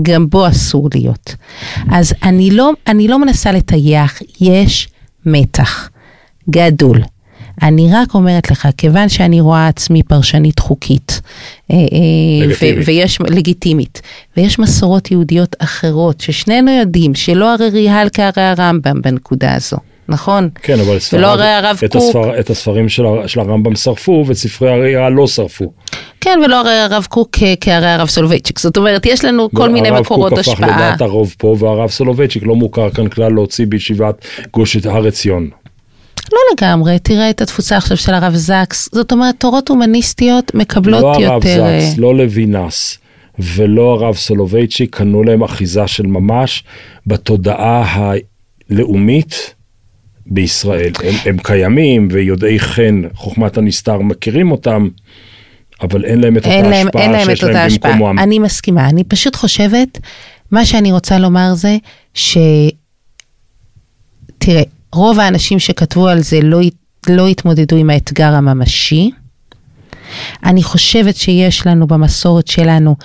גם 0.01 0.29
בו 0.29 0.47
אסור 0.47 0.89
להיות. 0.93 1.35
אז 1.91 2.13
אני 2.23 2.51
לא, 2.51 2.71
אני 2.87 3.07
לא 3.07 3.19
מנסה 3.19 3.51
לטייח, 3.51 4.19
יש 4.41 4.87
מתח 5.25 5.89
גדול. 6.49 7.01
אני 7.61 7.89
רק 7.93 8.13
אומרת 8.13 8.51
לך, 8.51 8.67
כיוון 8.77 9.09
שאני 9.09 9.41
רואה 9.41 9.67
עצמי 9.67 10.03
פרשנית 10.03 10.59
חוקית, 10.59 11.21
אה, 11.71 11.75
אה, 11.75 12.45
לגיטימית. 12.45 12.87
ויש, 12.87 13.19
לגיטימית, 13.21 14.01
ויש 14.37 14.59
מסורות 14.59 15.11
יהודיות 15.11 15.55
אחרות, 15.59 16.21
ששנינו 16.21 16.71
יודעים 16.71 17.15
שלא 17.15 18.27
הרי 18.27 18.31
הרב 18.31 18.34
קוק 18.34 18.38
כהרי 18.38 18.43
הרמב"ם 18.43 19.01
בנקודה 19.01 19.55
הזו, 19.55 19.77
נכון? 20.07 20.49
כן, 20.63 20.79
אבל 20.79 20.99
ספרד, 20.99 21.19
ולא 21.19 21.27
הרי 21.27 21.47
הרב 21.47 21.79
את, 21.85 21.91
קוק, 21.91 22.01
הספר, 22.01 22.39
את 22.39 22.49
הספרים 22.49 22.89
של, 22.89 23.03
של 23.27 23.39
הרמב"ם 23.39 23.75
שרפו 23.75 24.23
ואת 24.27 24.37
ספרי 24.37 24.69
הראייה 24.69 25.09
לא 25.09 25.27
שרפו. 25.27 25.73
כן, 26.21 26.39
ולא 26.45 26.59
הרי 26.59 26.79
הרב 26.79 27.07
קוק 27.09 27.37
כהרי 27.61 27.87
הרב 27.87 28.07
סולובייצ'יק, 28.07 28.59
זאת 28.59 28.77
אומרת, 28.77 29.05
יש 29.05 29.25
לנו 29.25 29.49
כל 29.51 29.69
מיני 29.69 29.91
מקורות 29.91 30.31
הרב 30.31 30.43
קוק 30.43 30.53
הפך 30.53 30.63
השפעה. 30.63 30.77
לדעת 30.77 31.01
הרוב 31.01 31.35
פה, 31.37 31.55
והרב 31.59 31.89
סולובייצ'יק 31.89 32.43
לא 32.43 32.55
מוכר 32.55 32.89
כאן 32.89 33.07
כלל 33.07 33.33
להוציא 33.33 33.65
בישיבת 33.65 34.25
גוש 34.53 34.77
הר 34.85 35.07
עציון. 35.07 35.49
לא 36.33 36.39
לגמרי, 36.53 36.99
תראה 36.99 37.29
את 37.29 37.41
התפוצה 37.41 37.77
עכשיו 37.77 37.97
של 37.97 38.13
הרב 38.13 38.35
זקס, 38.35 38.89
זאת 38.91 39.11
אומרת, 39.11 39.35
תורות 39.37 39.69
הומניסטיות 39.69 40.55
מקבלות 40.55 41.01
לא 41.01 41.13
הרב 41.13 41.21
יותר... 41.21 41.65
אה, 41.65 41.81
זקס, 41.81 41.97
לא 41.97 42.15
לוינס 42.15 42.97
ולא 43.39 43.93
הרב 43.93 44.15
סולובייצ'יק 44.15 44.95
קנו 44.95 45.23
להם 45.23 45.43
אחיזה 45.43 45.87
של 45.87 46.05
ממש 46.05 46.63
בתודעה 47.07 48.11
הלאומית 48.69 49.53
בישראל. 50.26 50.91
הם, 51.03 51.15
הם 51.26 51.38
קיימים 51.43 52.07
ויודעי 52.11 52.59
חן, 52.59 53.01
חוכמת 53.13 53.57
הנסתר, 53.57 53.97
מכירים 54.01 54.51
אותם, 54.51 54.88
אבל 55.82 56.05
אין 56.05 56.21
להם 56.21 56.38
את 56.38 56.45
אותה 56.45 56.55
אין 56.55 56.65
להם, 56.65 56.88
השפעה 56.88 57.07
להם 57.07 57.21
את 57.21 57.26
שיש 57.26 57.43
אותה 57.43 57.53
להם 57.53 57.67
השפעה. 57.67 57.91
במקומם. 57.91 58.19
אני 58.19 58.39
מסכימה, 58.39 58.89
אני 58.89 59.03
פשוט 59.03 59.36
חושבת, 59.36 59.99
מה 60.51 60.65
שאני 60.65 60.91
רוצה 60.91 61.19
לומר 61.19 61.53
זה, 61.53 61.78
ש... 62.13 62.38
תראה, 64.38 64.63
רוב 64.93 65.19
האנשים 65.19 65.59
שכתבו 65.59 66.07
על 66.07 66.21
זה 66.21 66.41
לא, 66.41 66.59
לא 67.09 67.28
התמודדו 67.28 67.76
עם 67.76 67.89
האתגר 67.89 68.34
הממשי. 68.34 69.11
אני 70.45 70.63
חושבת 70.63 71.15
שיש 71.15 71.67
לנו 71.67 71.88
במסורת 71.88 72.47
שלנו 72.47 72.95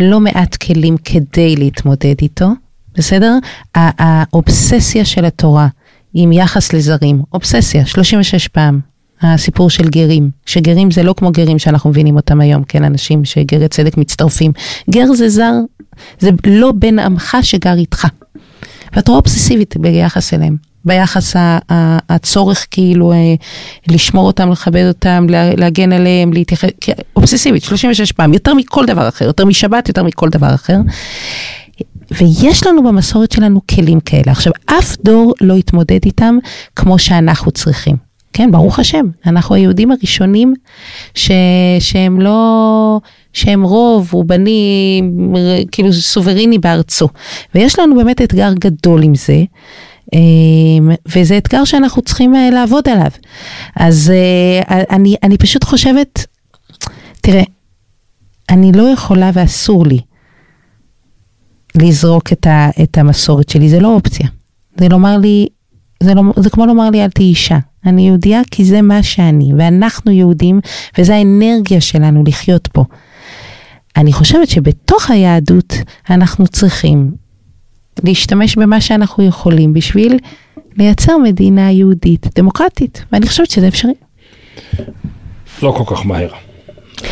לא 0.00 0.20
מעט 0.20 0.56
כלים 0.56 0.96
כדי 1.04 1.56
להתמודד 1.56 2.14
איתו, 2.22 2.48
בסדר? 2.94 3.38
האובססיה 3.74 5.04
של 5.04 5.24
התורה 5.24 5.68
עם 6.14 6.32
יחס 6.32 6.72
לזרים, 6.72 7.22
אובססיה, 7.32 7.86
36 7.86 8.48
פעם. 8.48 8.80
הסיפור 9.22 9.70
של 9.70 9.88
גרים, 9.88 10.30
שגרים 10.46 10.90
זה 10.90 11.02
לא 11.02 11.12
כמו 11.16 11.30
גרים 11.32 11.58
שאנחנו 11.58 11.90
מבינים 11.90 12.16
אותם 12.16 12.40
היום, 12.40 12.62
כן, 12.64 12.84
אנשים 12.84 13.24
שגרי 13.24 13.68
צדק 13.68 13.96
מצטרפים. 13.96 14.52
גר 14.90 15.12
זה 15.14 15.28
זר, 15.28 15.52
זה 16.18 16.30
לא 16.46 16.72
בן 16.72 16.98
עמך 16.98 17.36
שגר 17.42 17.74
איתך. 17.74 18.06
והתורה 18.92 19.18
אובססיבית 19.18 19.76
ביחס 19.76 20.34
אליהם, 20.34 20.56
ביחס 20.84 21.36
הצורך 22.08 22.66
כאילו 22.70 23.12
אה, 23.12 23.34
לשמור 23.88 24.26
אותם, 24.26 24.50
לכבד 24.52 24.84
אותם, 24.88 25.26
לה- 25.28 25.54
להגן 25.54 25.92
עליהם, 25.92 26.32
להתייחס, 26.32 26.68
אובססיבית, 27.16 27.62
36 27.64 28.12
פעם, 28.12 28.34
יותר 28.34 28.54
מכל 28.54 28.86
דבר 28.86 29.08
אחר, 29.08 29.24
יותר 29.24 29.44
משבת, 29.44 29.88
יותר 29.88 30.02
מכל 30.02 30.28
דבר 30.28 30.54
אחר. 30.54 30.76
ויש 32.10 32.66
לנו 32.66 32.82
במסורת 32.84 33.32
שלנו 33.32 33.60
כלים 33.66 34.00
כאלה. 34.00 34.32
עכשיו, 34.32 34.52
אף 34.66 34.96
דור 35.04 35.34
לא 35.40 35.56
התמודד 35.56 35.98
איתם 36.04 36.38
כמו 36.76 36.98
שאנחנו 36.98 37.50
צריכים. 37.50 37.96
כן, 38.32 38.50
ברוך 38.52 38.78
השם, 38.78 39.06
אנחנו 39.26 39.54
היהודים 39.54 39.90
הראשונים 39.90 40.54
ש... 41.14 41.30
שהם 41.80 42.20
לא, 42.20 43.00
שהם 43.32 43.62
רוב, 43.62 44.12
רובני, 44.12 45.02
ר- 45.34 45.64
כאילו 45.72 45.92
סוברני 45.92 46.58
בארצו. 46.58 47.08
ויש 47.54 47.78
לנו 47.78 47.96
באמת 47.96 48.22
אתגר 48.22 48.52
גדול 48.54 49.02
עם 49.02 49.14
זה, 49.14 49.42
אמ, 50.14 50.90
וזה 51.16 51.38
אתגר 51.38 51.64
שאנחנו 51.64 52.02
צריכים 52.02 52.36
אה, 52.36 52.50
לעבוד 52.50 52.88
עליו. 52.88 53.10
אז 53.76 54.12
אה, 54.14 54.82
אני, 54.90 55.14
אני 55.22 55.38
פשוט 55.38 55.64
חושבת, 55.64 56.26
תראה, 57.20 57.42
אני 58.50 58.72
לא 58.72 58.82
יכולה 58.82 59.30
ואסור 59.34 59.86
לי 59.86 59.98
לזרוק 61.74 62.32
את, 62.32 62.46
ה, 62.46 62.70
את 62.82 62.98
המסורת 62.98 63.48
שלי, 63.48 63.68
זה 63.68 63.80
לא 63.80 63.94
אופציה. 63.94 64.26
זה 64.76 64.88
לומר 64.88 65.16
לי, 65.16 65.46
זה, 66.02 66.14
לא, 66.14 66.22
זה 66.36 66.50
כמו 66.50 66.66
לומר 66.66 66.90
לי 66.90 67.04
אל 67.04 67.10
תהיי 67.10 67.28
אישה. 67.28 67.58
אני 67.86 68.06
יהודייה 68.06 68.40
כי 68.50 68.64
זה 68.64 68.82
מה 68.82 69.02
שאני, 69.02 69.52
ואנחנו 69.58 70.10
יהודים, 70.10 70.60
וזה 70.98 71.14
האנרגיה 71.14 71.80
שלנו 71.80 72.24
לחיות 72.26 72.66
פה. 72.66 72.84
אני 73.96 74.12
חושבת 74.12 74.48
שבתוך 74.48 75.10
היהדות 75.10 75.74
אנחנו 76.10 76.46
צריכים 76.46 77.10
להשתמש 78.04 78.56
במה 78.56 78.80
שאנחנו 78.80 79.24
יכולים 79.24 79.72
בשביל 79.72 80.18
לייצר 80.76 81.18
מדינה 81.18 81.70
יהודית 81.70 82.26
דמוקרטית, 82.34 83.04
ואני 83.12 83.26
חושבת 83.26 83.50
שזה 83.50 83.68
אפשרי. 83.68 83.92
לא 85.62 85.74
כל 85.78 85.96
כך 85.96 86.06
מהר. 86.06 86.28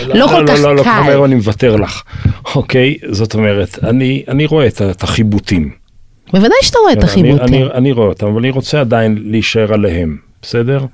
לא 0.06 0.26
כל 0.26 0.46
כך 0.46 0.54
לא, 0.62 0.76
לא, 0.76 0.82
קל. 0.82 0.90
לא, 0.98 1.04
מהר 1.04 1.24
אני 1.24 1.34
מוותר 1.34 1.76
לך. 1.76 2.02
אוקיי, 2.54 2.96
זאת 3.10 3.34
אומרת, 3.34 3.78
אני, 3.84 4.22
אני 4.28 4.46
רואה 4.46 4.66
את, 4.66 4.82
את 4.82 5.02
החיבוטים. 5.02 5.70
בוודאי 6.32 6.58
שאתה 6.62 6.78
רואה 6.78 6.92
את 6.92 6.96
אני, 6.98 7.04
החיבוטים. 7.04 7.54
אני, 7.54 7.64
אני 7.74 7.92
רואה 7.92 8.06
אותם, 8.06 8.26
אבל 8.26 8.38
אני 8.38 8.50
רוצה 8.50 8.80
עדיין 8.80 9.18
להישאר 9.24 9.72
עליהם, 9.72 10.16
בסדר? 10.42 10.84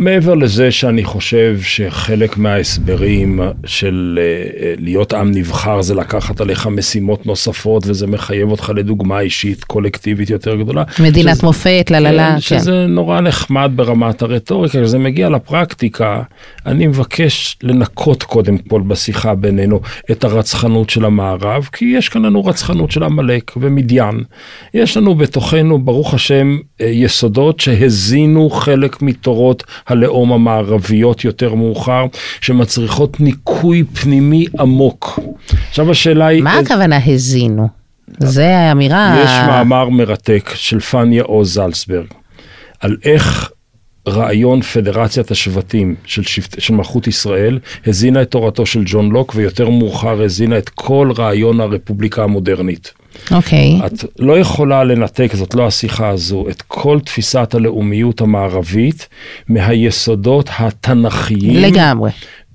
מעבר 0.00 0.34
לזה 0.34 0.70
שאני 0.70 1.04
חושב 1.04 1.58
שחלק 1.62 2.36
מההסברים 2.36 3.40
של 3.64 4.18
אה, 4.22 4.24
אה, 4.62 4.74
להיות 4.78 5.12
עם 5.12 5.30
נבחר 5.30 5.82
זה 5.82 5.94
לקחת 5.94 6.40
עליך 6.40 6.66
משימות 6.66 7.26
נוספות 7.26 7.82
וזה 7.86 8.06
מחייב 8.06 8.50
אותך 8.50 8.72
לדוגמה 8.76 9.20
אישית 9.20 9.64
קולקטיבית 9.64 10.30
יותר 10.30 10.56
גדולה. 10.56 10.82
מדינת 11.00 11.36
שזה- 11.36 11.46
מופת, 11.46 11.86
לה 11.90 12.00
לה 12.00 12.12
לה, 12.12 12.28
כן, 12.28 12.34
כן. 12.34 12.40
שזה 12.40 12.86
נורא 12.86 13.20
נחמד 13.20 13.70
ברמת 13.76 14.22
הרטוריקה, 14.22 14.82
כשזה 14.82 14.98
מגיע 14.98 15.28
לפרקטיקה, 15.28 16.22
אני 16.66 16.86
מבקש 16.86 17.56
לנקות 17.62 18.22
קודם 18.22 18.58
כל 18.58 18.80
בשיחה 18.80 19.34
בינינו 19.34 19.80
את 20.10 20.24
הרצחנות 20.24 20.90
של 20.90 21.04
המערב, 21.04 21.68
כי 21.72 21.84
יש 21.84 22.08
כאן 22.08 22.24
לנו 22.26 22.44
רצחנות 22.44 22.90
של 22.90 23.02
עמלק 23.02 23.52
ומדיין. 23.56 24.22
יש 24.74 24.96
לנו 24.96 25.14
בתוכנו, 25.14 25.78
ברוך 25.78 26.14
השם, 26.14 26.58
אה, 26.80 26.86
יסודות 26.86 27.60
שהזינו 27.60 28.50
חלק 28.50 29.02
מתורות 29.02 29.62
הלאום 29.90 30.32
המערביות 30.32 31.24
יותר 31.24 31.54
מאוחר, 31.54 32.04
שמצריכות 32.40 33.20
ניקוי 33.20 33.84
פנימי 33.84 34.46
עמוק. 34.58 35.20
עכשיו 35.68 35.90
השאלה 35.90 36.26
היא... 36.26 36.42
מה 36.42 36.58
הכוונה 36.58 36.98
הזינו? 37.06 37.68
זה 38.18 38.56
האמירה... 38.56 39.20
יש 39.24 39.30
מאמר 39.46 39.88
מרתק 39.88 40.50
של 40.54 40.80
פניה 40.80 41.22
עוז 41.22 41.54
זלצברג 41.54 42.06
על 42.80 42.96
איך 43.04 43.50
רעיון 44.08 44.62
פדרציית 44.62 45.30
השבטים 45.30 45.94
של, 46.04 46.22
שבט, 46.22 46.60
של 46.60 46.74
מלכות 46.74 47.06
ישראל 47.06 47.58
הזינה 47.86 48.22
את 48.22 48.30
תורתו 48.30 48.66
של 48.66 48.82
ג'ון 48.86 49.10
לוק 49.10 49.32
ויותר 49.36 49.68
מאוחר 49.68 50.22
הזינה 50.22 50.58
את 50.58 50.68
כל 50.68 51.12
רעיון 51.18 51.60
הרפובליקה 51.60 52.24
המודרנית. 52.24 52.92
אוקיי. 53.30 53.80
את 53.86 54.04
לא 54.18 54.38
יכולה 54.38 54.84
לנתק, 54.84 55.30
זאת 55.34 55.54
לא 55.54 55.66
השיחה 55.66 56.08
הזו, 56.08 56.46
את 56.50 56.62
כל 56.62 56.98
תפיסת 57.04 57.54
הלאומיות 57.54 58.20
המערבית 58.20 59.08
מהיסודות 59.48 60.50
התנ"כיים. 60.58 61.56
לגמרי. 61.56 62.10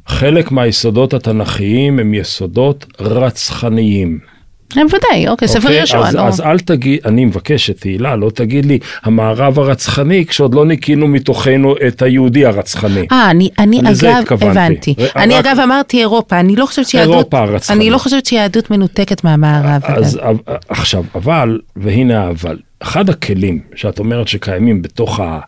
חלק 0.08 0.52
מהיסודות 0.52 1.14
התנ"כיים 1.14 2.00
הם 2.00 2.14
יסודות 2.14 2.86
רצחניים. 3.00 4.35
בוודאי, 4.84 5.28
אוקיי, 5.28 5.48
ספר 5.48 5.60
אוקיי? 5.60 5.78
יהושע, 5.78 6.00
אז, 6.00 6.16
נו. 6.16 6.22
אז 6.28 6.42
אל 6.42 6.60
תגיד, 6.60 7.00
אני 7.06 7.26
מבקש 7.26 7.66
שתהילה, 7.68 8.16
לא 8.16 8.30
תגיד 8.30 8.66
לי 8.66 8.80
המערב 9.04 9.60
הרצחני, 9.60 10.26
כשעוד 10.26 10.56
לא 10.56 10.66
ניקינו 10.66 11.08
מתוכנו 11.08 11.76
את 11.88 12.02
היהודי 12.02 12.46
הרצחני. 12.46 13.06
אה, 13.12 13.32
אני, 13.32 13.50
אני 13.60 13.80
אגב. 13.80 14.24
הבנתי. 14.32 14.96
ר- 15.00 15.06
אני 15.16 15.40
אגב 15.40 15.58
אמרתי 15.64 16.00
אירופה, 16.00 16.40
אני 16.40 16.56
לא 16.56 16.66
חושבת 16.66 16.88
שיהדות, 16.88 17.14
אירופה 17.14 17.40
הרצחנית. 17.40 17.82
אני 17.82 17.90
לא 17.90 17.98
חושבת 17.98 18.26
שיהדות 18.26 18.72
מנותקת 18.72 19.24
מהמערב. 19.24 19.82
אז. 19.84 20.18
אה, 20.18 20.32
עכשיו, 20.70 21.04
אבל, 21.16 21.60
והנה 21.76 22.24
האבל, 22.24 22.58
אחד 22.80 23.10
הכלים 23.10 23.60
שאת 23.76 24.00
אומרת 24.00 24.28
שקיימים 24.28 24.82
בתוך, 24.82 25.20
ה, 25.20 25.40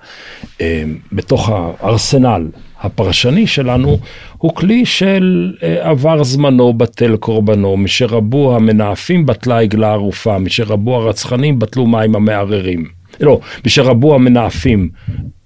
אה, 0.62 0.84
בתוך 1.12 1.50
הארסנל 1.82 2.48
הפרשני 2.82 3.48
שלנו, 3.48 3.98
הוא 4.38 4.56
כלי 4.56 4.86
של 4.86 5.54
אה, 5.64 5.90
עבר 5.90 6.24
זמנו 6.24 6.74
בטל 6.74 7.16
קורבנו, 7.16 7.78
משרבו 7.78 8.56
המנאפים 8.56 9.26
בטלה 9.26 9.60
עגלה 9.60 9.92
ערופה, 9.92 10.38
משרבו 10.38 10.96
הרצחנים 10.96 11.60
בטלו 11.60 11.86
מים 11.86 12.16
המערערים. 12.16 12.86
לא, 13.20 13.40
משרבו 13.66 14.16
המנאפים 14.16 14.90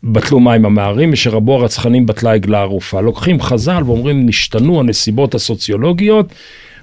בטלו 0.04 0.40
מים 0.40 0.66
המערים, 0.66 1.12
משרבו 1.12 1.56
הרצחנים 1.56 2.06
בטלה 2.06 2.34
עגלה 2.34 2.62
ערופה. 2.62 3.02
לוקחים 3.02 3.42
חז"ל 3.42 3.84
ואומרים, 3.86 4.26
נשתנו 4.26 4.80
הנסיבות 4.80 5.36
הסוציולוגיות, 5.36 6.34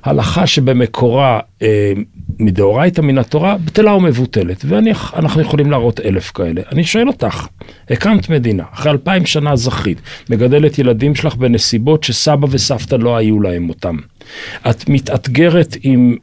הלכה 0.05 0.46
שבמקורה 0.46 1.40
אה, 1.62 1.92
מדאורייתא 2.38 3.01
מן 3.01 3.18
התורה, 3.18 3.57
בטלה 3.64 3.94
ומבוטלת. 3.94 4.64
ואנחנו 4.68 5.40
יכולים 5.40 5.70
להראות 5.70 6.01
אלף 6.01 6.30
כאלה. 6.30 6.62
אני 6.72 6.84
שואל 6.84 7.09
אותך, 7.09 7.46
הקמת 7.90 8.28
מדינה, 8.28 8.64
אחרי 8.72 8.92
אלפיים 8.92 9.26
שנה 9.26 9.57
זכית, 9.57 10.01
מגדלת 10.30 10.78
ילדים 10.78 11.14
שלך 11.14 11.34
בנסיבות 11.34 12.05
שסבא 12.05 12.46
וסבתא 12.51 12.94
לא 12.94 13.16
היו 13.16 13.40
להם 13.40 13.68
אותם. 13.68 13.96
את 14.70 14.88
מתאתגרת 14.88 15.76
עם 15.82 16.16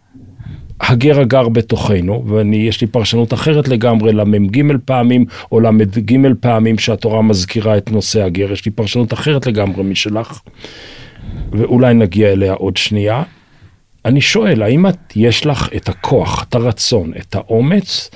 הגר 0.82 1.20
הגר 1.20 1.50
בתוכנו, 1.50 2.24
ויש 2.28 2.82
לי 2.82 2.88
פרשנות 2.88 3.34
אחרת 3.34 3.68
לגמרי 3.68 4.14
למ"ג 4.14 4.64
פעמים 4.86 5.26
או 5.52 5.60
ל"ג 5.60 6.18
פעמים 6.40 6.78
שהתורה 6.78 7.22
מזכירה 7.22 7.78
את 7.78 7.92
נושא 7.92 8.24
הגר, 8.24 8.52
יש 8.52 8.66
לי 8.66 8.72
פרשנות 8.72 9.14
אחרת 9.14 9.48
לגמרי 9.48 9.84
משלך, 9.84 10.40
ואולי 11.52 11.94
נגיע 11.94 12.32
אליה 12.32 12.54
עוד 12.54 12.78
שנייה. 12.78 13.24
אני 14.06 14.22
שואל, 14.22 14.64
האם 14.64 14.88
את, 14.88 15.14
יש 15.16 15.46
לך 15.46 15.70
את 15.76 15.90
הכוח, 15.90 16.46
את 16.50 16.56
הרצון, 16.56 17.12
את 17.20 17.36
האומץ 17.36 18.10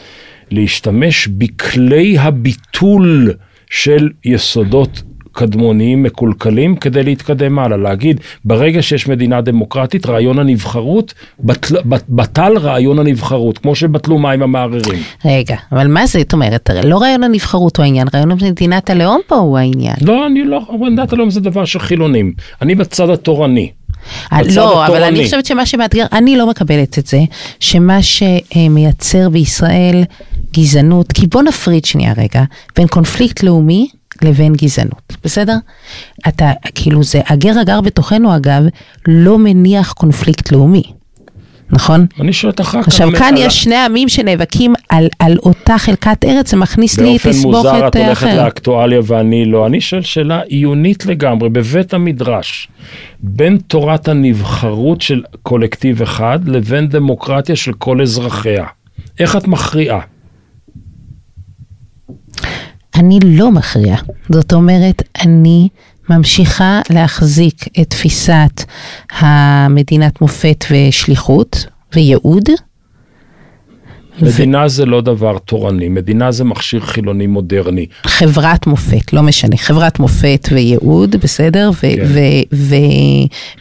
להשתמש 0.51 1.27
בכלי 1.27 2.17
הביטול 2.17 3.33
של 3.69 4.09
יסודות 4.25 5.01
קדמוניים 5.31 6.03
מקולקלים 6.03 6.75
כדי 6.75 7.03
להתקדם 7.03 7.59
הלאה, 7.59 7.77
להגיד 7.77 8.21
ברגע 8.45 8.81
שיש 8.81 9.07
מדינה 9.07 9.41
דמוקרטית 9.41 10.05
רעיון 10.05 10.39
הנבחרות, 10.39 11.13
בטל, 11.39 11.75
בטל 12.09 12.57
רעיון 12.57 12.99
הנבחרות, 12.99 13.57
כמו 13.57 13.75
שבטלו 13.75 14.17
מים 14.17 14.43
המערערים. 14.43 14.99
רגע, 15.25 15.55
אבל 15.71 15.87
מה 15.87 16.05
זה, 16.05 16.19
זאת 16.19 16.33
אומרת, 16.33 16.69
לא 16.83 16.97
רעיון 16.97 17.23
הנבחרות 17.23 17.77
הוא 17.77 17.83
העניין, 17.83 18.07
רעיון 18.13 18.31
מדינת 18.31 18.89
הלאום 18.89 19.21
פה 19.27 19.35
הוא 19.35 19.57
העניין. 19.57 19.95
לא, 20.01 20.27
אני 20.27 20.43
לא, 20.43 20.61
מדינת 20.79 21.13
הלאום 21.13 21.29
זה 21.29 21.41
דבר 21.41 21.65
של 21.65 21.79
חילונים, 21.79 22.33
אני 22.61 22.75
בצד 22.75 23.09
התורני. 23.09 23.71
לא, 24.55 24.85
אבל 24.87 25.03
אני 25.03 25.25
חושבת 25.25 25.45
שמה 25.45 25.65
שמאתגר, 25.65 26.05
אני 26.11 26.37
לא 26.37 26.49
מקבלת 26.49 26.99
את 26.99 27.07
זה, 27.07 27.19
שמה 27.59 27.99
שמייצר 28.01 29.29
בישראל 29.29 30.03
גזענות, 30.53 31.11
כי 31.11 31.27
בוא 31.27 31.41
נפריד 31.41 31.85
שנייה 31.85 32.13
רגע, 32.17 32.43
בין 32.75 32.87
קונפליקט 32.87 33.43
לאומי 33.43 33.89
לבין 34.21 34.53
גזענות, 34.53 35.17
בסדר? 35.23 35.55
אתה, 36.27 36.51
כאילו 36.75 37.03
זה, 37.03 37.21
הגר 37.27 37.59
הגר 37.59 37.81
בתוכנו 37.81 38.35
אגב, 38.35 38.63
לא 39.07 39.37
מניח 39.37 39.93
קונפליקט 39.93 40.51
לאומי. 40.51 40.98
נכון? 41.71 42.05
אני 42.19 42.33
שואל 42.33 42.51
אותך 42.51 42.75
רק... 42.75 42.87
עכשיו 42.87 43.09
כאן 43.17 43.33
יש 43.37 43.63
שני 43.63 43.75
עמים 43.75 44.09
שנאבקים 44.09 44.73
על, 44.89 45.07
על 45.19 45.37
אותה 45.37 45.77
חלקת 45.77 46.25
ארץ, 46.25 46.51
זה 46.51 46.57
מכניס 46.57 46.99
לי 46.99 47.17
תסבוכת 47.17 47.35
אחרת. 47.35 47.43
באופן 47.43 47.69
מוזר 47.69 47.87
את 47.87 47.95
הולכת 47.95 48.27
לאקטואליה 48.27 48.99
ואני 49.03 49.45
לא. 49.45 49.67
אני 49.67 49.81
שואל 49.81 50.01
שאלה 50.01 50.41
עיונית 50.41 51.05
לגמרי, 51.05 51.49
בבית 51.49 51.93
המדרש, 51.93 52.67
בין 53.19 53.57
תורת 53.67 54.07
הנבחרות 54.07 55.01
של 55.01 55.23
קולקטיב 55.43 56.01
אחד 56.01 56.39
לבין 56.45 56.87
דמוקרטיה 56.87 57.55
של 57.55 57.73
כל 57.73 58.01
אזרחיה. 58.01 58.65
איך 59.19 59.35
את 59.35 59.47
מכריעה? 59.47 59.99
אני 62.95 63.19
לא 63.23 63.51
מכריעה. 63.51 63.97
זאת 64.29 64.53
אומרת, 64.53 65.03
אני 65.21 65.69
ממשיכה 66.09 66.81
להחזיק 66.89 67.65
את 67.81 67.89
תפיסת 67.89 68.63
המדינת 69.19 70.21
מופת 70.21 70.65
ושליחות 70.71 71.65
וייעוד. 71.95 72.43
מדינה 74.21 74.65
ו... 74.65 74.69
זה 74.69 74.85
לא 74.85 75.01
דבר 75.01 75.37
תורני, 75.37 75.89
מדינה 75.89 76.31
זה 76.31 76.43
מכשיר 76.43 76.79
חילוני 76.81 77.27
מודרני. 77.27 77.85
חברת 78.03 78.67
מופת, 78.67 79.13
לא 79.13 79.21
משנה, 79.21 79.57
חברת 79.57 79.99
מופת 79.99 80.47
וייעוד, 80.51 81.15
בסדר? 81.15 81.69
ו- 81.73 81.79
כן. 81.81 82.05
ו- 82.05 82.55
ו- 82.55 82.75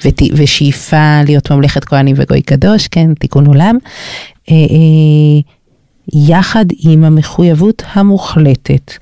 ו- 0.05 0.37
ושאיפה 0.37 1.23
להיות 1.27 1.51
ממלכת 1.51 1.85
כהנים 1.85 2.17
וגוי 2.19 2.43
קדוש, 2.43 2.89
כן, 2.89 3.15
תיקון 3.15 3.47
עולם. 3.47 3.79
אה, 4.51 4.55
אה, 4.55 5.41
יחד 6.15 6.65
עם 6.79 7.05
המחויבות 7.05 7.83
המוחלטת 7.93 8.93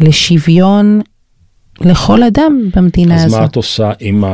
לשוויון 0.00 1.00
לכל 1.80 2.22
אדם 2.22 2.70
במדינה 2.76 3.14
אז 3.14 3.24
הזו. 3.24 3.36
אז 3.36 3.40
מה 3.40 3.46
את 3.46 3.56
עושה 3.56 3.92
עם 4.00 4.24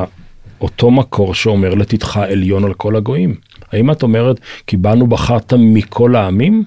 אותו 0.60 0.90
מקור 0.90 1.34
שאומר 1.34 1.74
לתתך 1.74 2.16
עליון 2.16 2.64
על 2.64 2.74
כל 2.74 2.96
הגויים? 2.96 3.34
האם 3.72 3.90
את 3.90 4.02
אומרת, 4.02 4.40
כי 4.66 4.76
בנו 4.76 5.06
בחרת 5.06 5.52
מכל 5.58 6.16
העמים, 6.16 6.64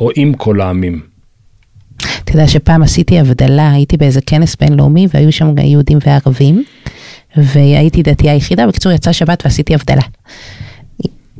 או 0.00 0.10
עם 0.16 0.34
כל 0.34 0.60
העמים? 0.60 1.00
אתה 1.96 2.32
יודע 2.32 2.48
שפעם 2.48 2.82
עשיתי 2.82 3.18
הבדלה, 3.18 3.72
הייתי 3.72 3.96
באיזה 3.96 4.20
כנס 4.20 4.56
בינלאומי 4.56 5.06
והיו 5.14 5.32
שם 5.32 5.58
יהודים 5.58 5.98
וערבים, 6.06 6.64
והייתי 7.36 8.02
דתייה 8.02 8.32
היחידה, 8.32 8.66
בקיצור 8.66 8.92
יצא 8.92 9.12
שבת 9.12 9.42
ועשיתי 9.44 9.74
הבדלה. 9.74 10.02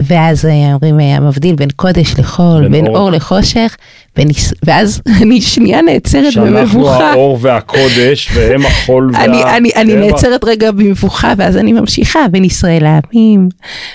ואז 0.01 0.47
אה, 0.47 0.75
אומרים 0.75 1.01
אה, 1.01 1.17
המבדיל 1.17 1.55
בין 1.55 1.69
קודש 1.77 2.15
לחול, 2.19 2.63
בין, 2.63 2.73
בין 2.73 2.87
אור, 2.87 2.97
אור 2.97 3.11
לחושך, 3.11 3.77
וניס... 4.17 4.55
ואז 4.63 5.03
אני 5.23 5.41
שנייה 5.41 5.83
נעצרת 5.83 6.37
במבוכה. 6.37 6.63
שאנחנו 6.63 6.91
האור 6.91 7.39
והקודש 7.41 8.31
והם 8.35 8.67
החול 8.67 9.11
וה... 9.13 9.25
אני, 9.25 9.45
אני, 9.45 9.71
אני 9.77 9.97
נעצרת 9.97 10.45
רגע 10.45 10.71
במבוכה 10.71 11.33
ואז 11.37 11.57
אני 11.57 11.73
ממשיכה 11.73 12.19
בין 12.31 12.45
ישראל 12.45 12.87
העמים, 12.87 13.49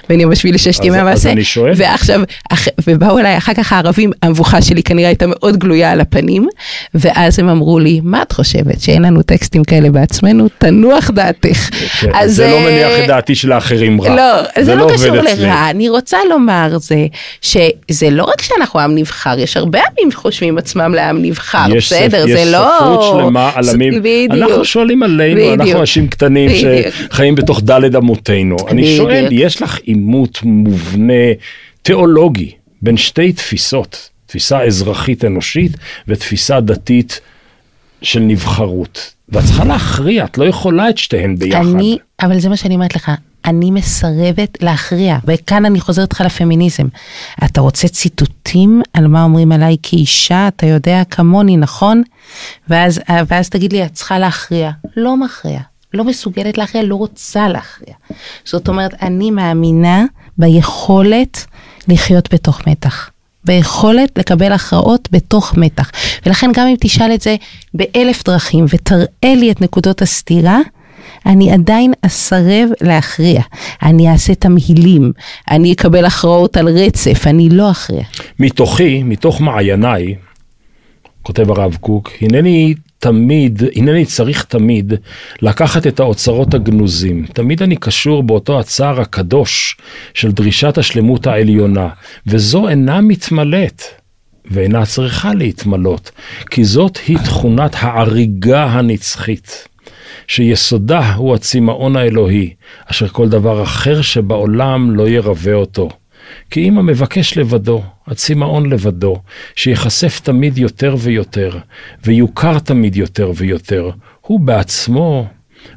בין 0.10 0.20
יום 0.20 0.32
השביעי 0.32 0.54
לששת 0.54 0.84
ימי 0.84 0.98
המעשה. 0.98 1.30
אז 1.30 1.34
אני 1.36 1.44
שואל. 1.44 1.74
ועכשיו, 1.76 2.22
אח... 2.54 2.68
ובאו 2.88 3.20
אליי 3.20 3.38
אחר 3.38 3.54
כך 3.54 3.74
הערבים, 3.74 4.12
המבוכה 4.24 4.62
שלי 4.62 4.84
כנראה 4.84 5.08
הייתה 5.08 5.26
מאוד 5.28 5.58
גלויה 5.58 5.92
על 5.92 6.02
הפנים, 6.02 6.48
ואז 6.96 7.40
הם 7.40 7.50
אמרו 7.50 7.80
לי, 7.80 8.02
מה 8.04 8.22
את 8.22 8.32
חושבת, 8.32 8.82
שאין 8.82 9.02
לנו 9.02 9.22
טקסטים 9.22 9.64
כאלה 9.64 9.90
בעצמנו? 9.90 10.48
תנוח 10.58 11.12
דעתך. 11.12 11.70
כן, 12.02 12.10
אז, 12.14 12.36
זה 12.36 12.52
לא 12.52 12.60
מניח 12.60 12.92
את 13.04 13.08
דעתי 13.08 13.36
של 13.36 13.52
האחרים 13.52 14.02
רע. 14.02 14.16
לא, 14.16 14.42
זה, 14.42 14.64
זה 14.66 14.76
לא, 14.76 14.88
לא 14.88 14.94
קשור 14.94 15.16
לרע. 15.16 15.70
אני 15.70 15.90
רוצה 15.90 16.18
לומר 16.30 16.78
זה, 16.78 17.06
שזה 17.42 18.10
לא 18.10 18.24
רק 18.24 18.42
שאנחנו 18.42 18.80
עם 18.80 18.96
נבחר, 18.96 19.40
יש 19.40 19.58
הרבה 19.58 19.80
עמים 19.80 20.05
חושבים 20.12 20.58
עצמם 20.58 20.94
לעם 20.94 21.22
נבחר, 21.22 21.76
יש 21.76 21.94
בסדר, 21.94 22.22
ספ, 22.22 22.32
זה 22.32 22.40
יש 22.40 22.48
לא... 22.48 22.58
יש 22.58 22.66
ספרות 22.78 23.04
שלמה 23.04 23.52
על 23.56 23.70
עמים, 23.70 23.94
בדיוק. 24.00 24.32
אנחנו 24.32 24.66
שואלים 24.66 25.04
עלינו, 25.04 25.42
בדיוק. 25.42 25.60
אנחנו 25.62 25.80
אנשים 25.80 26.08
קטנים 26.08 26.50
בדיוק. 26.50 26.96
שחיים 27.12 27.36
בתוך 27.36 27.62
דלת 27.62 27.96
אמותינו. 27.96 28.56
אני. 28.68 28.98
שואל, 28.98 29.28
יש 29.32 29.62
לך 29.62 29.78
עימות 29.84 30.40
מובנה 30.44 31.34
תיאולוגי 31.82 32.52
בין 32.82 32.98
שתי 32.98 33.34
תפיסות, 33.34 34.10
תפיסה 34.26 34.64
אזרחית 34.64 35.26
אנושית 35.26 35.72
ותפיסה 36.08 36.60
דתית 36.60 37.20
של 38.02 38.20
נבחרות. 38.20 39.16
ואת 39.30 39.44
צריכה 39.44 39.66
להכריע, 39.66 40.26
את 40.26 40.38
לא 40.38 40.46
יכולה 40.46 40.90
את 40.90 40.98
שתיהן 40.98 41.36
ביחד. 41.36 41.60
אני, 41.76 41.98
אבל 42.22 42.40
זה 42.40 42.50
מה 42.50 42.58
שאני 42.58 42.76
אומרת 42.76 42.96
לך, 42.96 43.12
אני 43.46 43.72
מסרבת 43.72 44.58
להכריע, 44.62 45.18
וכאן 45.28 45.66
אני 45.66 45.80
חוזרת 45.80 46.14
לך 46.14 46.22
לפמיניזם. 46.22 46.88
אתה 47.44 47.62
רוצה 47.62 47.88
ציטוטים 47.88 48.82
על 48.94 49.08
מה 49.08 49.24
אומרים 49.24 49.52
עליי 49.52 49.78
כאישה, 49.84 50.48
אתה 50.48 50.66
יודע 50.66 51.04
כמוני, 51.10 51.58
נכון? 51.58 52.04
ואז, 52.70 53.02
ואז 53.28 53.50
תגיד 53.50 53.74
לי, 53.74 53.86
את 53.86 53.94
צריכה 53.94 54.20
להכריע. 54.20 54.72
לא 54.98 55.18
מכריע, 55.18 55.60
לא 55.94 56.04
מסוגלת 56.04 56.58
להכריע, 56.58 56.84
לא 56.84 56.96
רוצה 56.96 57.48
להכריע. 57.48 57.94
זאת 58.46 58.68
אומרת, 58.68 59.04
אני 59.04 59.32
מאמינה 59.32 60.06
ביכולת 60.38 61.46
לחיות 61.88 62.34
בתוך 62.34 62.68
מתח. 62.68 63.10
ביכולת 63.44 64.18
לקבל 64.18 64.52
הכרעות 64.52 65.08
בתוך 65.12 65.58
מתח. 65.58 65.92
ולכן 66.26 66.52
גם 66.54 66.68
אם 66.68 66.76
תשאל 66.80 67.14
את 67.14 67.22
זה 67.22 67.36
באלף 67.74 68.24
דרכים 68.24 68.66
ותראה 68.70 69.06
לי 69.36 69.52
את 69.52 69.62
נקודות 69.62 70.02
הסתירה, 70.02 70.60
אני 71.26 71.52
עדיין 71.52 71.94
אסרב 72.02 72.70
להכריע. 72.82 73.42
אני 73.84 74.12
אעשה 74.12 74.36
תמהילים, 74.36 75.12
אני 75.52 75.74
אקבל 75.74 76.06
הכרעות 76.06 76.58
על 76.58 76.68
רצף, 76.68 77.28
אני 77.28 77.50
לא 77.50 77.72
אכריע. 77.72 78.04
מתוכי, 78.40 79.04
מתוך 79.04 79.42
מעייניי, 79.42 80.16
כותב 81.22 81.52
הרב 81.52 81.78
קוק, 81.82 82.12
הנני 82.22 82.74
תמיד, 83.00 83.64
הנני 83.76 84.06
צריך 84.06 84.44
תמיד 84.44 84.94
לקחת 85.42 85.88
את 85.88 86.00
האוצרות 86.00 86.54
הגנוזים. 86.54 87.26
תמיד 87.34 87.62
אני 87.62 87.76
קשור 87.76 88.24
באותו 88.24 88.60
הצער 88.60 89.02
הקדוש 89.02 89.78
של 90.14 90.32
דרישת 90.32 90.78
השלמות 90.78 91.28
העליונה, 91.28 91.90
וזו 92.28 92.70
אינה 92.70 93.02
מתמלאת. 93.02 93.82
ואינה 94.52 94.86
צריכה 94.86 95.34
להתמלות, 95.34 96.12
כי 96.50 96.66
זאת 96.66 97.00
היא 97.08 97.18
תכונת 97.18 97.76
העריגה 97.80 98.66
הנצחית. 98.66 99.68
שיסודה 100.28 101.14
הוא 101.14 101.36
הצמאון 101.36 101.96
האלוהי, 101.96 102.54
אשר 102.86 103.08
כל 103.08 103.30
דבר 103.30 103.64
אחר 103.64 104.02
שבעולם 104.02 104.92
לא 104.92 105.10
ירווה 105.10 105.54
אותו. 105.54 105.90
כי 106.50 106.70
אם 106.70 106.78
המבקש 106.78 107.38
לבדו, 107.38 107.84
הצמאון 108.08 108.70
לבדו, 108.70 109.22
שיחשף 109.56 110.20
תמיד 110.20 110.58
יותר 110.58 110.96
ויותר, 111.00 111.58
ויוכר 112.04 112.60
תמיד 112.60 112.96
יותר 112.96 113.32
ויותר, 113.36 113.90
הוא 114.22 114.40
בעצמו, 114.40 115.28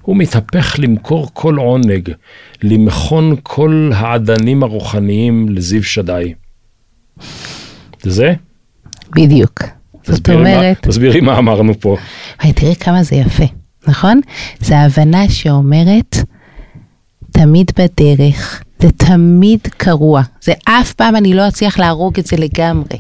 הוא 0.03 0.17
מתהפך 0.17 0.77
למכור 0.79 1.31
כל 1.33 1.57
עונג, 1.57 2.13
למכון 2.63 3.37
כל 3.43 3.91
העדנים 3.95 4.63
הרוחניים 4.63 5.49
לזיו 5.49 5.83
שדי. 5.83 6.35
זה? 8.03 8.35
בדיוק. 9.17 9.63
זאת 10.05 10.29
אומרת... 10.29 10.87
תסבירי 10.87 11.21
מה 11.21 11.39
אמרנו 11.39 11.81
פה. 11.81 11.97
תראי 12.53 12.77
כמה 12.77 13.03
זה 13.03 13.17
יפה. 13.17 13.45
נכון? 13.89 14.21
זה 14.61 14.79
ההבנה 14.79 15.29
שאומרת, 15.29 16.17
תמיד 17.33 17.71
בדרך, 17.79 18.63
זה 18.83 18.91
תמיד 18.91 19.61
קרוע, 19.77 20.23
זה 20.43 20.53
אף 20.65 20.93
פעם 20.93 21.17
אני 21.17 21.35
לא 21.35 21.49
אצליח 21.49 21.79
להרוג 21.79 22.19
את 22.19 22.27
זה 22.27 22.37
לגמרי. 22.37 22.99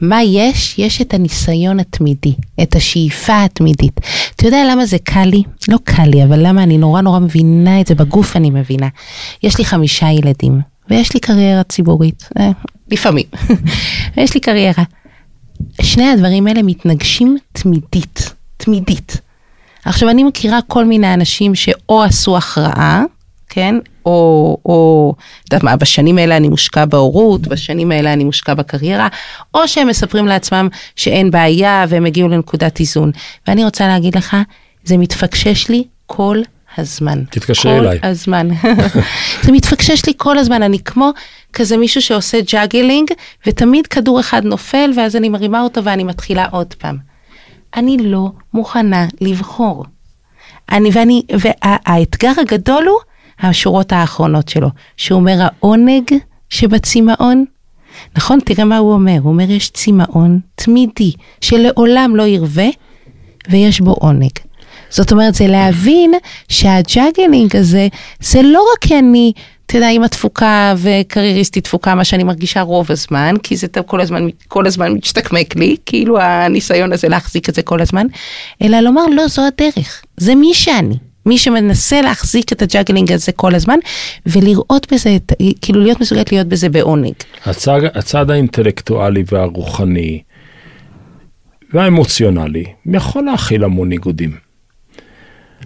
מה 0.00 0.22
יש? 0.22 0.78
יש 0.78 1.00
את 1.00 1.14
הניסיון 1.14 1.80
התמידי, 1.80 2.34
את 2.62 2.76
השאיפה 2.76 3.44
התמידית. 3.44 4.00
אתה 4.36 4.46
יודע 4.46 4.64
למה 4.70 4.86
זה 4.86 4.96
קל 4.98 5.24
לי? 5.24 5.42
לא 5.68 5.78
קל 5.84 6.06
לי, 6.06 6.24
אבל 6.24 6.46
למה 6.46 6.62
אני 6.62 6.78
נורא 6.78 7.00
נורא 7.00 7.18
מבינה 7.18 7.80
את 7.80 7.86
זה, 7.86 7.94
בגוף 7.94 8.36
אני 8.36 8.50
מבינה. 8.50 8.88
יש 9.42 9.58
לי 9.58 9.64
חמישה 9.64 10.06
ילדים, 10.10 10.60
ויש 10.90 11.14
לי 11.14 11.20
קריירה 11.20 11.62
ציבורית, 11.62 12.28
אה, 12.38 12.50
לפעמים, 12.90 13.24
ויש 14.16 14.34
לי 14.34 14.40
קריירה. 14.40 14.84
שני 15.80 16.08
הדברים 16.08 16.46
האלה 16.46 16.62
מתנגשים 16.62 17.38
תמידית, 17.52 18.34
תמידית. 18.56 19.20
עכשיו, 19.84 20.08
אני 20.08 20.24
מכירה 20.24 20.58
כל 20.66 20.84
מיני 20.84 21.14
אנשים 21.14 21.54
שאו 21.54 22.02
עשו 22.02 22.36
הכרעה, 22.36 23.04
כן? 23.48 23.74
או, 24.06 24.56
או, 24.66 25.14
את 25.18 25.52
יודעת 25.52 25.62
מה, 25.62 25.76
בשנים 25.76 26.18
האלה 26.18 26.36
אני 26.36 26.48
מושקע 26.48 26.84
בהורות, 26.84 27.40
בשנים 27.40 27.90
האלה 27.90 28.12
אני 28.12 28.24
מושקע 28.24 28.54
בקריירה, 28.54 29.08
או 29.54 29.68
שהם 29.68 29.88
מספרים 29.88 30.26
לעצמם 30.26 30.68
שאין 30.96 31.30
בעיה 31.30 31.84
והם 31.88 32.06
הגיעו 32.06 32.28
לנקודת 32.28 32.80
איזון. 32.80 33.10
ואני 33.48 33.64
רוצה 33.64 33.88
להגיד 33.88 34.16
לך, 34.16 34.36
זה 34.84 34.96
מתפקשש 34.96 35.68
לי 35.68 35.84
כל 36.06 36.42
הזמן. 36.78 37.24
תתקשר 37.30 37.62
כל 37.62 37.68
אליי. 37.68 38.00
כל 38.00 38.06
הזמן. 38.06 38.48
זה 39.42 39.52
מתפקשש 39.52 40.06
לי 40.06 40.12
כל 40.16 40.38
הזמן, 40.38 40.62
אני 40.62 40.78
כמו 40.78 41.10
כזה 41.52 41.76
מישהו 41.76 42.02
שעושה 42.02 42.38
ג'אגלינג, 42.52 43.10
ותמיד 43.46 43.86
כדור 43.86 44.20
אחד 44.20 44.44
נופל, 44.44 44.90
ואז 44.96 45.16
אני 45.16 45.28
מרימה 45.28 45.62
אותו 45.62 45.84
ואני 45.84 46.04
מתחילה 46.04 46.46
עוד 46.50 46.74
פעם. 46.74 47.11
אני 47.76 47.96
לא 47.98 48.30
מוכנה 48.54 49.06
לבחור. 49.20 49.84
אני, 50.72 50.90
ואני, 50.92 51.22
והאתגר 51.38 52.32
הגדול 52.40 52.84
הוא 52.88 52.98
השורות 53.40 53.92
האחרונות 53.92 54.48
שלו, 54.48 54.68
שהוא 54.96 55.20
אומר 55.20 55.38
העונג 55.38 56.14
שבצמאון. 56.48 57.44
נכון? 58.16 58.38
תראה 58.44 58.64
מה 58.64 58.78
הוא 58.78 58.92
אומר, 58.92 59.18
הוא 59.22 59.32
אומר 59.32 59.50
יש 59.50 59.70
צמאון 59.70 60.40
תמידי 60.54 61.12
שלעולם 61.40 62.16
לא 62.16 62.22
ירווה 62.22 62.68
ויש 63.50 63.80
בו 63.80 63.92
עונג. 63.92 64.30
זאת 64.90 65.12
אומרת, 65.12 65.34
זה 65.34 65.46
להבין 65.46 66.12
שהג'אגלינג 66.48 67.56
הזה, 67.56 67.88
זה 68.20 68.42
לא 68.42 68.64
רק 68.72 68.78
כי 68.80 68.98
אני, 68.98 69.32
אתה 69.72 69.78
יודע, 69.78 69.88
אימא 69.88 70.06
דפוקה 70.06 70.74
וקרייריסטית 70.76 71.64
דפוקה, 71.64 71.94
מה 71.94 72.04
שאני 72.04 72.24
מרגישה 72.24 72.60
רוב 72.60 72.92
הזמן, 72.92 73.34
כי 73.42 73.56
זה 73.56 73.66
כל 73.86 74.00
הזמן, 74.00 74.26
כל 74.48 74.66
הזמן 74.66 74.92
משתקמק 74.92 75.56
לי, 75.56 75.76
כאילו 75.86 76.20
הניסיון 76.20 76.92
הזה 76.92 77.08
להחזיק 77.08 77.48
את 77.48 77.54
זה 77.54 77.62
כל 77.62 77.80
הזמן, 77.80 78.06
אלא 78.62 78.80
לומר, 78.80 79.06
לא, 79.06 79.28
זו 79.28 79.42
הדרך, 79.46 80.02
זה 80.16 80.34
מי 80.34 80.54
שאני. 80.54 80.94
מי 81.26 81.38
שמנסה 81.38 82.00
להחזיק 82.00 82.52
את 82.52 82.62
הג'אגלינג 82.62 83.12
הזה 83.12 83.32
כל 83.32 83.54
הזמן, 83.54 83.78
ולראות 84.26 84.92
בזה, 84.92 85.16
כאילו 85.60 85.80
להיות 85.80 86.00
מסוגלת 86.00 86.32
להיות 86.32 86.46
בזה 86.46 86.68
בעונג. 86.68 87.14
הצד, 87.44 87.80
הצד 87.94 88.30
האינטלקטואלי 88.30 89.24
והרוחני 89.32 90.22
והאמוציונלי 91.72 92.64
יכול 92.86 93.24
להכיל 93.24 93.64
המון 93.64 93.88
ניגודים. 93.88 94.36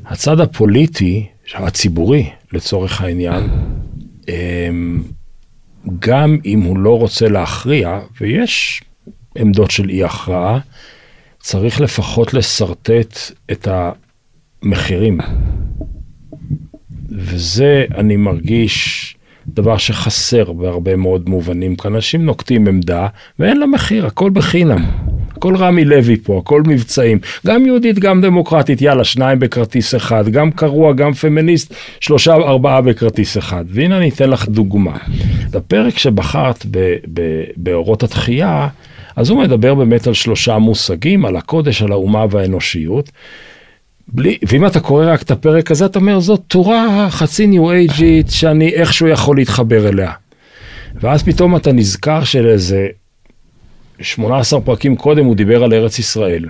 הצד 0.06 0.40
הפוליטי, 0.40 1.26
הציבורי 1.54 2.30
לצורך 2.52 3.00
העניין, 3.00 3.50
גם 5.98 6.38
אם 6.44 6.60
הוא 6.60 6.78
לא 6.78 6.98
רוצה 6.98 7.28
להכריע, 7.28 8.00
ויש 8.20 8.82
עמדות 9.38 9.70
של 9.70 9.88
אי 9.88 10.04
הכרעה, 10.04 10.58
צריך 11.38 11.80
לפחות 11.80 12.34
לשרטט 12.34 13.18
את 13.52 13.68
המחירים. 14.62 15.18
וזה, 17.10 17.84
אני 17.94 18.16
מרגיש, 18.16 19.16
דבר 19.48 19.76
שחסר 19.76 20.52
בהרבה 20.52 20.96
מאוד 20.96 21.28
מובנים, 21.28 21.76
כי 21.76 21.88
אנשים 21.88 22.24
נוקטים 22.24 22.68
עמדה 22.68 23.08
ואין 23.38 23.56
לה 23.56 23.66
מחיר, 23.66 24.06
הכל 24.06 24.30
בחינם. 24.30 24.84
הכל 25.36 25.56
רמי 25.56 25.84
לוי 25.84 26.16
פה, 26.16 26.38
הכל 26.38 26.62
מבצעים. 26.66 27.18
גם 27.46 27.66
יהודית, 27.66 27.98
גם 27.98 28.20
דמוקרטית, 28.20 28.82
יאללה, 28.82 29.04
שניים 29.04 29.38
בכרטיס 29.38 29.94
אחד, 29.94 30.28
גם 30.28 30.50
קרוע, 30.50 30.92
גם 30.92 31.12
פמיניסט, 31.12 31.74
שלושה, 32.00 32.34
ארבעה 32.34 32.80
בכרטיס 32.80 33.38
אחד. 33.38 33.64
והנה 33.68 33.96
אני 33.96 34.08
אתן 34.08 34.30
לך 34.30 34.48
דוגמה. 34.48 34.96
בפרק 35.50 35.98
שבחרת 35.98 36.66
באורות 37.56 38.02
התחייה, 38.02 38.68
אז 39.16 39.30
הוא 39.30 39.42
מדבר 39.42 39.74
באמת 39.74 40.06
על 40.06 40.14
שלושה 40.14 40.58
מושגים, 40.58 41.24
על 41.24 41.36
הקודש, 41.36 41.82
על 41.82 41.92
האומה 41.92 42.24
והאנושיות. 42.30 43.10
בלי, 44.08 44.38
ואם 44.48 44.66
אתה 44.66 44.80
קורא 44.80 45.12
רק 45.12 45.22
את 45.22 45.30
הפרק 45.30 45.70
הזה, 45.70 45.86
אתה 45.86 45.98
אומר, 45.98 46.20
זאת 46.20 46.40
תורה 46.48 47.06
חצי 47.10 47.46
ניו 47.46 47.70
אייג'ית 47.70 48.30
שאני 48.30 48.68
איכשהו 48.68 49.08
יכול 49.08 49.36
להתחבר 49.36 49.88
אליה. 49.88 50.12
ואז 51.00 51.22
פתאום 51.22 51.56
אתה 51.56 51.72
נזכר 51.72 52.24
של 52.24 52.46
איזה 52.46 52.86
18 54.00 54.60
פרקים 54.60 54.96
קודם 54.96 55.24
הוא 55.24 55.36
דיבר 55.36 55.64
על 55.64 55.74
ארץ 55.74 55.98
ישראל. 55.98 56.44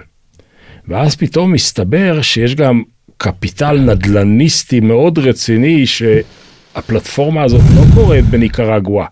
ואז 0.89 1.17
פתאום 1.17 1.53
מסתבר 1.53 2.23
שיש 2.23 2.55
גם 2.55 2.83
קפיטל 3.17 3.79
נדל"ניסטי 3.79 4.81
מאוד 4.81 5.19
רציני 5.19 5.87
שהפלטפורמה 5.87 7.43
הזאת 7.43 7.61
לא 7.77 7.83
קורית 7.95 8.25
בניקרגואה 8.25 9.07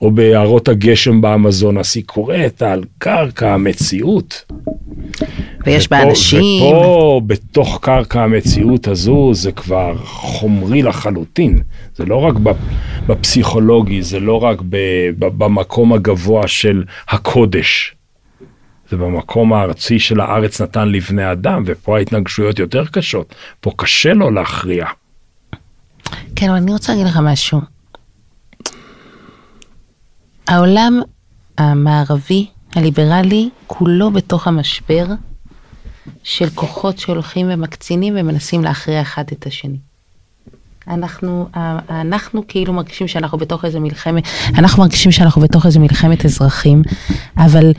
או 0.00 0.10
ביערות 0.10 0.68
הגשם 0.68 1.20
באמזונס, 1.20 1.94
היא 1.94 2.04
קורית 2.06 2.62
על 2.62 2.84
קרקע 2.98 3.54
המציאות. 3.54 4.52
ויש 5.66 5.90
בה 5.90 6.02
אנשים. 6.02 6.62
ופה, 6.62 7.20
בתוך 7.26 7.78
קרקע 7.82 8.22
המציאות 8.22 8.88
הזו, 8.88 9.30
זה 9.34 9.52
כבר 9.52 9.96
חומרי 10.04 10.82
לחלוטין. 10.82 11.58
זה 11.94 12.04
לא 12.04 12.16
רק 12.16 12.34
בפסיכולוגי, 13.06 14.02
זה 14.02 14.20
לא 14.20 14.42
רק 14.42 14.58
במקום 15.18 15.92
הגבוה 15.92 16.48
של 16.48 16.84
הקודש. 17.08 17.94
זה 18.90 18.96
במקום 18.96 19.52
הארצי 19.52 19.98
של 19.98 20.20
הארץ 20.20 20.60
נתן 20.60 20.88
לבני 20.88 21.32
אדם, 21.32 21.62
ופה 21.66 21.96
ההתנגשויות 21.96 22.58
יותר 22.58 22.84
קשות. 22.86 23.34
פה 23.60 23.70
קשה 23.76 24.14
לו 24.14 24.30
להכריע. 24.30 24.86
כן, 26.36 26.48
אבל 26.48 26.56
אני 26.56 26.72
רוצה 26.72 26.92
להגיד 26.92 27.06
לך 27.06 27.20
משהו. 27.22 27.73
העולם 30.48 31.00
המערבי, 31.58 32.46
הליברלי, 32.74 33.48
כולו 33.66 34.10
בתוך 34.10 34.48
המשבר 34.48 35.06
של 36.22 36.50
כוחות 36.54 36.98
שהולכים 36.98 37.46
ומקצינים 37.50 38.14
ומנסים 38.16 38.64
להכריע 38.64 39.02
אחד 39.02 39.24
את 39.32 39.46
השני. 39.46 39.78
אנחנו, 40.88 41.48
אנחנו 41.90 42.42
כאילו 42.48 42.72
מרגישים 42.72 43.08
שאנחנו 43.08 43.38
בתוך 43.38 43.64
איזה 43.64 43.80
מלחמת, 43.80 44.24
אנחנו 44.58 44.82
מרגישים 44.82 45.12
שאנחנו 45.12 45.42
בתוך 45.42 45.66
איזה 45.66 45.78
מלחמת 45.78 46.24
אזרחים, 46.24 46.82
אבל 47.36 47.72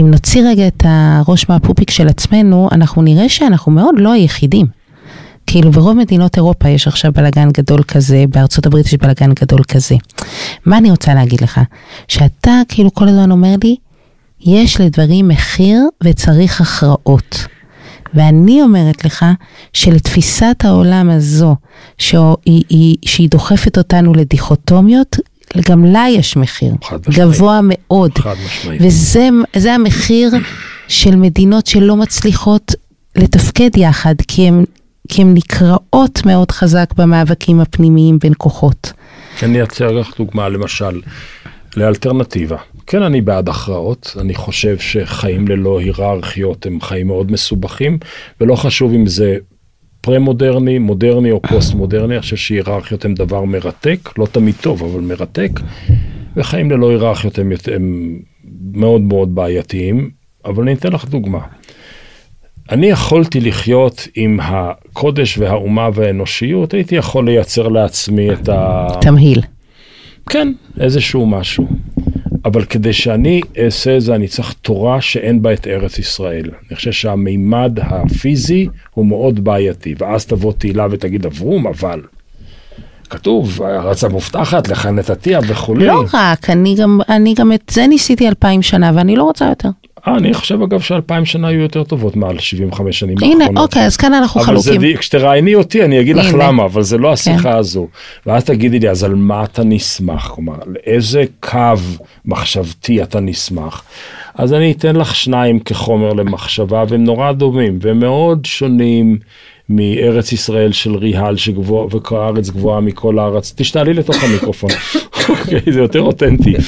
אם 0.00 0.10
נוציא 0.10 0.42
רגע 0.48 0.66
את 0.66 0.82
הראש 0.84 1.48
מהפופיק 1.48 1.90
של 1.90 2.08
עצמנו, 2.08 2.68
אנחנו 2.72 3.02
נראה 3.02 3.28
שאנחנו 3.28 3.72
מאוד 3.72 3.94
לא 3.98 4.12
היחידים. 4.12 4.66
כאילו 5.46 5.70
ברוב 5.70 5.96
מדינות 5.96 6.36
אירופה 6.36 6.68
יש 6.68 6.88
עכשיו 6.88 7.12
בלאגן 7.12 7.50
גדול 7.50 7.82
כזה, 7.82 8.24
בארצות 8.28 8.66
הברית 8.66 8.86
יש 8.86 8.94
בלאגן 8.94 9.32
גדול 9.32 9.62
כזה. 9.64 9.94
מה 10.66 10.78
אני 10.78 10.90
רוצה 10.90 11.14
להגיד 11.14 11.40
לך? 11.40 11.60
שאתה 12.08 12.60
כאילו 12.68 12.94
כל 12.94 13.08
הזמן 13.08 13.30
אומר 13.30 13.54
לי, 13.64 13.76
יש 14.40 14.80
לדברים 14.80 15.28
מחיר 15.28 15.80
וצריך 16.04 16.60
הכרעות. 16.60 17.46
ואני 18.14 18.62
אומרת 18.62 19.04
לך 19.04 19.24
שלתפיסת 19.72 20.56
העולם 20.64 21.10
הזו, 21.10 21.56
שהיא, 21.98 22.64
היא, 22.68 22.96
שהיא 23.04 23.30
דוחפת 23.30 23.78
אותנו 23.78 24.14
לדיכוטומיות, 24.14 25.16
גם 25.70 25.84
לה 25.84 26.04
יש 26.10 26.36
מחיר, 26.36 26.74
גבוה 27.08 27.60
מאוד. 27.62 28.18
חד 28.18 28.34
משמעית. 28.46 28.82
וזה 29.54 29.74
המחיר 29.74 30.30
של 30.88 31.16
מדינות 31.16 31.66
שלא 31.66 31.96
מצליחות 31.96 32.74
לתפקד 33.16 33.70
יחד, 33.76 34.14
כי 34.28 34.48
הן 34.48 34.64
כי 35.08 35.22
הן 35.22 35.34
נקרעות 35.34 36.26
מאוד 36.26 36.50
חזק 36.50 36.94
במאבקים 36.96 37.60
הפנימיים 37.60 38.18
בין 38.18 38.32
כוחות. 38.38 38.92
אני 39.42 39.62
אציע 39.62 39.92
לך 39.92 40.18
דוגמה, 40.18 40.48
למשל, 40.48 41.00
לאלטרנטיבה. 41.76 42.56
כן, 42.86 43.02
אני 43.02 43.20
בעד 43.20 43.48
הכרעות, 43.48 44.16
אני 44.20 44.34
חושב 44.34 44.78
שחיים 44.78 45.48
ללא 45.48 45.80
היררכיות 45.80 46.66
הם 46.66 46.80
חיים 46.80 47.06
מאוד 47.06 47.32
מסובכים, 47.32 47.98
ולא 48.40 48.56
חשוב 48.56 48.92
אם 48.92 49.06
זה 49.06 49.36
פרה-מודרני, 50.00 50.78
מודרני 50.78 51.30
או 51.30 51.42
פוסט-מודרני, 51.42 52.14
אני 52.14 52.20
חושב 52.20 52.36
שהיררכיות 52.36 53.04
הם 53.04 53.14
דבר 53.14 53.44
מרתק, 53.44 53.98
לא 54.18 54.26
תמיד 54.26 54.54
טוב, 54.60 54.82
אבל 54.82 55.00
מרתק, 55.00 55.50
וחיים 56.36 56.70
ללא 56.70 56.90
היררכיות 56.90 57.38
הם, 57.38 57.52
הם 57.74 58.18
מאוד 58.72 59.00
מאוד 59.00 59.34
בעייתיים, 59.34 60.10
אבל 60.44 60.62
אני 60.62 60.72
אתן 60.72 60.92
לך 60.92 61.04
דוגמה. 61.04 61.40
אני 62.70 62.86
יכולתי 62.86 63.40
לחיות 63.40 64.08
עם 64.14 64.40
הקודש 64.42 65.38
והאומה 65.38 65.88
והאנושיות, 65.94 66.74
הייתי 66.74 66.94
יכול 66.94 67.26
לייצר 67.26 67.68
לעצמי 67.68 68.32
את 68.32 68.48
ה... 68.48 68.86
תמהיל. 69.00 69.42
כן, 70.30 70.52
איזשהו 70.80 71.26
משהו. 71.26 71.66
אבל 72.44 72.64
כדי 72.64 72.92
שאני 72.92 73.40
אעשה 73.64 73.96
את 73.96 74.02
זה, 74.02 74.14
אני 74.14 74.28
צריך 74.28 74.54
תורה 74.62 75.00
שאין 75.00 75.42
בה 75.42 75.52
את 75.52 75.66
ארץ 75.66 75.98
ישראל. 75.98 76.50
אני 76.68 76.76
חושב 76.76 76.92
שהמימד 76.92 77.78
הפיזי 77.82 78.68
הוא 78.90 79.06
מאוד 79.06 79.44
בעייתי, 79.44 79.94
ואז 79.98 80.26
תבוא 80.26 80.52
תהילה 80.52 80.86
ותגיד 80.90 81.26
אברום, 81.26 81.66
אבל. 81.66 82.00
כתוב, 83.10 83.62
הארץ 83.62 84.04
המובטחת, 84.04 84.68
לך 84.68 84.86
נתתיה 84.86 85.40
וכולי. 85.48 85.86
לא 85.86 86.04
רק, 86.14 86.50
אני 86.50 86.74
גם, 86.78 87.00
אני 87.08 87.34
גם 87.34 87.52
את 87.52 87.70
זה 87.70 87.86
ניסיתי 87.86 88.28
אלפיים 88.28 88.62
שנה, 88.62 88.92
ואני 88.94 89.16
לא 89.16 89.22
רוצה 89.22 89.48
יותר. 89.48 89.68
אה, 90.08 90.16
אני 90.16 90.34
חושב 90.34 90.62
אגב 90.62 90.80
שאלפיים 90.80 91.24
שנה 91.24 91.48
היו 91.48 91.60
יותר 91.60 91.84
טובות 91.84 92.16
מעל 92.16 92.38
75 92.38 92.98
שנים 92.98 93.16
הנה, 93.22 93.44
האחרונות. 93.44 93.62
אוקיי, 93.64 93.86
אז 93.86 93.96
כאן 93.96 94.14
אנחנו 94.14 94.40
אבל 94.40 94.46
חלוקים. 94.60 94.80
די- 94.80 94.96
כשתראייני 94.96 95.54
אותי 95.54 95.84
אני 95.84 96.00
אגיד 96.00 96.16
לך 96.16 96.24
הנה. 96.26 96.32
כן. 96.32 96.38
למה, 96.46 96.64
אבל 96.64 96.82
זה 96.82 96.98
לא 96.98 97.12
השיחה 97.12 97.56
הזו. 97.56 97.88
ואז 98.26 98.44
תגידי 98.44 98.78
לי, 98.78 98.90
אז 98.90 99.04
על 99.04 99.14
מה 99.14 99.44
אתה 99.44 99.64
נסמך? 99.64 100.22
כלומר, 100.34 100.54
לאיזה 100.66 101.24
קו 101.40 101.58
מחשבתי 102.24 103.02
אתה 103.02 103.20
נסמך? 103.20 103.82
אז 104.34 104.52
אני 104.52 104.72
אתן 104.72 104.96
לך 104.96 105.14
שניים 105.16 105.58
כחומר 105.60 106.12
למחשבה, 106.12 106.84
והם 106.88 107.04
נורא 107.04 107.32
דומים, 107.32 107.78
והם 107.82 108.00
מאוד 108.00 108.44
שונים 108.44 109.18
מארץ 109.68 110.32
ישראל 110.32 110.72
של 110.72 110.94
ריהל, 110.96 111.36
שגבוה, 111.36 111.86
והארץ 112.10 112.50
גבוהה 112.50 112.80
מכל 112.80 113.18
הארץ. 113.18 113.52
תשתעלי 113.56 113.94
לתוך 113.94 114.24
המיקרופון, 114.24 114.70
אוקיי, 115.28 115.60
זה 115.72 115.80
יותר 115.80 116.00
אותנטי. 116.00 116.54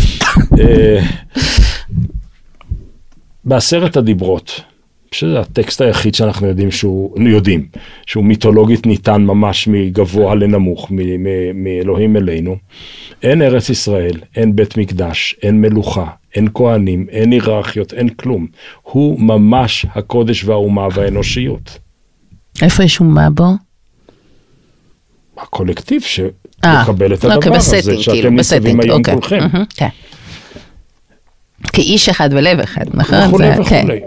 אה, 3.47 3.51
בעשרת 3.51 3.97
הדיברות, 3.97 4.61
שזה 5.13 5.41
הטקסט 5.41 5.81
היחיד 5.81 6.15
שאנחנו 6.15 6.47
יודעים 6.47 6.71
שהוא, 6.71 7.21
יודעים, 7.21 7.67
שהוא 8.07 8.25
מיתולוגית 8.25 8.87
ניתן 8.87 9.23
ממש 9.23 9.69
מגבוה 9.69 10.35
לנמוך, 10.35 10.91
מ- 10.91 11.25
מ- 11.25 11.65
מאלוהים 11.65 12.17
אלינו. 12.17 12.57
אין 13.23 13.43
ארץ 13.43 13.71
ישראל, 13.71 14.21
אין 14.37 14.57
בית 14.57 14.77
מקדש, 14.77 15.35
אין 15.43 15.61
מלוכה, 15.61 16.07
אין 16.35 16.49
כהנים, 16.55 17.07
אין 17.11 17.33
היררכיות, 17.33 17.93
אין 17.93 18.09
כלום. 18.09 18.47
הוא 18.83 19.21
ממש 19.21 19.87
הקודש 19.95 20.45
והאומה 20.45 20.89
והאנושיות. 20.95 21.79
איפה 22.63 22.85
יש 22.85 23.01
אומה 23.01 23.31
בו? 23.31 23.45
הקולקטיב 25.39 26.03
אה, 26.03 26.09
שמקבל 26.09 27.15
את 27.15 27.25
אוקיי, 27.25 27.37
הדבר 27.37 27.57
הזה, 27.57 27.77
ב 27.77 27.79
setting, 27.79 28.01
שאתם 28.01 28.17
כאילו, 28.17 28.31
ניצבים 28.31 28.81
היום 28.81 28.99
אוקיי. 28.99 29.15
כולכם. 29.15 29.39
כן. 29.77 29.89
כאיש 31.73 32.09
אחד 32.09 32.29
ולב 32.33 32.61
אחד, 32.61 32.85
נכון? 32.95 33.19
וכולי 33.29 33.57
זה- 33.57 33.63
כן. 33.69 33.81
וכולי. 33.85 34.01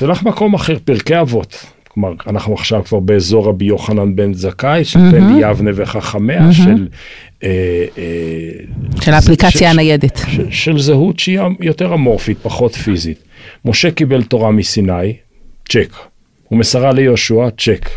זה 0.00 0.06
לוקח 0.06 0.22
מקום 0.22 0.54
אחר, 0.54 0.76
פרקי 0.84 1.20
אבות. 1.20 1.64
כלומר, 1.88 2.12
אנחנו 2.26 2.54
עכשיו 2.54 2.84
כבר 2.84 3.00
באזור 3.00 3.46
רבי 3.48 3.64
יוחנן 3.64 4.16
בן 4.16 4.34
זכאי, 4.34 4.84
של 4.84 5.36
יבנה 5.40 5.70
וחכמיה, 5.74 6.52
של... 6.52 6.88
אה, 7.44 7.48
אה, 7.98 8.02
של 9.00 9.12
האפליקציה 9.14 9.70
הניידת. 9.70 10.20
ש- 10.28 10.64
של 10.64 10.78
זהות 10.78 11.18
שהיא 11.18 11.38
יותר 11.60 11.94
אמורפית, 11.94 12.38
פחות 12.42 12.74
פיזית. 12.74 13.18
משה 13.64 13.90
קיבל 13.90 14.22
תורה 14.22 14.50
מסיני, 14.50 15.12
צ'ק. 15.68 15.92
הוא 16.48 16.58
מסרה 16.58 16.92
ליהושע, 16.92 17.48
צ'ק. 17.58 17.88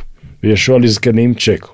ויהושע 0.43 0.77
לזקנים, 0.77 1.33
צ'ק. 1.33 1.65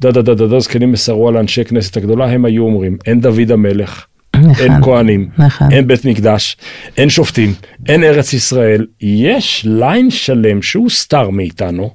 דה 0.00 0.10
דה 0.10 0.22
דה 0.22 0.34
דה 0.34 0.46
דה 0.46 0.60
זקנים 0.60 0.92
מסרו 0.92 1.28
על 1.28 1.36
אנשי 1.36 1.64
כנסת 1.64 1.96
הגדולה, 1.96 2.30
הם 2.30 2.44
היו 2.44 2.62
אומרים, 2.64 2.96
אין 3.06 3.20
דוד 3.20 3.50
המלך, 3.52 4.06
נכון. 4.44 4.64
אין 4.64 4.82
כהנים, 4.82 5.28
נכון. 5.38 5.72
אין 5.72 5.86
בית 5.86 6.04
מקדש, 6.04 6.56
אין 6.96 7.10
שופטים, 7.10 7.54
אין 7.88 8.04
ארץ 8.04 8.32
ישראל. 8.32 8.86
יש 9.00 9.62
ליין 9.68 10.10
שלם 10.10 10.62
שהוסתר 10.62 11.30
מאיתנו, 11.30 11.90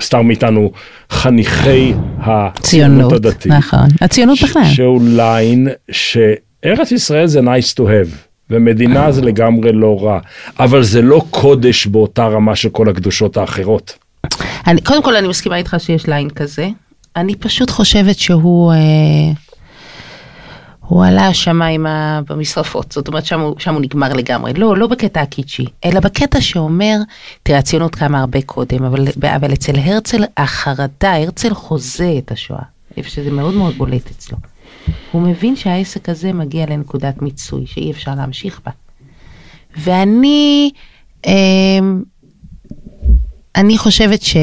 הוסתר 0.00 0.22
מאיתנו 0.22 0.72
חניכי 1.10 1.92
הציונות 2.18 2.62
ציונות, 2.62 3.12
הדתית. 3.12 3.52
נכון. 3.52 3.86
הציונות 4.00 4.36
ש- 4.36 4.44
בכלל. 4.44 4.64
שהוא 4.64 5.00
ליין 5.04 5.68
שארץ 5.90 6.92
ישראל 6.92 7.26
זה 7.26 7.40
nice 7.40 7.74
to 7.76 7.82
have. 7.82 8.28
ומדינה 8.50 9.12
זה 9.12 9.22
לגמרי 9.22 9.72
לא 9.72 9.98
רע, 10.02 10.18
אבל 10.58 10.82
זה 10.82 11.02
לא 11.02 11.22
קודש 11.30 11.86
באותה 11.86 12.26
רמה 12.26 12.56
של 12.56 12.68
כל 12.68 12.88
הקדושות 12.88 13.36
האחרות. 13.36 13.98
אני, 14.66 14.80
קודם 14.80 15.02
כל 15.02 15.16
אני 15.16 15.28
מסכימה 15.28 15.56
איתך 15.56 15.76
שיש 15.78 16.06
ליין 16.06 16.30
כזה, 16.30 16.68
אני 17.16 17.34
פשוט 17.36 17.70
חושבת 17.70 18.18
שהוא, 18.18 18.72
אה, 18.72 18.78
הוא 20.88 21.04
עלה 21.04 21.26
השמיימה 21.26 22.20
במשרפות, 22.28 22.92
זאת 22.92 23.08
אומרת 23.08 23.26
שם 23.26 23.40
הוא, 23.40 23.54
שם 23.58 23.74
הוא 23.74 23.82
נגמר 23.82 24.12
לגמרי, 24.12 24.52
לא, 24.52 24.76
לא 24.76 24.86
בקטע 24.86 25.20
הקיצ'י, 25.20 25.64
אלא 25.84 26.00
בקטע 26.00 26.40
שאומר, 26.40 26.96
תראה 27.42 27.58
הציונות 27.58 27.94
קמה 27.94 28.20
הרבה 28.20 28.42
קודם, 28.42 28.84
אבל, 28.84 29.06
אבל 29.36 29.52
אצל 29.52 29.78
הרצל 29.78 30.24
החרדה, 30.36 31.16
הרצל 31.16 31.54
חוזה 31.54 32.14
את 32.18 32.32
השואה, 32.32 32.62
איפה 32.96 33.10
שזה 33.10 33.30
מאוד 33.30 33.54
מאוד 33.54 33.74
בולט 33.74 34.10
אצלו. 34.10 34.38
הוא 35.12 35.22
מבין 35.22 35.56
שהעסק 35.56 36.08
הזה 36.08 36.32
מגיע 36.32 36.66
לנקודת 36.66 37.22
מיצוי, 37.22 37.66
שאי 37.66 37.90
אפשר 37.90 38.14
להמשיך 38.14 38.60
בה. 38.66 38.72
ואני, 39.76 40.70
אה, 41.26 41.32
אני 43.56 43.78
חושבת 43.78 44.22
ש... 44.22 44.36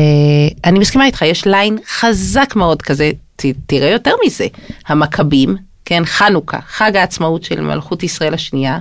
אני 0.63 0.79
מסכימה 0.79 1.05
איתך, 1.05 1.21
יש 1.21 1.47
ליין 1.47 1.77
חזק 1.87 2.53
מאוד 2.55 2.81
כזה, 2.81 3.11
ת, 3.35 3.45
תראה 3.65 3.89
יותר 3.89 4.13
מזה, 4.25 4.47
המכבים, 4.87 5.55
כן, 5.86 6.05
חנוכה, 6.05 6.59
חג 6.67 6.95
העצמאות 6.95 7.43
של 7.43 7.61
מלכות 7.61 8.03
ישראל 8.03 8.33
השנייה, 8.33 8.79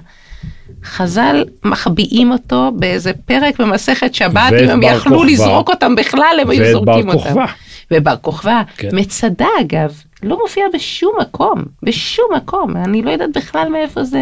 חז"ל 0.84 1.44
מחביאים 1.64 2.32
אותו 2.32 2.72
באיזה 2.76 3.12
פרק 3.24 3.60
במסכת 3.60 4.14
שבת, 4.14 4.52
אם 4.64 4.68
הם 4.68 4.82
יכלו 4.82 5.12
כוכבא. 5.12 5.32
לזרוק 5.32 5.68
אותם 5.68 5.94
בכלל, 5.94 6.38
הם 6.40 6.50
היו 6.50 6.72
זורקים 6.72 7.08
אותם. 7.08 7.18
כוכבא. 7.18 7.46
ובר 7.90 8.16
כוכבא, 8.16 8.62
כן. 8.76 8.88
מצדה 8.92 9.46
אגב, 9.60 9.92
לא 10.22 10.38
מופיע 10.42 10.64
בשום 10.74 11.12
מקום, 11.20 11.62
בשום 11.82 12.26
מקום, 12.36 12.76
אני 12.76 13.02
לא 13.02 13.10
יודעת 13.10 13.36
בכלל 13.36 13.68
מאיפה 13.68 14.04
זה, 14.04 14.20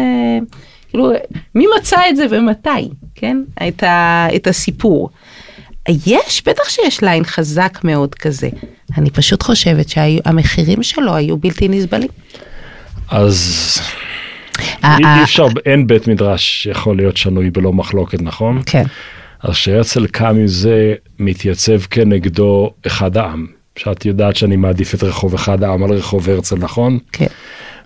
כאילו, 0.89 1.11
מי 1.55 1.65
מצא 1.77 1.97
את 2.09 2.15
זה 2.15 2.25
ומתי, 2.29 2.89
כן? 3.15 3.37
את, 3.67 3.83
ה, 3.83 4.27
את 4.35 4.47
הסיפור. 4.47 5.09
יש, 5.89 6.43
בטח 6.45 6.69
שיש 6.69 7.01
ליין 7.01 7.23
חזק 7.23 7.79
מאוד 7.83 8.15
כזה. 8.15 8.49
אני 8.97 9.09
פשוט 9.09 9.43
חושבת 9.43 9.89
שהמחירים 9.89 10.83
שלו 10.83 11.15
היו 11.15 11.37
בלתי 11.37 11.67
נסבלים. 11.67 12.09
אז 13.13 13.79
ה- 14.83 14.97
אי 14.97 15.05
ה- 15.05 15.17
אי 15.17 15.23
אפשר, 15.23 15.45
אין 15.65 15.87
בית 15.87 16.07
מדרש 16.07 16.63
שיכול 16.63 16.97
להיות 16.97 17.17
שנוי 17.17 17.49
בלא 17.49 17.73
מחלוקת, 17.73 18.21
נכון? 18.21 18.61
כן, 18.65 18.83
אז 19.43 19.49
כשהרצל 19.51 20.07
קם 20.07 20.25
עם 20.39 20.47
זה, 20.47 20.93
מתייצב 21.19 21.81
כנגדו 21.81 22.71
אחד 22.87 23.17
העם. 23.17 23.47
שאת 23.75 24.05
יודעת 24.05 24.35
שאני 24.35 24.55
מעדיף 24.55 24.95
את 24.95 25.03
רחוב 25.03 25.33
אחד 25.33 25.63
העם 25.63 25.83
על 25.83 25.89
רחוב 25.91 26.29
הרצל, 26.29 26.55
נכון? 26.55 26.99
כן. 27.11 27.25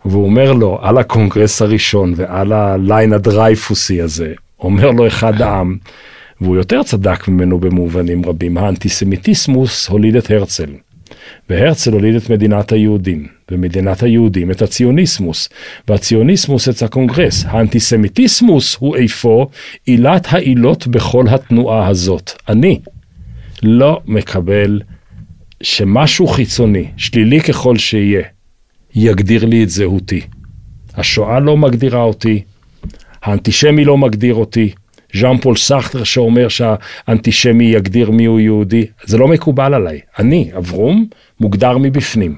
והוא 0.06 0.26
אומר 0.26 0.54
לו, 0.54 0.80
על 0.82 0.98
הקונגרס 0.98 1.62
הראשון 1.62 2.14
ועל 2.16 2.54
הליין 2.54 3.14
הדרייפוסי 3.14 4.02
הזה, 4.02 4.34
אומר 4.60 4.92
לו 4.92 5.08
אחד 5.08 5.42
העם, 5.42 5.78
והוא 6.42 6.56
יותר 6.56 6.84
צדק 6.84 7.28
ממנו 7.28 7.60
במובנים 7.60 8.26
רבים, 8.26 8.58
ה 8.58 8.67
Antisemitismus 8.67 9.88
הוליד 9.88 10.16
את 10.16 10.32
הרצל. 10.32 10.70
והרצל 11.50 11.94
הוליד 11.94 12.16
את 12.16 12.30
מדינת 12.30 12.72
היהודים, 12.72 13.28
ומדינת 13.52 14.04
היהודים 14.04 14.52
את 14.52 14.62
ה 14.62 14.70
Zionismus, 14.70 15.50
וה 15.88 16.03
Zionismus 16.03 16.70
את 16.70 16.82
הקונגרס. 16.82 17.46
ה 17.48 17.57
Antisemitismus 17.57 18.78
הוא 18.80 18.98
אפוא 19.06 19.46
עילת 19.86 20.28
העילות 20.30 20.88
בכל 20.88 21.26
התנועה 21.30 21.88
הזאת. 21.88 22.32
אני 22.50 22.80
לא 23.64 24.02
מקבל 24.06 24.82
שמשהו 25.64 26.28
חיצוני, 26.28 26.88
שלילי 26.98 27.42
ככל 27.42 27.78
שיהיה, 27.78 28.22
יגדיר 28.96 29.46
לי 29.46 29.64
את 29.64 29.70
זהותי. 29.70 30.22
השואה 30.96 31.40
לא 31.40 31.58
מגדירה 31.58 32.02
אותי, 32.02 32.44
האנטישמי 33.24 33.86
לא 33.86 33.98
מגדיר 33.98 34.36
אותי, 34.36 34.72
ז'אן 35.16 35.38
פול 35.38 35.56
סארטר 35.56 36.04
שאומר 36.04 36.48
שהאנטישמי 36.48 37.66
יגדיר 37.66 38.12
מיהו 38.12 38.40
יהודי, 38.40 38.86
זה 39.06 39.18
לא 39.18 39.28
מקובל 39.28 39.74
עליי. 39.74 40.00
אני, 40.20 40.52
אברום, 40.58 41.06
מוגדר 41.40 41.78
מבפנים. 41.78 42.36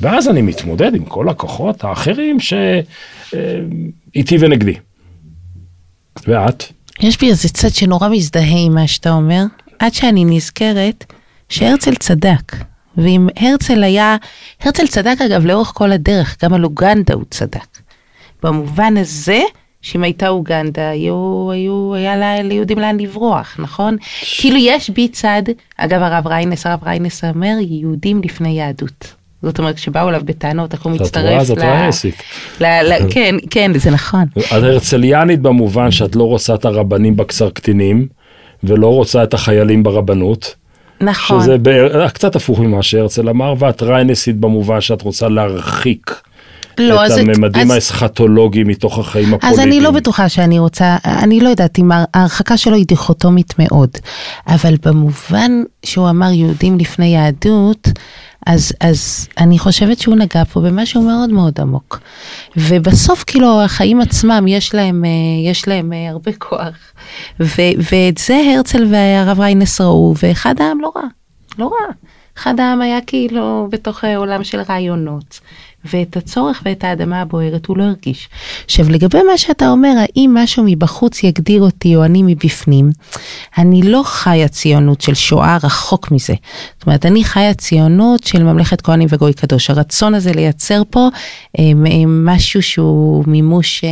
ואז 0.00 0.28
אני 0.28 0.42
מתמודד 0.42 0.94
עם 0.94 1.04
כל 1.04 1.28
הכוחות 1.28 1.84
האחרים 1.84 2.38
שאיתי 2.40 4.36
ונגדי. 4.40 4.74
ואת? 6.26 6.64
יש 7.00 7.20
בי 7.20 7.30
איזה 7.30 7.48
צד 7.48 7.68
שנורא 7.68 8.08
מזדהה 8.08 8.64
עם 8.66 8.74
מה 8.74 8.86
שאתה 8.86 9.10
אומר, 9.10 9.42
עד 9.78 9.94
שאני 9.94 10.24
נזכרת 10.24 11.04
שהרצל 11.48 11.94
צדק. 11.94 12.56
ואם 12.96 13.28
הרצל 13.36 13.84
היה, 13.84 14.16
הרצל 14.60 14.86
צדק 14.86 15.16
אגב 15.26 15.46
לאורך 15.46 15.72
כל 15.74 15.92
הדרך, 15.92 16.36
גם 16.44 16.54
על 16.54 16.64
אוגנדה 16.64 17.14
הוא 17.14 17.24
צדק. 17.30 17.78
במובן 18.42 18.96
הזה, 18.96 19.42
שאם 19.84 20.02
הייתה 20.02 20.28
אוגנדה, 20.28 20.88
היו, 20.88 21.48
היו, 21.52 21.94
היה 21.94 22.16
לה, 22.16 22.42
ליהודים 22.42 22.78
לאן 22.78 23.00
לברוח, 23.00 23.56
נכון? 23.58 23.96
כאילו 24.38 24.56
יש 24.56 24.90
בי 24.90 25.08
צד, 25.08 25.42
אגב 25.76 26.02
הרב 26.02 26.26
ריינס, 26.26 26.66
הרב 26.66 26.84
ריינס 26.84 27.24
אומר, 27.24 27.54
יהודים 27.60 28.20
לפני 28.24 28.58
יהדות. 28.58 29.14
זאת 29.42 29.58
אומרת, 29.58 29.76
כשבאו 29.76 30.08
אליו 30.08 30.20
בטענות, 30.24 30.72
איך 30.72 30.82
הוא 30.82 30.92
זאת 30.92 31.00
מצטרף 31.00 31.42
זאת 31.42 31.58
ל-. 31.58 32.64
ל... 32.64 32.64
ל... 32.64 33.10
כן, 33.10 33.34
כן, 33.50 33.78
זה 33.78 33.90
נכון. 33.90 34.24
את 34.38 34.52
הרצליאנית 34.52 35.40
במובן 35.40 35.90
שאת 35.90 36.16
לא 36.16 36.24
רוצה 36.24 36.54
את 36.54 36.64
הרבנים 36.64 37.16
בקצר 37.16 37.50
קטינים, 37.50 38.06
ולא 38.64 38.86
רוצה 38.86 39.22
את 39.22 39.34
החיילים 39.34 39.82
ברבנות. 39.82 40.54
נכון. 41.00 41.42
שזה 41.42 41.56
קצת 42.14 42.36
הפוך 42.36 42.60
ממה 42.60 42.82
שהרצל 42.82 43.28
אמר, 43.28 43.54
ואת 43.58 43.82
ריינסית 43.82 44.36
במובן 44.36 44.80
שאת 44.80 45.02
רוצה 45.02 45.28
להרחיק 45.28 46.20
לא, 46.78 47.06
את 47.06 47.10
אז- 47.10 47.18
הממדים 47.18 47.62
אז- 47.62 47.70
האסכטולוגיים 47.70 48.68
מתוך 48.68 48.98
החיים 48.98 49.26
אז 49.28 49.34
הפוליטיים. 49.34 49.68
אני 49.68 49.80
לא 49.80 49.90
בטוחה 49.90 50.28
שאני 50.28 50.58
רוצה, 50.58 50.96
אני 51.04 51.40
לא 51.40 51.48
יודעת 51.48 51.78
אם 51.78 51.90
ההרחקה 52.14 52.56
שלו 52.56 52.76
היא 52.76 52.86
דיכוטומית 52.86 53.54
מאוד, 53.58 53.90
אבל 54.48 54.74
במובן 54.84 55.50
שהוא 55.84 56.10
אמר 56.10 56.32
יהודים 56.32 56.78
לפני 56.78 57.06
יהדות, 57.06 57.88
אז, 58.46 58.72
אז 58.80 59.28
אני 59.38 59.58
חושבת 59.58 59.98
שהוא 59.98 60.16
נגע 60.16 60.44
פה 60.44 60.60
במשהו 60.60 61.02
מאוד 61.02 61.30
מאוד 61.30 61.60
עמוק. 61.60 62.00
ובסוף 62.56 63.24
כאילו 63.26 63.62
החיים 63.62 64.00
עצמם 64.00 64.44
יש 64.48 64.74
להם, 64.74 65.04
אה, 65.04 65.10
יש 65.50 65.68
להם 65.68 65.92
אה, 65.92 66.10
הרבה 66.10 66.32
כוח. 66.38 66.74
ו, 67.40 67.62
ואת 67.92 68.18
זה 68.18 68.40
הרצל 68.56 68.86
והרב 68.90 69.40
ריינס 69.40 69.80
ראו, 69.80 70.14
ואחד 70.22 70.54
העם 70.60 70.80
לא 70.80 70.92
רע, 70.96 71.02
לא 71.58 71.64
רע. 71.66 71.92
אחד 72.38 72.60
העם 72.60 72.80
היה 72.80 72.98
כאילו 73.06 73.68
בתוך 73.70 74.04
עולם 74.16 74.44
של 74.44 74.60
רעיונות. 74.68 75.40
ואת 75.92 76.16
הצורך 76.16 76.62
ואת 76.64 76.84
האדמה 76.84 77.20
הבוערת 77.20 77.66
הוא 77.66 77.76
לא 77.76 77.82
הרגיש. 77.82 78.28
עכשיו 78.64 78.90
לגבי 78.90 79.18
מה 79.30 79.38
שאתה 79.38 79.70
אומר, 79.70 79.92
האם 79.98 80.30
משהו 80.34 80.64
מבחוץ 80.66 81.22
יגדיר 81.22 81.62
אותי 81.62 81.96
או 81.96 82.04
אני 82.04 82.22
מבפנים, 82.22 82.90
אני 83.58 83.82
לא 83.82 84.02
חיה 84.04 84.48
ציונות 84.48 85.00
של 85.00 85.14
שואה 85.14 85.58
רחוק 85.62 86.10
מזה. 86.10 86.34
זאת 86.78 86.86
אומרת, 86.86 87.06
אני 87.06 87.24
חיה 87.24 87.54
ציונות 87.54 88.24
של 88.24 88.42
ממלכת 88.42 88.80
כהנים 88.80 89.08
וגוי 89.10 89.32
קדוש. 89.32 89.70
הרצון 89.70 90.14
הזה 90.14 90.32
לייצר 90.32 90.82
פה 90.90 91.08
הם, 91.58 91.86
הם 91.86 92.26
משהו 92.26 92.62
שהוא 92.62 93.24
מימוש... 93.26 93.84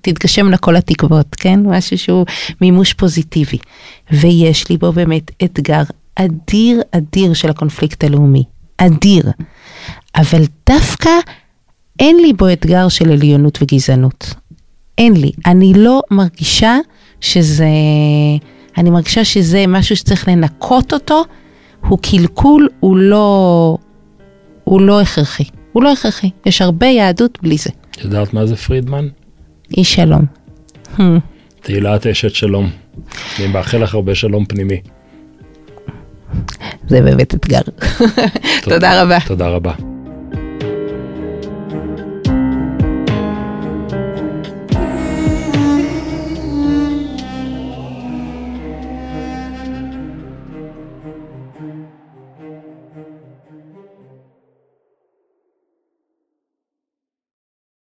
תתגשמנה 0.00 0.56
כל 0.56 0.76
התקוות, 0.76 1.34
כן? 1.34 1.60
משהו 1.64 1.98
שהוא 1.98 2.26
מימוש 2.60 2.92
פוזיטיבי. 2.92 3.58
ויש 4.10 4.68
לי 4.68 4.76
בו 4.76 4.92
באמת 4.92 5.30
אתגר 5.44 5.82
אדיר 6.14 6.82
אדיר 6.92 7.34
של 7.34 7.50
הקונפליקט 7.50 8.04
הלאומי. 8.04 8.44
אדיר. 8.76 9.24
אבל 10.16 10.42
דווקא 10.70 11.10
אין 11.98 12.16
לי 12.16 12.32
בו 12.32 12.52
אתגר 12.52 12.88
של 12.88 13.12
עליונות 13.12 13.58
וגזענות. 13.62 14.34
אין 14.98 15.16
לי. 15.16 15.32
אני 15.46 15.72
לא 15.76 16.02
מרגישה 16.10 16.78
שזה... 17.20 17.68
אני 18.78 18.90
מרגישה 18.90 19.24
שזה 19.24 19.64
משהו 19.68 19.96
שצריך 19.96 20.28
לנקות 20.28 20.92
אותו, 20.92 21.24
הוא 21.86 21.98
קלקול, 22.02 22.68
הוא 22.80 22.96
לא... 22.96 23.78
הוא 24.64 24.80
לא 24.80 25.00
הכרחי. 25.00 25.44
הוא 25.72 25.82
לא 25.82 25.92
הכרחי. 25.92 26.30
יש 26.46 26.62
הרבה 26.62 26.86
יהדות 26.86 27.38
בלי 27.42 27.56
זה. 27.56 27.70
את 27.90 28.04
יודעת 28.04 28.34
מה 28.34 28.46
זה 28.46 28.56
פרידמן? 28.56 29.08
איש 29.76 29.94
שלום. 29.94 30.22
תהילת 31.62 32.06
אשת 32.06 32.34
שלום. 32.34 32.70
אני 33.38 33.46
מאחל 33.46 33.78
לך 33.82 33.94
הרבה 33.94 34.14
שלום 34.14 34.44
פנימי. 34.44 34.80
זה 36.88 37.00
באמת 37.00 37.34
אתגר. 37.34 37.60
תודה 38.62 38.90
רבה. 39.02 39.18
תודה 39.26 39.48
רבה. 39.48 39.91